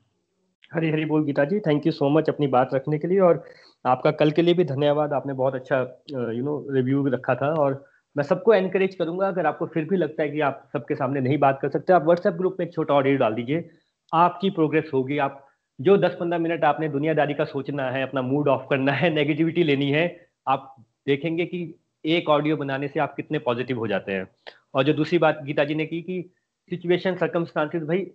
[0.72, 3.44] हरी हरी बोल Geeta ji thank you so much अपनी बात रखने के लिए और
[3.84, 5.78] आपका कल के लिए भी धन्यवाद, आपने बहुत अच्छा
[6.10, 7.84] यू नो रिव्यू रखा था और
[8.16, 11.38] मैं सबको एनकरेज करूँगा, अगर आपको फिर भी लगता है कि आप सबके सामने नहीं
[11.38, 13.68] बात कर सकते, आप व्हाट्सएप ग्रुप में एक छोटा ऑडियो डाल दीजिए,
[14.12, 15.44] आपकी प्रोग्रेस होगी, आप
[15.78, 19.90] जो 10-15 मिनट आपने दुनियादारी का सोचना है, अपना मूड ऑफ़ करना है नेगेटिविटी लेनी
[19.90, 20.06] है,
[20.46, 20.74] आप
[21.06, 24.28] देखेंगे कि एक ऑडियो बनाने से आप कितने पॉजिटिव हो जाते हैं।
[24.74, 26.22] और जो दूसरी बात गीता जी ने की कि
[26.70, 28.06] सिचुएशन सर्कमस्टांसिस भाई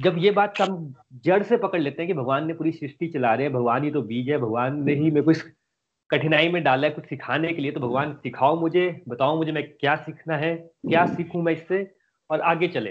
[0.00, 0.92] जब ये बात हम
[1.24, 3.90] जड़ से पकड़ लेते हैं कि भगवान ने पूरी सृष्टि चला रहे हैं भगवान ही
[3.90, 5.42] तो बीज है भगवान ने ही मेरे को इस
[6.10, 9.62] कठिनाई में डाला है कुछ सिखाने के लिए तो भगवान सिखाओ मुझे बताओ मुझे मैं
[9.70, 11.86] क्या सीखना है क्या सीखूं मैं इससे
[12.30, 12.90] और आगे चले।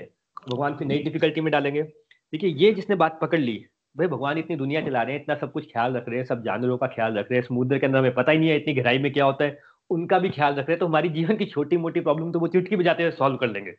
[0.52, 3.58] भगवान फिर नई डिफिकल्टी में डालेंगे। देखिए ये जिसने बात पकड़ ली
[3.96, 6.44] भाई भगवान इतनी दुनिया चला रहे हैं इतना सब कुछ ख्याल रख रहे हैं सब
[6.44, 8.74] जानवरों का ख्याल रख रहे हैं समुद्र के अंदर हमें पता ही नहीं है इतनी
[8.74, 11.46] गहराई में क्या होता है उनका भी ख्याल रख रहे हैं तो हमारी जीवन की
[11.46, 13.72] छोटी मोटी प्रॉब्लम तो वो चुटकी बजाते हुए सॉल्व कर लेंगे।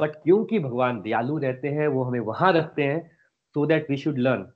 [0.00, 3.00] बट क्योंकि भगवान दयालु रहते हैं, वो हमें वहाँ रखते हैं
[3.54, 4.46] so that we should learn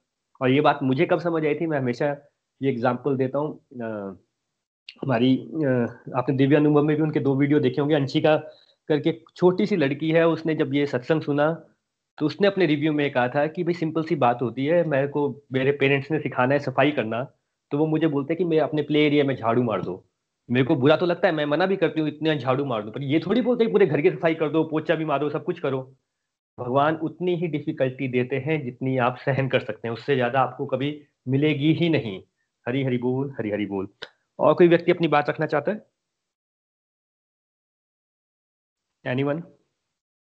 [0.41, 2.07] और ये बात मुझे कब समझ आई थी, मैं हमेशा
[2.61, 4.19] ये एग्ज़ाम्पल देता हूँ।
[5.03, 5.35] हमारी
[6.17, 8.37] आपने दिव्या अनुभव में भी उनके दो वीडियो देखे होंगे। अंशिका
[8.89, 11.53] करके छोटी सी लड़की है, उसने जब ये सत्संग सुना
[12.19, 15.07] तो उसने अपने रिव्यू में कहा था कि भाई सिंपल सी बात होती है, मेरे
[15.09, 17.23] को मेरे पेरेंट्स ने सिखाना है सफ़ाई करना
[17.71, 19.95] तो वो मुझे बोलते हैं कि मैं अपने प्ले एरिया में झाड़ू मार दो।
[20.51, 22.91] मेरे को बुरा तो लगता है मैं मना भी करती हूँ इतने झाड़ू मार दो
[22.91, 25.61] पर ये थोड़ी बोलते पूरे घर की सफ़ाई कर दो पोचा भी मारो सब कुछ
[25.61, 25.81] करो।
[26.59, 30.67] भगवान उतनी ही डिफिकल्टी देते हैं जितनी आप सहन कर सकते हैं उससे ज़्यादा आपको
[30.67, 30.91] कभी
[31.29, 32.21] मिलेगी ही नहीं।
[32.67, 33.89] हरी हरी बोल हरी हरी बोल।
[34.39, 35.85] और कोई व्यक्ति अपनी बात रखना चाहता है?
[39.05, 39.43] एनीवन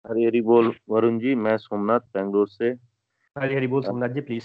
[0.05, 2.69] हरी हरी बोल वरुण जी मैं सोमनाथ बेंगलोर से।
[3.37, 4.45] हरी हरी बोल सोमनाथ जी प्लीज़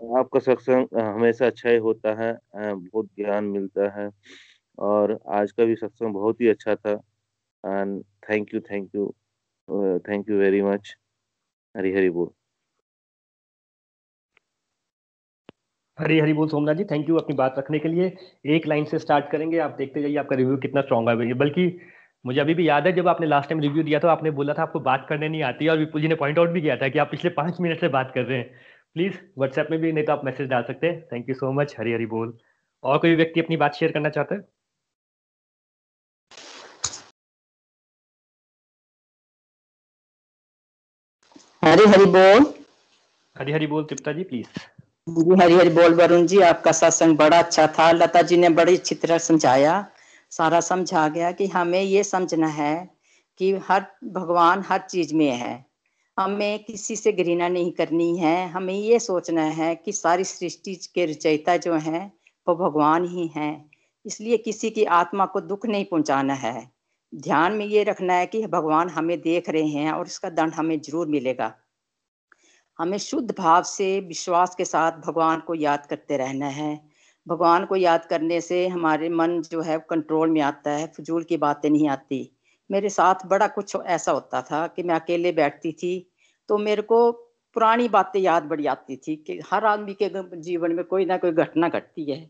[0.00, 4.08] आपका सत्संग हमेशा अच्छा ही होता है बहुत ज्ञान मिलता है।
[4.78, 6.92] और आज का भी सत्संग बहुत ही अच्छा था।
[7.64, 9.06] And thank you thank you
[10.08, 10.96] thank you very much
[11.74, 12.30] Hari Hari बोल।
[15.98, 18.12] हरी हरी बोल सोमनाथ जी थैंक यू अपनी बात रखने के लिए।
[18.46, 21.66] एक लाइन से स्टार्ट करेंगे, आप देखते जाइए आपका रिव्यू कितना स्ट्रॉन्ग है। बल्कि
[22.24, 24.62] मुझे अभी भी याद है, जब आपने लास्ट टाइम रिव्यू दिया था, आपने बोला था
[24.62, 26.98] आपको बात करने नहीं आती और विपुल जी ने पॉइंट आउट भी किया था कि
[26.98, 28.50] आप पिछले पाँच मिनट से बात कर रहे हैं।
[28.94, 31.74] प्लीज़ व्हाट्सएप में भी, नहीं तो आप मैसेज डाल सकते हैं। Thank you so much
[31.78, 32.36] Hari Hari बोल।
[32.84, 34.40] और कोई व्यक्ति अपनी बात शेयर करना चाहता है?
[41.62, 42.44] हरी हरी बोल।
[43.36, 44.46] हरी हरी बोल तृप्ता जी प्लीज़
[45.08, 48.76] जी हरी हरी बोल वरुण जी आपका सत्संग बड़ा अच्छा था। लता जी ने बड़ी
[48.76, 49.74] अच्छी तरह समझाया
[50.30, 52.90] सारा समझा गया कि हमें ये समझना है
[53.38, 55.66] कि हर भगवान हर चीज़ में है।
[56.18, 61.06] हमें किसी से घृणा नहीं करनी है। हमें ये सोचना है कि सारी सृष्टि के
[61.06, 62.12] रचयिता जो है
[62.48, 63.70] वो भगवान ही हैं।
[64.06, 66.77] इसलिए किसी की आत्मा को दुख नहीं पहुंचाना है।
[67.12, 70.80] ध्यान में ये रखना है कि भगवान हमें देख रहे हैं और इसका दंड हमें
[70.80, 71.54] ज़रूर मिलेगा।
[72.78, 76.74] हमें शुद्ध भाव से विश्वास के साथ भगवान को याद करते रहना है।
[77.26, 81.36] भगवान को याद करने से हमारे मन जो है कंट्रोल में आता है, फजूल की
[81.36, 82.30] बातें नहीं आती।
[82.70, 86.10] मेरे साथ बड़ा कुछ ऐसा होता था कि मैं अकेले बैठती थी
[86.48, 87.10] तो मेरे को
[87.56, 91.32] पुरानी बातें याद बड़ी आती थी कि हर आदमी के जीवन में कोई ना कोई
[91.32, 92.26] घटना घटती है।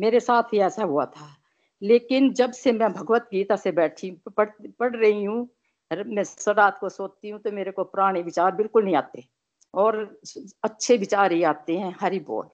[0.00, 1.35] मेरे साथ ही ऐसा हुआ था।
[1.82, 4.48] लेकिन जब से मैं भगवत गीता से बैठी, पढ़
[4.80, 5.48] पढ़ रही हूँ
[5.90, 9.24] मैं रात को सोती हूँ तो मेरे को पुराने विचार बिल्कुल नहीं आते
[9.74, 9.96] और
[10.64, 12.48] अच्छे विचार ही आते हैं, हरि बोल।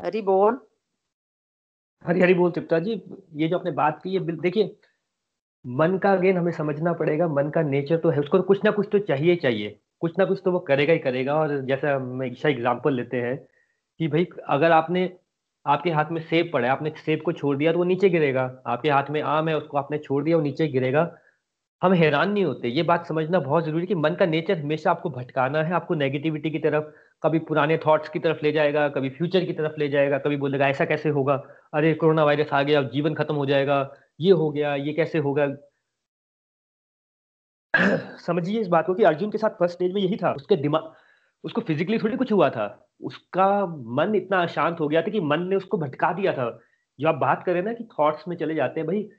[0.00, 0.58] हरि बोल।
[2.04, 2.92] हरी हरी बोल तिप्ता जी,
[3.36, 4.76] ये जो आपने बात की है देखिए,
[5.64, 8.88] मन का अगेन हमें समझना पड़ेगा, मन का नेचर तो है, उसको कुछ ना कुछ
[8.92, 12.46] तो चाहिए चाहिए। कुछ ना कुछ तो वो करेगा ही करेगा और जैसा हम एक
[12.46, 13.36] एग्ज़ाम्पल लेते हैं
[14.00, 15.06] कि भाई, अगर आपने
[15.66, 18.62] आपके हाथ में सेब पड़ा है, आपने सेब को छोड़ दिया तो वो नीचे गिरेगा।
[18.66, 21.16] आपके हाथ में आम है, उसको आपने छोड़ दिया, वो नीचे गिरेगा।
[21.82, 25.10] हम हैरान नहीं होते। ये बात समझना बहुत ज़रूरी कि मन का नेचर हमेशा आपको
[25.10, 26.84] भटकाना है, आपको नेगेटिविटी की तरफ़,
[27.22, 30.68] कभी पुराने थॉट्स की तरफ़ ले जाएगा, कभी फ्यूचर की तरफ़ ले जाएगा, कभी बोलेगा,
[30.68, 31.42] ऐसा कैसे होगा?
[31.74, 35.46] अरे कोरोना वायरस आ गया जीवन खत्म हो जाएगा, ये हो गया, ये कैसे होगा?
[38.26, 40.92] समझिए इस बात को कि अर्जुन के साथ फ़र्स्ट स्टेज में यही था। उसके दिमाग,
[41.44, 45.42] उसको फिजिकली थोड़ी कुछ हुआ था। उसका मन इतना अशांत हो गया था कि मन
[45.42, 46.60] ने उसको भटका दिया था।
[47.00, 49.10] जो आप बात करें ना कि थॉट्स में चले जाते हैं, भाई,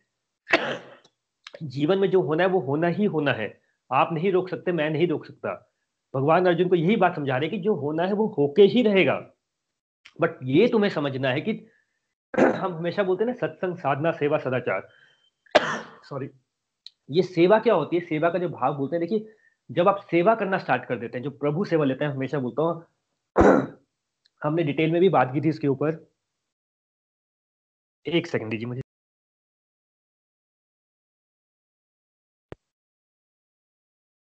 [1.63, 3.61] जीवन में जो होना है, वो होना ही होना है।
[3.91, 5.71] आप नहीं रोक सकते, मैं नहीं रोक सकता।
[6.15, 9.29] भगवान अर्जुन को यही बात समझा रहे कि जो होना है, वो होके ही रहेगा।
[10.21, 11.67] बट ये तुम्हें समझना है कि
[12.39, 14.87] हम हमेशा बोलते हैं ना, सत्संग साधना, सेवा, सदाचार।
[16.03, 16.29] सॉरी
[17.11, 18.05] ये सेवा क्या होती है?
[18.05, 19.33] सेवा का जो भाव बोलते हैं, देखिए,
[19.71, 22.61] जब आप सेवा करना स्टार्ट कर देते हैं, जो प्रभु सेवा लेते हैं, हमेशा बोलता
[22.61, 22.85] हूँ
[24.41, 26.05] हमने डिटेल में भी बात की थी इसके ऊपर।
[28.05, 28.83] एक सेकंड दीजिए मुझे।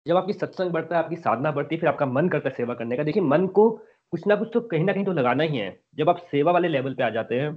[0.06, 2.74] जब आपकी सत्संग बढ़ता है, आपकी साधना बढ़ती है, फिर आपका मन करता है सेवा
[2.74, 3.68] करने का। देखिए, मन को
[4.12, 6.68] कुछ ना कुछ तो कहीं ना कहीं तो लगाना ही है। जब आप सेवा वाले
[6.68, 7.54] लेवल पे आ जाते हैं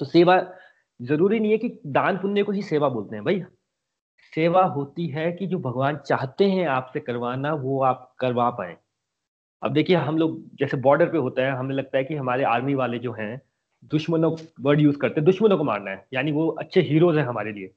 [0.00, 0.36] तो सेवा
[1.00, 3.40] ज़रूरी नहीं है कि दान पुण्य को ही सेवा बोलते हैं, भाई।
[4.32, 8.76] सेवा होती है कि जो भगवान चाहते हैं आपसे करवाना, वो आप करवा पाए।
[9.62, 12.74] अब देखिए, हम लोग जैसे बॉर्डर पे होता है, हमें लगता है कि हमारे आर्मी
[12.74, 13.40] वाले जो हैं,
[13.90, 17.52] दुश्मनों वर्ड यूज़ करते हैं, दुश्मनों को मारना है। यानी वो अच्छे हीरोज हैं हमारे
[17.52, 17.70] लिए।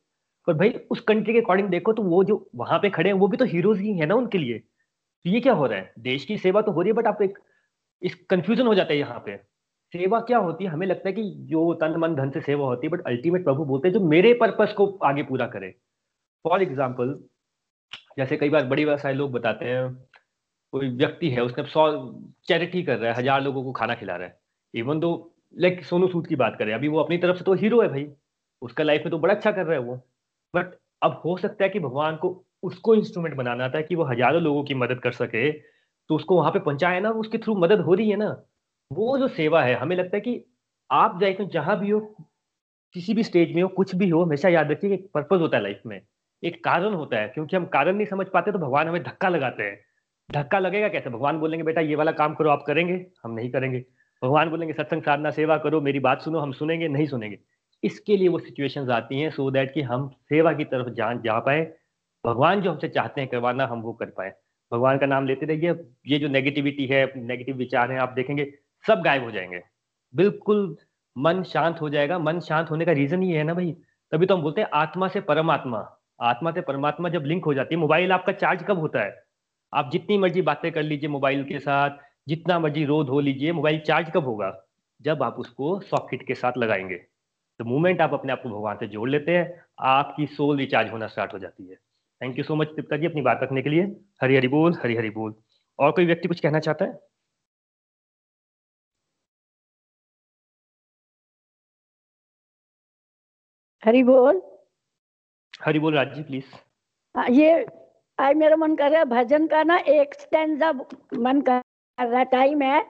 [0.47, 3.27] पर भाई, उस कंट्री के अकॉर्डिंग देखो तो वो जो वहाँ पे खड़े हैं, वो
[3.27, 5.93] भी तो हीरोज ही है ना उनके लिए। तो ये क्या हो रहा है?
[5.99, 7.38] देश की सेवा तो हो रही है बट आप एक,
[8.01, 9.38] इस कंफ्यूजन हो जाता है यहाँ पे।
[9.93, 10.69] सेवा क्या होती है?
[10.71, 13.65] हमें लगता है कि जो तन, मन, धन से सेवा होती है बट अल्टीमेट प्रभु
[13.65, 15.69] बोलते हैं, जो मेरे पर्पज को आगे पूरा करे।
[16.45, 17.19] फॉर एग्ज़ाम्पल
[18.17, 19.86] जैसे कई बार बड़ी व्यवसाय लोग बताते हैं
[20.76, 21.84] कोई व्यक्ति है, उसने सौ
[22.47, 24.38] चैरिटी कर रहा है, हज़ार लोगों को खाना खिला रहा है।
[24.73, 25.11] Even though
[25.55, 28.07] like Sonu Sood की बात करें, अभी वो अपनी तरफ़ से तो हीरो है भाई।
[28.61, 29.95] उसका लाइफ में तो बड़ा अच्छा कर रहा है वो।
[30.53, 30.73] बट
[31.03, 32.32] अब हो सकता है कि भगवान को
[32.63, 36.51] उसको इंस्ट्रूमेंट बनाना था कि वो हज़ारों लोगों की मदद कर सके तो उसको वहाँ
[36.51, 38.30] पे पहुँचाए ना, उसके थ्रू मदद हो रही है ना।
[38.91, 40.43] वो जो सेवा है, हमें लगता है कि
[40.89, 41.99] आप जाए तो जहाँ भी हो,
[42.95, 45.63] किसी भी स्टेज में हो, कुछ भी हो, हमेशा याद रखिए एक पर्पज होता है
[45.63, 45.99] लाइफ में।
[46.43, 49.63] एक कारण होता है, क्योंकि हम कारण नहीं समझ पाते तो भगवान हमें धक्का लगाते
[49.63, 49.80] हैं।
[50.32, 51.09] धक्का लगेगा कैसे?
[51.09, 53.86] भगवान बोलेंगे, बेटा, ये वाला काम करो, आप करेंगे। हम नहीं करेंगे।
[54.23, 57.39] भगवान बोलेंगे, सत्संग साधना, सेवा करो, मेरी बात सुनो, हम सुनेंगे, नहीं सुनेंगे।
[57.84, 61.39] इसके लिए वो सिचुएशंस आती हैं सो दैट कि हम सेवा की तरफ़ जान, जा
[61.39, 61.73] पाए।
[62.26, 64.34] भगवान जो हमसे चाहते हैं करवाना, हम वो कर पाए।
[64.73, 65.76] भगवान का नाम लेते रहिए।
[66.07, 68.53] ये जो नेगेटिविटी है नेगेटिव विचार है, आप देखेंगे,
[68.88, 69.61] सब गायब हो जाएँगे।
[70.15, 70.78] बिल्कुल
[71.17, 73.76] मन शांत हो जाएगा। मन शांत होने का रीजन ये है ना भाई?
[74.11, 77.76] तभी तो हम बोलते हैं, आत्मा से परमात्मा। आत्मा से परमात्मा जब लिंक हो जाती
[77.76, 79.24] है मोबाइल आपका चार्ज कब होता है?
[79.76, 81.97] आप जितनी मर्ज़ी बातें कर लीजिए मोबाइल के साथ
[82.28, 84.51] जितना मर्ज़ी रो धो लीजिए मोबाइल चार्ज कब होगा?
[85.01, 86.95] जब आप उसको सॉकेट के साथ लगाएँगे।
[87.59, 91.07] तो मूवमेंट आप अपने आप को भगवान से जोड़ लेते हैं आपकी सोल रिचार्ज होना
[91.07, 91.76] स्टार्ट हो जाती है।
[92.21, 93.84] Thank you so much Tipta ji अपनी बात रखने के लिए।
[94.21, 95.36] हरी हरी बोल हरी हरी बोल।
[95.80, 96.99] और कोई व्यक्ति कुछ कहना चाहता है?
[103.84, 104.41] हरी बोल।
[105.65, 107.65] हरी बोल राज जी प्लीज़ ये
[108.20, 110.72] आज मेरा मन कर रहा है भजन का ना एक स्टैंडा
[111.18, 111.61] मन कर
[111.97, 112.82] रहा है। टाइम है।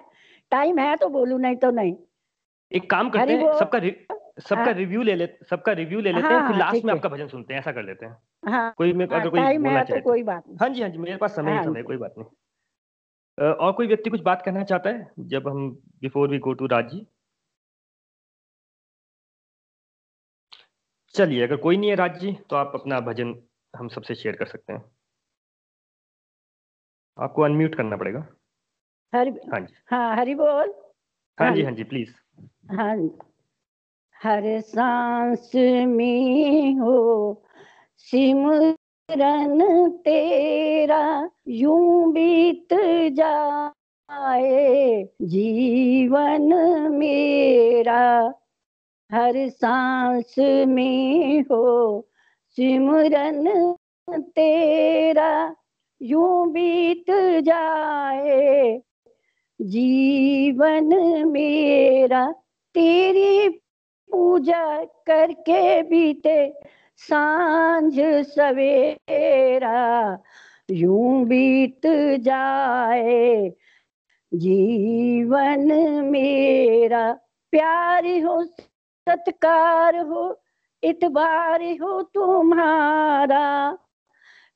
[0.51, 1.95] टाइम है तो बोलू नहीं तो नहीं।
[2.71, 3.79] एक काम करते हैं सबका
[4.39, 7.09] सबका रिव्यू हाँ। ले लेते सबका रिव्यू ले लेते हैं फिर लास्ट हाँ, में आपका
[7.09, 10.01] भजन सुनते हैं ऐसा कर लेते हैं। हाँ, कोई में अगर कोई बोलना तो चाहे
[10.01, 13.53] तो। कोई बात नहीं। हाँ जी हाँ जी मेरे पास समय समय कोई बात नहीं।
[13.53, 15.69] और कोई व्यक्ति कुछ बात करना चाहता है जब हम
[16.01, 17.05] before we go to Raj ji
[21.15, 23.35] चलिए अगर कोई नहीं है राज जी तो आप अपना भजन
[23.73, 24.83] हम सबसे शेयर कर सकते हैं।
[27.19, 28.27] आपको अनम्यूट करना पड़ेगा।
[29.15, 30.73] हरी हाँ जी। हाँ हरी बोल।
[31.39, 32.13] हाँ जी हाँ। जी प्लीज़
[32.71, 32.95] हाँ
[34.23, 35.51] हर सांस
[35.87, 36.97] में हो
[37.97, 42.73] सिमरन तेरा यूँ बीत
[43.13, 46.53] जाए जीवन
[46.89, 48.33] मेरा
[49.11, 50.35] हर सांस
[50.67, 52.01] में हो
[52.57, 53.75] सिमरन
[54.09, 55.55] तेरा
[56.01, 57.05] यूँ बीत
[57.43, 58.81] जाए।
[59.61, 60.89] जीवन
[61.27, 62.31] मेरा
[62.73, 63.49] तेरी
[64.11, 66.53] पूजा करके बीते
[66.97, 67.93] साँझ
[68.27, 70.17] सवेरा।
[70.71, 71.81] यूँ बीत
[72.19, 73.53] जाए।
[74.33, 75.71] जीवन
[76.05, 77.13] मेरा
[77.51, 78.43] प्यार हो,
[79.09, 80.43] सत्कार हो,
[80.83, 83.77] इतबार हो तुम्हारा।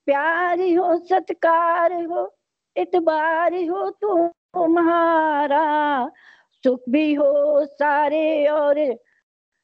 [0.09, 2.37] प्यार हो, सत्कार हो,
[2.77, 6.11] इतबार हो तुम्हारा।
[6.63, 8.97] सुख भी हो सारे और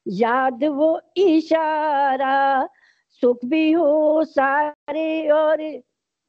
[0.06, 2.68] याद वो इशारा।
[3.10, 5.82] सुख भी हो सारे और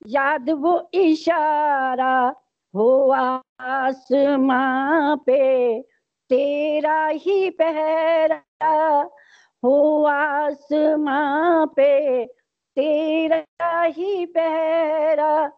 [0.08, 2.36] याद वो इशारा।
[2.76, 3.16] हो
[3.60, 5.86] आसमां पे
[6.30, 9.10] तेरा ही पहरा।
[9.64, 12.24] हो आसमां पे
[12.80, 15.52] तेरा ही पहरा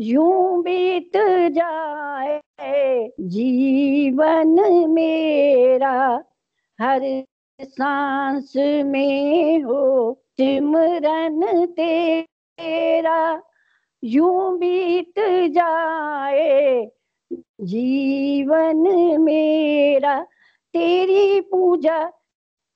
[0.00, 1.16] यूँ बीत
[1.52, 2.40] जाए
[3.20, 4.56] जीवन
[4.90, 6.24] मेरा।
[6.80, 7.00] हर
[7.62, 8.52] सांस
[8.86, 13.42] में हो सिमरन तेरा।
[14.04, 15.18] यूँ बीत
[15.52, 16.90] जाए
[17.60, 18.84] जीवन
[19.20, 20.20] मेरा।
[20.74, 22.04] तेरी पूजा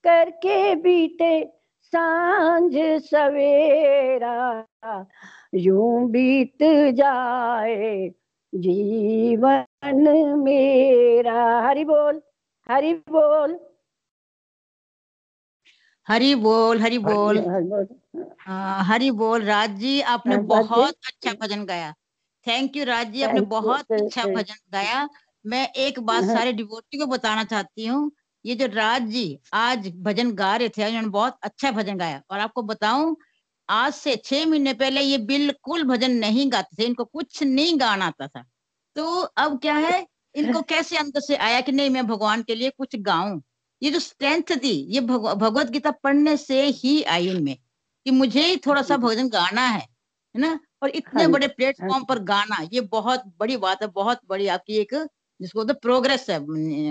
[0.05, 1.60] करके बीते
[1.92, 2.72] साँझ
[3.04, 4.34] सवेरा
[5.56, 6.62] यूँ बीत
[6.96, 8.08] जाए
[8.52, 10.06] जीवन
[10.38, 12.20] मेरा। हरि बोल
[12.68, 13.58] हरि बोल।
[16.06, 17.38] हरी बोल हरी बोल।
[18.82, 21.92] हरी बोल। राज जी आपने बहुत अच्छा भजन गाया।
[22.46, 25.08] थैंक यू राज जी आपने बहुत अच्छा भजन गाया।
[25.44, 28.10] मैं एक बात हाँ। सारे डिवोटी को बताना चाहती हूँ
[28.44, 32.38] ये जो राज जी आज भजन गा रहे थे उन्होंने बहुत अच्छा भजन गाया। और
[32.40, 33.16] आपको बताऊँ
[33.68, 38.06] आज से छह महीने पहले ये बिल्कुल भजन नहीं गाते थे इनको कुछ नहीं गाना
[38.06, 38.44] आता था।
[38.96, 39.04] तो
[39.38, 42.96] अब क्या है इनको कैसे अंदर से आया कि नहीं मैं भगवान के लिए कुछ
[42.98, 43.40] गाऊं?
[43.82, 47.56] ये जो स्ट्रेंथ थी ये भगवत गीता पढ़ने से ही आई इनमें
[48.06, 50.58] कि मुझे ही थोड़ा सा भजन गाना है है ना?
[50.82, 54.46] और इतने हाँ बड़े प्लेटफॉर्म हाँ पर गाना ये बहुत बड़ी बात है बहुत बड़ी
[54.48, 54.94] आपकी एक
[55.40, 56.38] जिसको तो प्रोग्रेस है।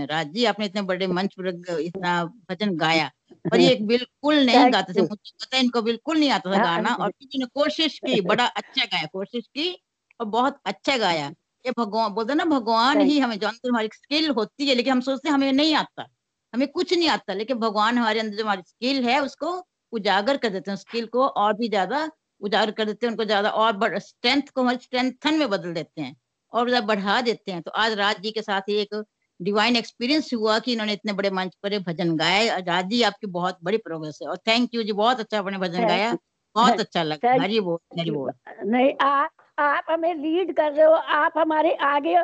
[0.06, 1.48] राज जी आपने इतने बड़े मंच पर
[1.80, 3.10] इतना भजन गाया
[3.46, 6.60] और ये बिल्कुल नहीं गाते थे। मुझे पता है इनको बिल्कुल नहीं आता था हाँ,
[6.60, 9.72] गाना और किसी ने कोशिश की बड़ा अच्छा गाया कोशिश की
[10.20, 11.28] और बहुत अच्छा गाया।
[11.66, 15.30] ये भगवान बोलते ना भगवान ही हमें जो हमारी स्किल होती है लेकिन हम सोचते
[15.30, 16.06] हमें नहीं आता
[16.54, 19.52] हमें कुछ नहीं आता लेकिन भगवान हमारे अंदर जो हमारी स्किल है उसको
[19.94, 22.10] उजागर कर देते हैं स्किल को और भी ज़्यादा
[22.42, 26.16] उजागर कर देते हैं उनको ज़्यादा और स्ट्रेंथ को हमारी स्ट्रेंथन में बदल देते हैं।
[26.54, 29.04] और ज़्यादा बढ़ा देते हैं। तो आज राज जी के साथ एक
[29.40, 33.58] डिवाइन एक्सपीरियंस हुआ कि इन्होंने इतने बड़े मंच पर भजन गाए। राज जी आपकी बहुत
[33.64, 36.18] बड़ी प्रोग्रेस है। और थैंक यू जी बहुत अच्छा आपने भजन गाया।
[36.56, 38.32] बहुत अच्छा लगा। हरी बोल हरी बोल।
[38.66, 42.18] नहीं आप आप हमें लीड कर रहे हो। आप हमारे आगे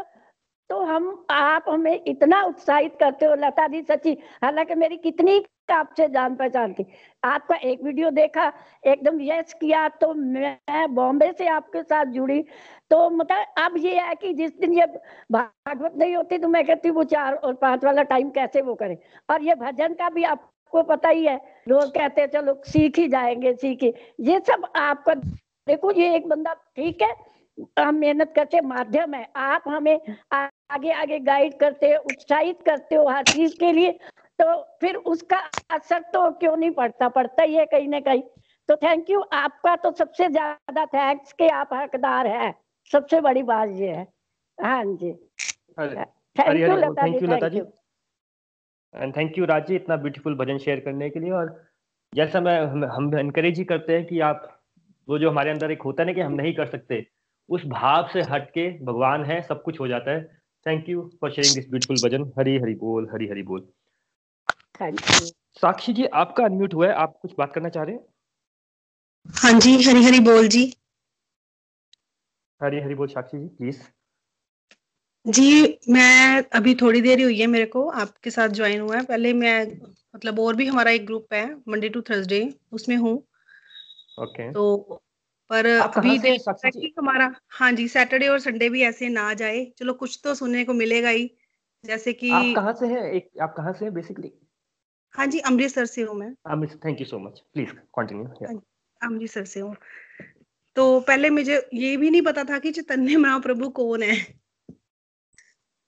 [0.69, 4.11] तो हम आप हमें इतना उत्साहित करते हो। लता दी सच्ची
[4.43, 5.39] हालाँकि मेरी कितनी
[5.69, 6.85] आपसे जान पहचान थी
[7.23, 8.51] आपका एक वीडियो देखा,
[8.83, 12.41] एकदम यस किया तो मैं बॉम्बे से आपके साथ जुड़ी।
[12.91, 14.85] तो मतलब अब ये है कि जिस दिन ये
[15.31, 18.97] भागवत नहीं होती तो मैं कहती वो चार और पाँच वाला टाइम कैसे वो करें?
[19.29, 23.07] और ये भजन का भी आपको पता ही है, लोग कहते हैं, चलो सीख ही
[23.09, 27.15] जाएँगे, सीखे ये सब आपका, देखो, ये एक बंदा ठीक है,
[27.79, 29.99] हम मेहनत करते, माध्यम है। आप हमें
[30.33, 33.97] आगे आगे गाइड करते हो उत्साहित करते हो हर चीज़ के लिए।
[34.39, 35.37] तो फिर उसका
[35.69, 37.09] असर तो क्यों नहीं पड़ता?
[37.09, 38.21] पड़ता ही है कहीं ना कहीं।
[38.69, 42.53] तो थैंक यू आपका तो सबसे ज़्यादा थैंक्स के आप हकदार है।
[42.91, 44.07] सबसे बड़ी बात ये है।
[44.57, 45.11] हाँ जी।
[46.35, 47.61] Thank you Lata ji Lata ji.
[48.93, 51.55] And thank you Razi इतना ब्यूटीफुल भजन शेयर करने के लिए। और
[52.13, 54.51] जैसा मैं हम इनकरेज ही करते हैं कि आप
[55.07, 57.05] वो जो हमारे अंदर एक होता है ना कि हम नहीं कर सकते
[57.49, 60.23] उस भाव से हट के भगवान है सब कुछ हो जाता है।
[60.65, 62.31] Thank you for sharing this beautiful bhajan.
[62.39, 63.67] Hari Hari बोल हरी हरी बोल।
[64.81, 68.05] साक्षी जी आपका अनम्यूट हुआ है आप कुछ बात करना चाह रहे हैं?
[69.43, 70.73] हाँ जी हरी हरी बोल जी।
[72.63, 73.81] हरी हरी बोल साक्षी जी प्लीज़
[75.27, 79.03] जी मैं अभी थोड़ी देर ही हुई है मेरे को आपके साथ ज्वाइन हुआ है।
[79.03, 79.67] पहले मैं
[80.15, 83.23] मतलब और भी हमारा एक ग्रुप है मंडे टू थर्सडे उसमें हूँ।
[84.21, 85.01] ओके तो
[85.49, 90.19] पर अभी कि हमारा हाँ जी सैटरडे और संडे भी ऐसे ना जाए। चलो कुछ
[90.23, 91.37] तो सुनने को मिलेगा ही
[91.85, 94.31] जैसे कि आप कहाँ से हैं एक आप कहाँ से हैं बेसिकली
[95.15, 96.33] हाँ जी अमृतसर से हूँ मैं।
[96.85, 98.59] Thank you so much please continue
[99.01, 99.75] Amritsar से हूँ।
[100.75, 104.15] तो पहले मुझे ये भी नहीं पता था कि चैतन्य महाप्रभु कौन है।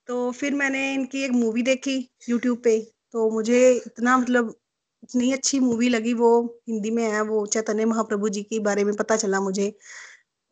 [0.07, 1.97] तो फिर मैंने इनकी एक मूवी देखी
[2.29, 2.79] यूट्यूब पे।
[3.11, 4.55] तो मुझे इतना मतलब
[5.03, 6.29] इतनी अच्छी मूवी लगी वो
[6.69, 9.77] हिंदी में है वो चैतन्य महाप्रभु जी के बारे में पता चला मुझे।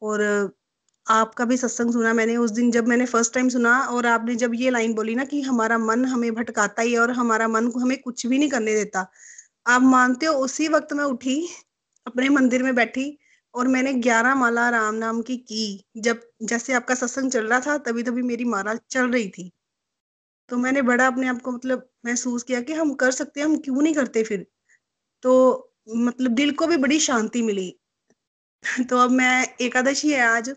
[0.01, 0.21] और
[1.07, 4.51] आपका भी सत्संग सुना मैंने उस दिन जब मैंने फ़र्स्ट टाइम सुना और आपने जब
[4.55, 7.97] ये लाइन बोली ना कि हमारा मन हमें भटकाता ही और हमारा मन को हमें
[8.01, 9.11] कुछ भी नहीं करने देता।
[9.67, 11.49] आप मानते हो, उसी वक्त मैं उठी,
[12.07, 13.17] अपने मंदिर में बैठी
[13.53, 17.77] और मैंने ग्यारह माला राम नाम की की। जब, जैसे आपका सत्संग चल रहा था
[17.77, 19.51] तभी तभी मेरी माला चल रही थी।
[20.49, 23.57] तो मैंने बड़ा अपने आप को मतलब महसूस किया कि हम कर सकते हैं, हम
[23.57, 24.47] क्यों नहीं करते फिर?
[25.23, 27.79] तो मतलब दिल को भी बड़ी शांति मिली।
[28.89, 30.55] तो अब मैं एकादशी है आज।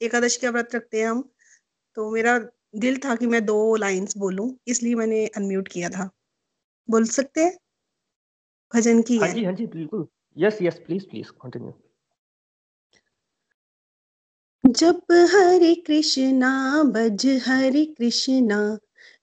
[0.00, 1.22] एकादशी का व्रत रखते हैं हम।
[1.96, 2.38] तो मेरा
[2.76, 6.10] दिल था कि मैं दो लाइंस बोलूँ इसलिए मैंने अनम्यूट किया था।
[6.88, 7.56] बोल सकते हैं?
[8.74, 10.06] भजन की हाँ जी हाँ जी बिल्कुल।
[10.36, 11.72] Yes yes please please continue
[14.64, 18.78] जब हरे कृष्णा बज हरे कृष्णा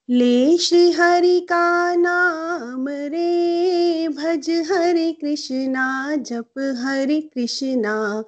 [0.09, 8.23] ले श्री हरि का नाम रे भज हरे कृष्णा जप हरे कृष्णा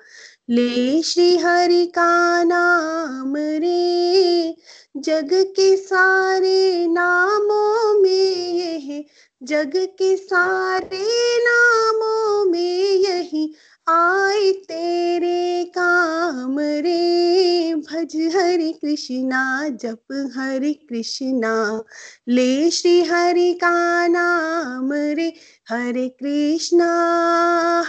[0.50, 4.56] ले श्री हरि का नाम रे,
[4.98, 9.06] जग के सारे नामों में यही,
[9.44, 13.56] जग के सारे नामों में यही
[13.88, 21.84] आए तेरे काम रे। भज हरे कृष्णा, जप हरे कृष्णा,
[22.30, 25.34] ले श्री हरि का नाम रे।
[25.70, 26.92] हरे कृष्णा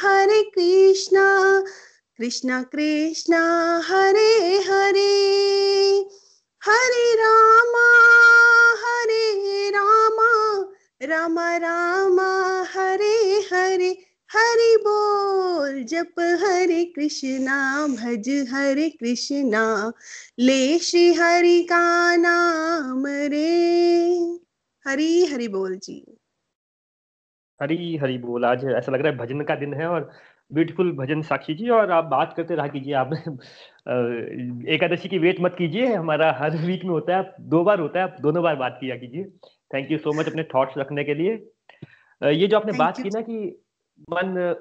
[0.02, 1.64] हरे कृष्णा
[2.18, 5.20] कृष्णा कृष्णा, हरे हरे।
[6.64, 8.04] हरे रामा
[8.86, 10.64] हरे रामा।
[11.02, 13.90] रामा रामा, हरे हरे।
[14.30, 19.92] हरि बोल, जप हरे कृष्णा, भज हरे कृष्णा।
[20.38, 24.08] ले श्री हरि का नाम रे।
[24.86, 26.18] हरी, हरि बोल जी।
[27.62, 30.12] हरी हरी बोल। आज ऐसा लग रहा है भजन का दिन है और
[30.54, 33.10] ब्यूटीफुल भजन साक्षी जी और आप बात करते रहा कीजिए आप
[34.68, 38.04] एकादशी की वेट मत कीजिए हमारा हर वीक में होता है दो बार होता है
[38.04, 39.24] आप दोनों बार बात किया कीजिए।
[39.74, 41.32] थैंक यू सो मच अपने थॉट्स रखने के लिए।
[42.22, 43.62] ये जो आपने बात की ना कि
[44.10, 44.54] मन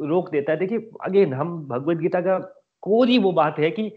[0.00, 2.38] रोक देता है देखिए अगेन हम भगवत गीता का
[2.82, 3.96] कोरी वो बात है कि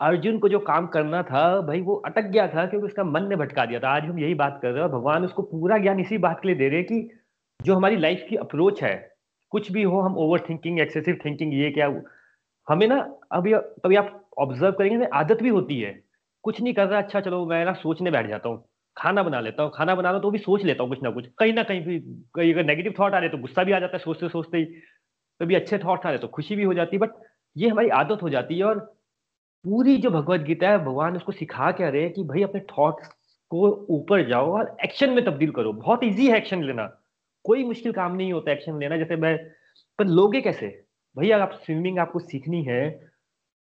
[0.00, 3.36] अर्जुन को जो काम करना था भाई वो अटक गया था क्योंकि उसका मन ने
[3.36, 6.00] भटका दिया था। आज हम यही बात कर रहे हैं और भगवान उसको पूरा ज्ञान
[6.00, 7.10] इसी बात के लिए दे रहे हैं कि
[7.62, 9.13] जो हमारी लाइफ की अप्रोच है
[9.54, 11.86] कुछ भी हो, हम ओवर थिंकिंग एक्सेसिव थिंकिंग ये क्या
[12.68, 12.96] हमें ना
[13.32, 14.08] अभी कभी आप
[14.38, 15.92] ऑब्ज़र्व करेंगे ना आदत भी होती है।
[16.44, 18.64] कुछ नहीं कर रहा अच्छा चलो, मैं ना सोचने बैठ जाता हूँ।
[18.96, 21.26] खाना बना लेता हूँ, खाना बना लो तो भी सोच लेता हूँ कुछ ना कुछ।
[21.38, 21.98] कहीं ना कहीं भी,
[22.34, 24.64] कहीं अगर नेगेटिव थॉट आ रहे तो गुस्सा भी आ जाता है सोचते सोचते ही।
[25.40, 27.14] कभी अच्छे थॉट आ रहे तो खुशी भी हो जाती है। बट
[27.56, 28.78] ये हमारी आदत हो जाती है और
[29.64, 33.08] पूरी जो भगवत गीता है, भगवान उसको सिखा क्या रहे कि भाई अपने थॉट्स
[33.50, 36.90] को ऊपर जाओ और एक्शन में तब्दील करो। बहुत ईजी है एक्शन लेना।
[37.44, 39.38] कोई मुश्किल काम नहीं होता एक्शन लेना, जैसे मैं,
[39.98, 40.84] पर लोगे कैसे?
[41.18, 43.10] भैया, आप स्विमिंग आपको सीखनी है।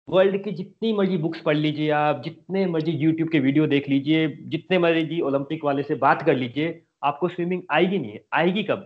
[0.08, 4.38] वर्ल्ड की जितनी मर्ज़ी बुक्स पढ़ लीजिए आप, जितने मर्ज़ी यूट्यूब के वीडियो देख लीजिए,
[4.42, 8.78] जितने मर्ज़ी ओलंपिक वाले से बात कर लीजिए, आपको स्विमिंग आएगी नहीं, आएगी कब?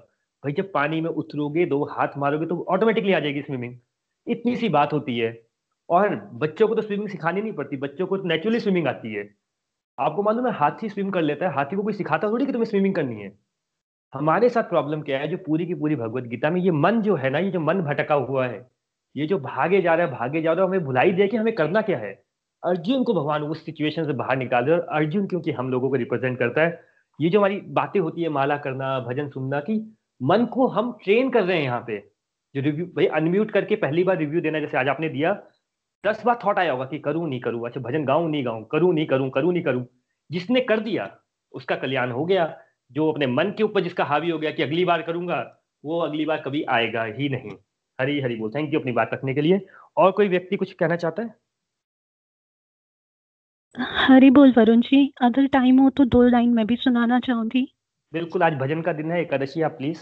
[0.45, 3.77] भाई, जब पानी में उतरोगे, दो हाथ मारोगे तो ऑटोमेटिकली आ जाएगी स्विमिंग।
[4.27, 5.47] इतनी सी बात होती है।
[5.91, 9.35] और बच्चों को तो स्विमिंग सिखानी नहीं पड़ती, बच्चों को तो नेचुरली स्विमिंग आती है।
[9.99, 12.71] आपको मालूम है, हाथी स्विम कर लेता है, हाथी को कोई सिखाता थोड़ी कि तुम्हें
[12.71, 13.46] स्विमिंग करनी है?
[14.19, 15.29] हमारे साथ प्रॉब्लम क्या है?
[15.29, 17.81] जो पूरी की पूरी भगवत गीता में ये मन जो है ना, ये जो मन
[17.81, 18.67] भटका हुआ है,
[19.17, 21.55] ये जो भागे जा रहा है, भागे जा रहा है, हमें भुलाई दे कि हमें
[21.55, 22.13] करना क्या है?
[22.63, 25.97] अर्जुन को भगवान उस सिचुएशन से बाहर निकाल दे और अर्जुन क्योंकि हम लोगों को
[25.97, 26.81] रिप्रेजेंट करता है,
[27.21, 31.31] ये जो हमारी बातें होती है, माला करना, भजन सुनना की मन को हम ट्रेन
[31.31, 31.99] कर रहे हैं यहाँ पे।
[32.55, 35.33] जो रिव्यू भाई अनम्यूट करके पहली बार रिव्यू देना, जैसे आज आपने दिया,
[36.05, 38.95] दस बार थॉट आया होगा कि करूँ, नहीं करूँ अच्छा भजन गाऊं, नहीं गाऊं, करूँ,
[38.95, 39.87] नहीं करूँ करूँ, नहीं करूँ,
[40.31, 41.11] जिसने कर दिया,
[41.53, 42.47] उसका कल्याण हो गया।
[42.91, 46.25] जो अपने मन के ऊपर जिसका हावी हो गया कि अगली बार करूँगा वो अगली
[46.25, 47.51] बार कभी आएगा ही नहीं।
[48.01, 50.97] हरी हरी बोल। थैंक यू अपनी बात रखने के लिए। और कोई व्यक्ति कुछ कहना
[50.97, 51.35] चाहता है?
[53.79, 57.67] हरी बोल वरुण जी। अगर टाइम हो तो दो लाइन में भी सुनाना चाहूँगी।
[58.13, 60.01] बिल्कुल आज भजन का दिन है। एकादशी आप प्लीज़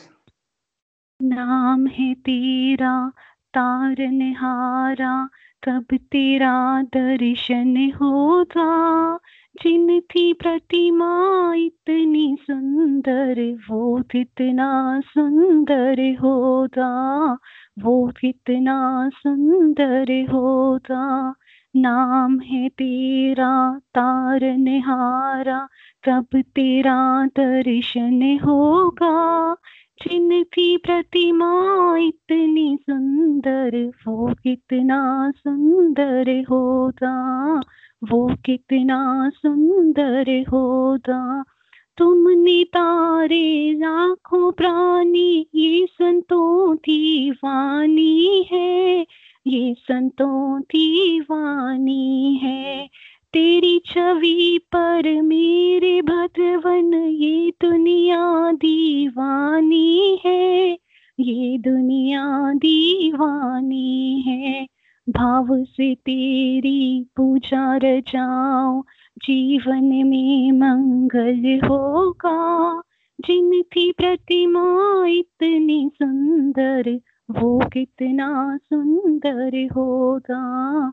[1.23, 3.12] नाम है तेरा
[3.55, 5.28] तार निहारा
[5.65, 9.19] कब तेरा दर्शन होगा।
[9.62, 17.39] जिन थी प्रतिमा इतनी सुंदर, वो कितना सुंदर होगा
[17.78, 21.35] वो कितना सुंदर होगा
[21.76, 25.68] नाम है तेरा तार निहारा,
[26.05, 29.55] कब तेरा दर्शन होगा?
[30.02, 37.60] जिन थी प्रतिमा इतनी सुंदर, वो कितना सुंदर होगा
[38.10, 41.44] वो कितना सुंदर होगा।
[41.98, 47.32] तुमने तारे लाखों प्राणी, ये संतों की
[48.52, 49.06] है।
[49.47, 51.20] ये संतों की
[52.35, 52.89] है।
[53.32, 60.78] तेरी छवि पर मेरे भगवन, ये दुनिया दीवानी है।
[61.20, 64.73] ये दुनिया दीवानी है।
[65.09, 68.82] भाव से तेरी पूजा रचाओ
[69.18, 72.78] जीवन में मंगल होगा।
[73.20, 77.01] जिन थी प्रतिमा इतनी सुंदर,
[77.31, 80.89] वो कितना सुंदर होगा।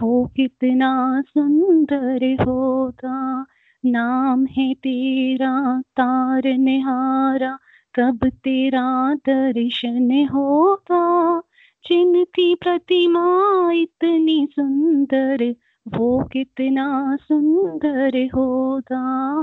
[0.00, 3.46] वो कितना सुंदर होगा।
[3.86, 7.58] नाम है तेरा तार निहारा
[7.98, 11.42] तब तेरा दर्शन होगा।
[11.86, 13.24] जिनकी प्रतिमा
[13.72, 15.54] इतनी सुंदर,
[15.88, 19.40] वो कितना सुंदर होगा,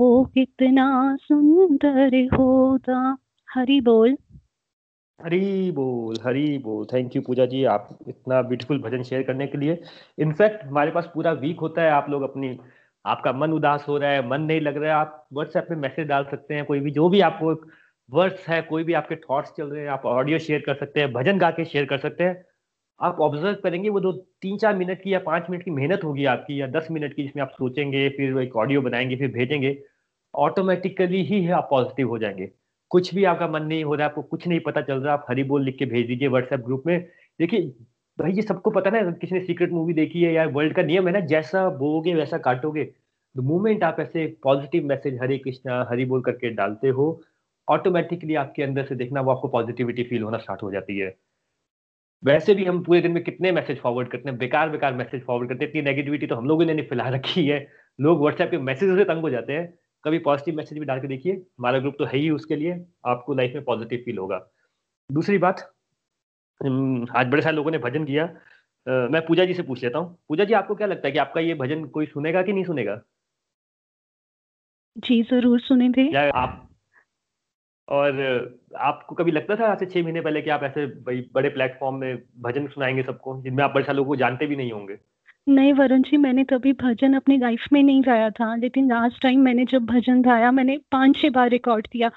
[0.00, 3.16] वो कितना सुंदर होगा।
[3.54, 4.16] हरि बोल।
[5.24, 9.58] हरी बोल हरी बोल। थैंक यू पूजा जी, आप इतना ब्यूटीफुल भजन शेयर करने के
[9.58, 9.82] लिए।
[10.18, 12.58] इनफैक्ट हमारे पास पूरा वीक होता है, आप लोग अपनी,
[13.06, 16.08] आपका मन उदास हो रहा है, मन नहीं लग रहा है, आप व्हाट्सएप पे मैसेज
[16.08, 17.54] डाल सकते हैं, कोई भी, जो भी आपको
[18.10, 21.12] वर्ड्स है, कोई भी आपके थॉट्स चल रहे हैं, आप ऑडियो शेयर कर सकते हैं,
[21.12, 22.44] भजन गा के शेयर कर सकते हैं।
[23.00, 26.24] आप ऑब्ज़र्व करेंगे, वो दो, तीन, चार मिनट की या पाँच मिनट की मेहनत होगी
[26.24, 29.78] आपकी, या दस मिनट की जिसमें आप सोचेंगे, फिर एक ऑडियो बनाएँगे, फिर भेजेंगे
[30.34, 32.50] ऑटोमेटिकली ही आप पॉजिटिव हो जाएँगे।
[32.90, 35.26] कुछ भी आपका मन नहीं हो रहा है आपको कुछ नहीं पता चल रहा, आप
[35.30, 37.00] हरी बोल लिख के भेज दीजिए व्हाट्सएप ग्रुप में।
[37.40, 37.62] देखिए,
[38.18, 41.06] भाई ये सबको पता ना, किसी ने सीक्रेट मूवी देखी है या वर्ल्ड का नियम
[41.08, 42.84] है ना, जैसा बोगे वैसा काटोगे।
[43.36, 47.20] द मोमेंट आप ऐसे पॉजिटिव मैसेज हरे कृष्णा, हरी बोल करके डालते हो
[47.70, 51.14] ऑटोमेटिकली आपके अंदर से देखना वो आपको पॉजिटिविटी फील होना स्टार्ट हो जाती है।
[52.22, 55.48] वैसे भी हम पूरे दिन में कितने मैसेज फॉरवर्ड करते हैं बेकार बेकार मैसेज फॉरवर्ड
[55.48, 57.66] करते हैं। इतनी नेगेटिविटी तो हम लोगों ने नहीं फैला रखी है।
[57.98, 59.72] लोग व्हाट्सएप के मैसेज से तंग हो जाते हैं।
[60.04, 63.34] कभी पॉजिटिव मैसेज भी डाल के देखिए हमारा ग्रुप तो है ही उसके लिए आपको
[63.34, 64.38] लाइफ में पॉजिटिव फील होगा।
[65.10, 65.60] दूसरी बात
[66.60, 70.16] आज बड़े सारे लोगों ने भजन किया। आ, मैं पूजा जी से पूछ लेता हूँ।
[70.28, 73.00] पूजा जी आपको क्या लगता है कि आपका ये भजन कोई सुनेगा कि नहीं सुनेगा?
[74.96, 76.67] जी ज़रूर सुने थे आप
[77.88, 78.20] और
[78.76, 80.86] आपको कभी लगता था आज से छह महीने पहले कि आप ऐसे
[81.34, 84.98] बड़े प्लेटफॉर्म में भजन सुनाएँगे सबको, जिनमें आप बड़े लोगों को जानते भी नहीं होंगे?
[85.48, 89.40] नहीं, वरुण जी, मैंने कभी भजन अपनी लाइफ में नहीं गाया था, लेकिन लास्ट टाइम
[89.40, 92.10] मैंने जब भजन गाया, मैंने पाँच छह बार रिकॉर्ड किया।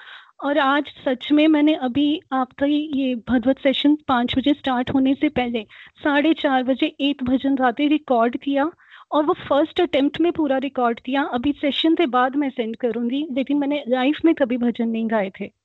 [0.44, 5.28] और आज सच में मैंने अभी आपका ये भगवत सेशन पाँच बजे स्टार्ट होने से
[5.28, 5.64] पहले
[6.04, 8.70] साढ़े चार बजे एक भजन गाते रिकॉर्ड किया
[9.12, 13.26] और वो फ़र्स्ट अटेम्प्ट में पूरा रिकॉर्ड किया। अभी सेशन से बाद मैं सेंड करूँगी,
[13.32, 15.61] लेकिन मैंने लाइफ में कभी भजन नहीं गाए थे।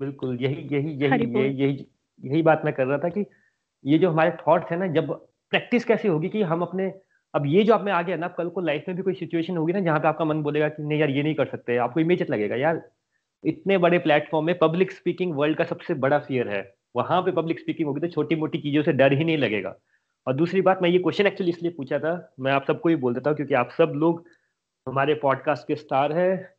[0.00, 1.86] बिल्कुल यही यही यही यही यही
[2.24, 3.26] यही बात मैं कर रहा था कि
[3.84, 6.94] ये जो हमारे थॉट्स है ना जब प्रैक्टिस कैसे होगी कि हम अपने
[7.34, 9.56] अब ये जो आप में आ गया ना कल को लाइफ में भी कोई सिचुएशन
[9.56, 12.00] होगी ना जहाँ पे आपका मन बोलेगा कि नहीं यार ये नहीं कर सकते आपको
[12.00, 12.90] इमेज लगेगा यार
[13.44, 17.60] इतने बड़े प्लेटफॉर्म में पब्लिक स्पीकिंग वर्ल्ड का सबसे बड़ा फियर है वहाँ पे पब्लिक
[17.60, 19.76] स्पीकिंग होगी तो छोटी मोटी चीज़ों से डर ही नहीं लगेगा।
[20.26, 23.14] और दूसरी बात मैं ये क्वेश्चन एक्चुअली इसलिए पूछा था मैं आप सबको ही बोल
[23.14, 24.24] देता हूँ क्योंकि आप सब लोग
[24.88, 26.53] हमारे पॉडकास्ट के स्टार है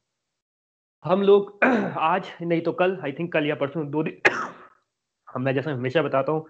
[1.06, 4.22] हम लोग आज, नहीं तो कल आई थिंक कल या परसों, दो दिन
[5.28, 6.46] हम, मैं जैसा हमेशा बताता हूँ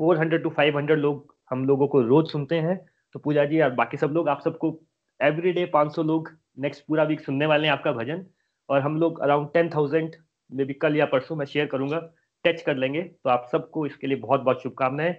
[0.00, 2.76] four hundred to five hundred लोग हम लोगों को रोज सुनते हैं।
[3.12, 4.78] तो पूजा जी और बाकी सब लोग, आप सबको
[5.20, 8.26] एवरी डे पाँच सौ लोग नेक्स्ट पूरा वीक सुनने वाले हैं आपका भजन।
[8.68, 10.16] और हम लोग around ten thousand
[10.50, 12.00] maybe कल या परसों मैं शेयर करूँगा
[12.44, 15.14] टच कर लेंगे। तो आप सबको इसके लिए बहुत बहुत शुभकामनाएँ।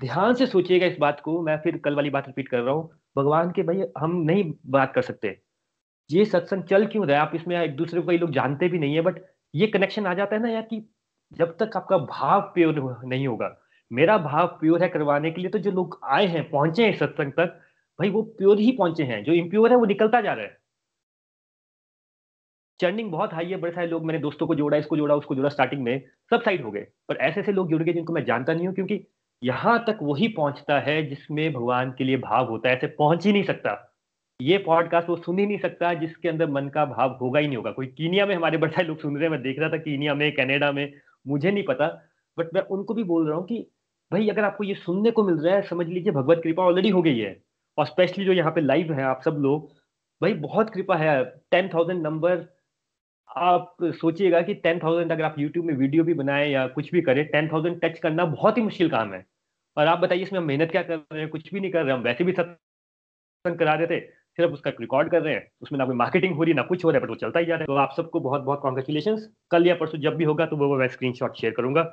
[0.00, 2.90] ध्यान से सोचिएगा इस बात को, मैं फिर कल वाली बात रिपीट कर रहा हूँ।
[3.16, 5.49] भगवान के भाई हम नहीं बात कर सकते।
[6.10, 7.22] ये सत्संग चल क्यों रहा है?
[7.22, 9.20] आप इसमें एक दूसरे को कई लोग जानते भी नहीं है बट
[9.54, 10.82] ये कनेक्शन आ जाता है ना यार कि
[11.32, 13.56] जब तक आपका भाव प्योर नहीं होगा,
[13.90, 17.32] मेरा भाव प्योर है करवाने के लिए तो जो लोग आए हैं, पहुँचे हैं सत्संग
[17.32, 17.60] तक
[17.98, 20.58] भाई वो प्योर ही पहुँचे हैं, जो इम्प्योर है वो निकलता जा रहा है।
[22.80, 25.48] चर्निंग बहुत हाई है, बड़े सारे लोग, मैंने दोस्तों को जोड़ा, इसको जोड़ा, उसको जोड़ा
[25.48, 28.54] स्टार्टिंग में, सब साइड हो गए, पर ऐसे ऐसे लोग जुड़ गए जिनको मैं जानता
[28.54, 29.04] नहीं हूँ, क्योंकि
[29.42, 33.32] यहाँ तक वही पहुँचता है जिसमें भगवान के लिए भाव होता है, ऐसे पहुँच ही
[33.32, 33.74] नहीं सकता।
[34.40, 37.56] ये पॉडकास्ट वो सुन ही नहीं सकता, जिसके अंदर मन का भाव होगा ही नहीं
[37.56, 40.14] होगा। कोई कीनिया में हमारे बड़े लोग सुन रहे हैं, मैं देख रहा था कीनिया
[40.14, 40.92] में, कनाडा में,
[41.26, 41.86] मुझे नहीं पता
[42.38, 43.66] बट मैं उनको भी बोल रहा हूँ कि
[44.10, 47.02] भाई, अगर आपको ये सुनने को मिल रहा है, समझ लीजिए भगवत कृपा ऑलरेडी हो
[47.02, 47.36] गई है,
[47.78, 49.68] और स्पेशली जो यहाँ पे लाइव है आप सब लोग,
[50.20, 52.46] भाई, बहुत कृपा है। टेन थाउज़ेंड नंबर
[53.30, 57.00] आप सोचिएगा कि टेन थाउज़ेंड अगर आप यूट्यूब में वीडियो भी बनाए या कुछ भी
[57.02, 59.24] करें टेन थाउज़ेंड टच करना बहुत ही मुश्किल काम है।
[59.76, 61.28] और आप बताइए, इसमें हम मेहनत क्या कर रहे हैं?
[61.30, 64.00] कुछ भी नहीं कर रहे, हम वैसे भी सत्संग करा रहे थे
[64.38, 66.90] सिर्फ़ उसका रिकॉर्ड कर रहे हैं, उसमें ना कोई मार्केटिंग हो रही, ना कुछ हो
[66.90, 69.16] रहा है बट वो चलता ही जा रहा है। तो आप सबको बहुत बहुत कॉन्ग्रेचुलेशन
[69.50, 71.84] कल या परसों जब भी होगा तो वो मैं स्क्रीन शेयर करूँगा।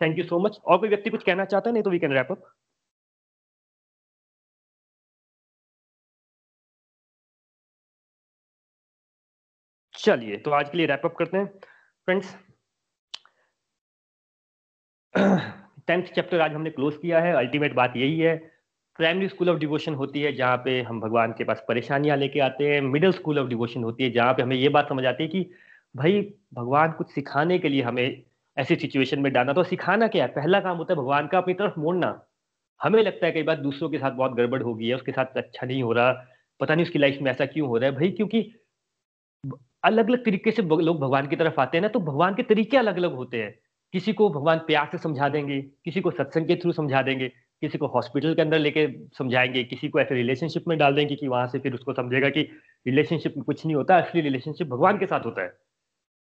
[0.00, 2.12] थैंक यू सो मच और कोई व्यक्ति कुछ कहना चाहता है, नहीं तो वी कैन
[2.12, 2.50] रैप अप
[9.94, 11.46] चलिए तो आज के लिए रैप अप करते हैं।
[12.08, 12.34] फ्रेंड्स
[15.88, 18.34] टेंथ चैप्टर आज हमने क्लोज किया है। अल्टीमेट बात यही है।
[18.98, 22.68] प्राइमरी स्कूल ऑफ़ डिवोशन होती है, जहाँ पे हम भगवान के पास परेशानियाँ लेके आते
[22.68, 25.28] हैं। मिडिल स्कूल ऑफ़ डिवोशन होती है, जहाँ पे हमें ये बात समझ आती है
[25.28, 25.40] कि
[25.94, 26.20] भाई,
[26.54, 28.22] भगवान कुछ सिखाने के लिए हमें
[28.56, 30.30] ऐसी सिचुएशन में डालना। तो सिखाना क्या है?
[30.32, 32.20] पहला काम होता है भगवान का अपनी तरफ़ मोड़ना।
[32.80, 35.36] हमें लगता है कई बार दूसरों के साथ बहुत गड़बड़ हो गई है उसके साथ
[35.36, 36.12] अच्छा नहीं हो रहा।
[36.60, 38.40] पता नहीं उसकी लाइफ में ऐसा क्यों हो रहा है भाई, क्योंकि
[39.84, 42.76] अलग अलग तरीके से लोग भगवान की तरफ़ आते हैं ना तो भगवान के तरीके
[42.76, 43.54] अलग अलग होते हैं।
[43.94, 47.30] किसी को भगवान प्यार से समझा देंगे, किसी को सत्संग के थ्रू समझा देंगे।
[47.64, 48.86] किसी को हॉस्पिटल के अंदर लेके
[49.18, 52.40] समझाएँगे, किसी को ऐसे रिलेशनशिप में डाल देंगे कि वहाँ से फिर उसको समझेगा कि
[52.86, 55.48] रिलेशनशिप में कुछ नहीं होता, असली रिलेशनशिप भगवान के साथ होता है।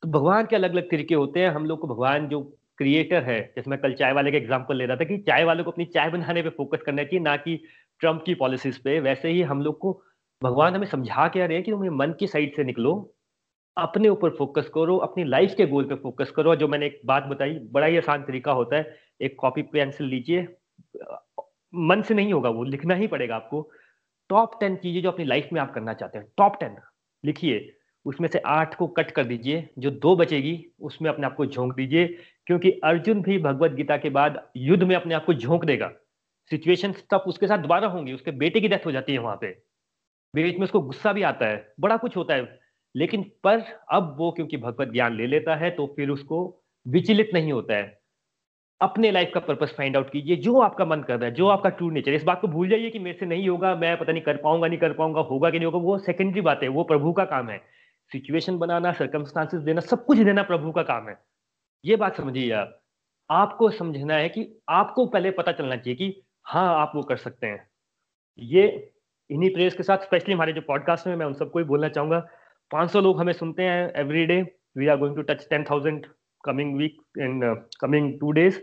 [0.02, 2.40] तो भगवान के अलग अलग तरीके होते हैं। हम लोग को भगवान जो
[2.78, 5.62] क्रिएटर है, जैसे मैं कल चाय वाले का एग्ज़ाम्पल ले रहा था कि चाय वाले
[5.62, 7.56] को अपनी चाय बनाने पे फोकस करना चाहिए, ना कि
[8.00, 9.92] ट्रंप की पॉलिसीज़ पे। वैसे ही हम लोग को
[10.42, 13.14] भगवान हमें समझा के आ रहे हैं कि तुम मन की साइड से निकलो,
[13.76, 17.24] अपने ऊपर फोकस करो, अपनी लाइफ के गोल पे फोकस करो। जो मैंने एक बात
[17.24, 20.46] बताई, बड़ा ही आसान तरीका होता है, एक कॉपी पेंसिल लीजिए
[21.74, 23.70] मन से नहीं होगा वो, लिखना ही पड़ेगा आपको।
[24.30, 26.76] टॉप टेन चीज़ें जो अपनी लाइफ में आप करना चाहते हैं टॉप टेन
[27.24, 27.74] लिखिए,
[28.06, 31.74] उसमें से आठ को कट कर दीजिए, जो दो बचेगी, उसमें अपने आप को झोंक
[31.74, 32.06] दीजिए,
[32.46, 35.90] क्योंकि अर्जुन भी भगवत गीता के बाद युद्ध में अपने आप को झोंक देगा।
[36.50, 39.50] सिचुएशन तब उसके साथ दोबारा होंगी, उसके बेटे की डेथ हो जाती है वहाँ पे।
[40.34, 42.58] बीच में उसको गुस्सा भी आता है, बड़ा कुछ होता है।
[42.94, 47.52] लेकिन पर अब वो, क्योंकि भगवत ज्ञान ले लेता है तो फिर उसको विचलित नहीं
[47.52, 47.98] होता है।
[48.80, 51.68] अपने लाइफ का पर्पस फाइंड आउट कीजिए, जो आपका मन कर रहा है, जो आपका
[51.68, 54.22] ट्रू नेचर इस बात को भूल जाइए कि मेरे से नहीं होगा, मैं पता नहीं
[54.22, 57.12] कर पाऊँगा, नहीं कर पाऊँगा, होगा कि नहीं होगा, वो सेकेंडरी बात है, वो प्रभु
[57.12, 57.58] का काम है।
[58.12, 61.18] सिचुएशन बनाना सर्कमस्टांसिस देना, सब कुछ देना प्रभु का काम है।
[61.84, 62.80] ये बात समझिए आप।
[63.30, 67.46] आपको समझना है कि आपको पहले पता चलना चाहिए कि हाँ आप वो कर सकते
[67.46, 67.70] हैं।
[68.38, 68.92] ये
[69.30, 72.28] इन्हीं प्रेयर्स के साथ स्पेशली हमारे जो पॉडकास्ट में, मैं उन सबको ही बोलना चाहूँगा।
[72.70, 76.06] 500 लोग हमें सुनते हैं every day we are going to touch ten thousand
[76.44, 78.60] coming week in coming two days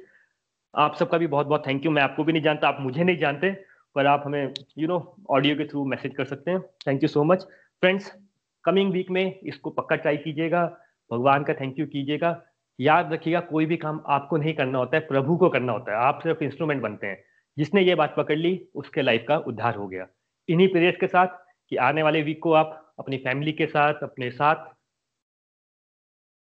[0.76, 3.18] आप सबका भी बहुत बहुत थैंक यू मैं आपको भी नहीं जानता, आप मुझे नहीं
[3.18, 3.52] जानते,
[3.96, 7.24] पर आप हमें यू नो ऑडियो के थ्रू मैसेज कर सकते हैं। Thank you so
[7.24, 7.44] much
[7.82, 8.16] friends
[8.64, 10.78] coming week में इसको पक्का ट्राई कीजिएगा।
[11.12, 12.44] भगवान का थैंक यू कीजिएगा।
[12.80, 15.98] याद रखिएगा, कोई भी काम आपको नहीं करना होता है, प्रभु को करना होता है।
[15.98, 17.24] आप सिर्फ़ इंस्ट्रूमेंट बनते हैं।
[17.58, 20.08] जिसने ये बात पकड़ ली, उसके लाइफ का उद्धार हो गया।
[20.50, 21.28] इन्हीं पीरियड्स के साथ
[21.70, 24.75] कि आने वाले वीक को आप अपनी फैमिली के साथ, अपने साथ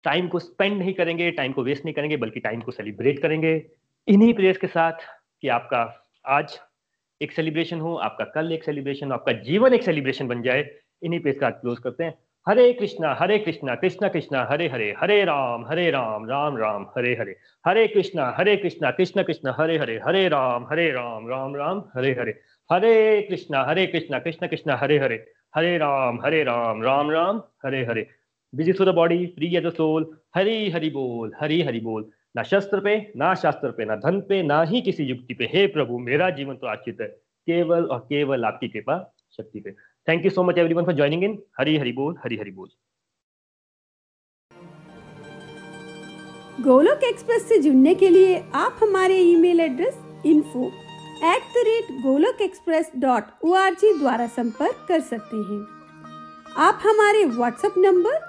[0.04, 3.54] टाइम को स्पेंड नहीं करेंगे टाइम को वेस्ट नहीं करेंगे, बल्कि टाइम को सेलिब्रेट करेंगे।
[4.08, 4.92] इन्हीं प्रेयर्स के साथ
[5.42, 6.60] कि आपका आज
[7.22, 10.70] एक सेलिब्रेशन हो, आपका कल एक सेलिब्रेशन हो आपका जीवन एक सेलिब्रेशन बन जाए,
[11.04, 12.18] इन्हीं प्रेयर्स का क्लोज करते हैं।
[12.48, 17.14] Hare Krishna Hare Krishna Krishna Krishna, Hare Hare Hare Ram Hare Ram Ram Ram, Hare
[17.16, 17.36] Hare.
[17.66, 22.12] Hare Krishna Hare Krishna, Krishna Krishna, Hare Hare Hare Ram Hare Ram Ram Ram, Hare
[22.12, 22.40] Hare.
[22.72, 25.26] Hare Krishna Hare Krishna, Krishna Krishna, Hare Hare.
[25.56, 28.08] Hare Ram Hare Ram Ram Ram, Hare Hare.
[28.56, 30.06] Busy to the body free as a soul
[30.36, 34.42] Hari Hari बोल हरी हरि बोल ना शस्त्र पे ना शास्त्र पे ना धन पे
[34.44, 38.46] ना ही किसी युक्ति पे हे प्रभु मेरा जीवन तो आचित है केवल और केवल
[38.46, 38.98] आपकी कृपा
[39.38, 39.72] शक्ति पे
[40.08, 42.70] thank you so much everyone for joining in Hari Hari बोल हरी हरि बोल
[46.64, 50.66] गोलोक एक्सप्रेस से जुड़ने के लिए आप हमारे email address info
[51.26, 53.56] at the rate Golok express dot O
[54.00, 55.62] द्वारा संपर्क कर सकते हैं।
[56.58, 58.29] आप हमारे व्हाट्सएप नंबर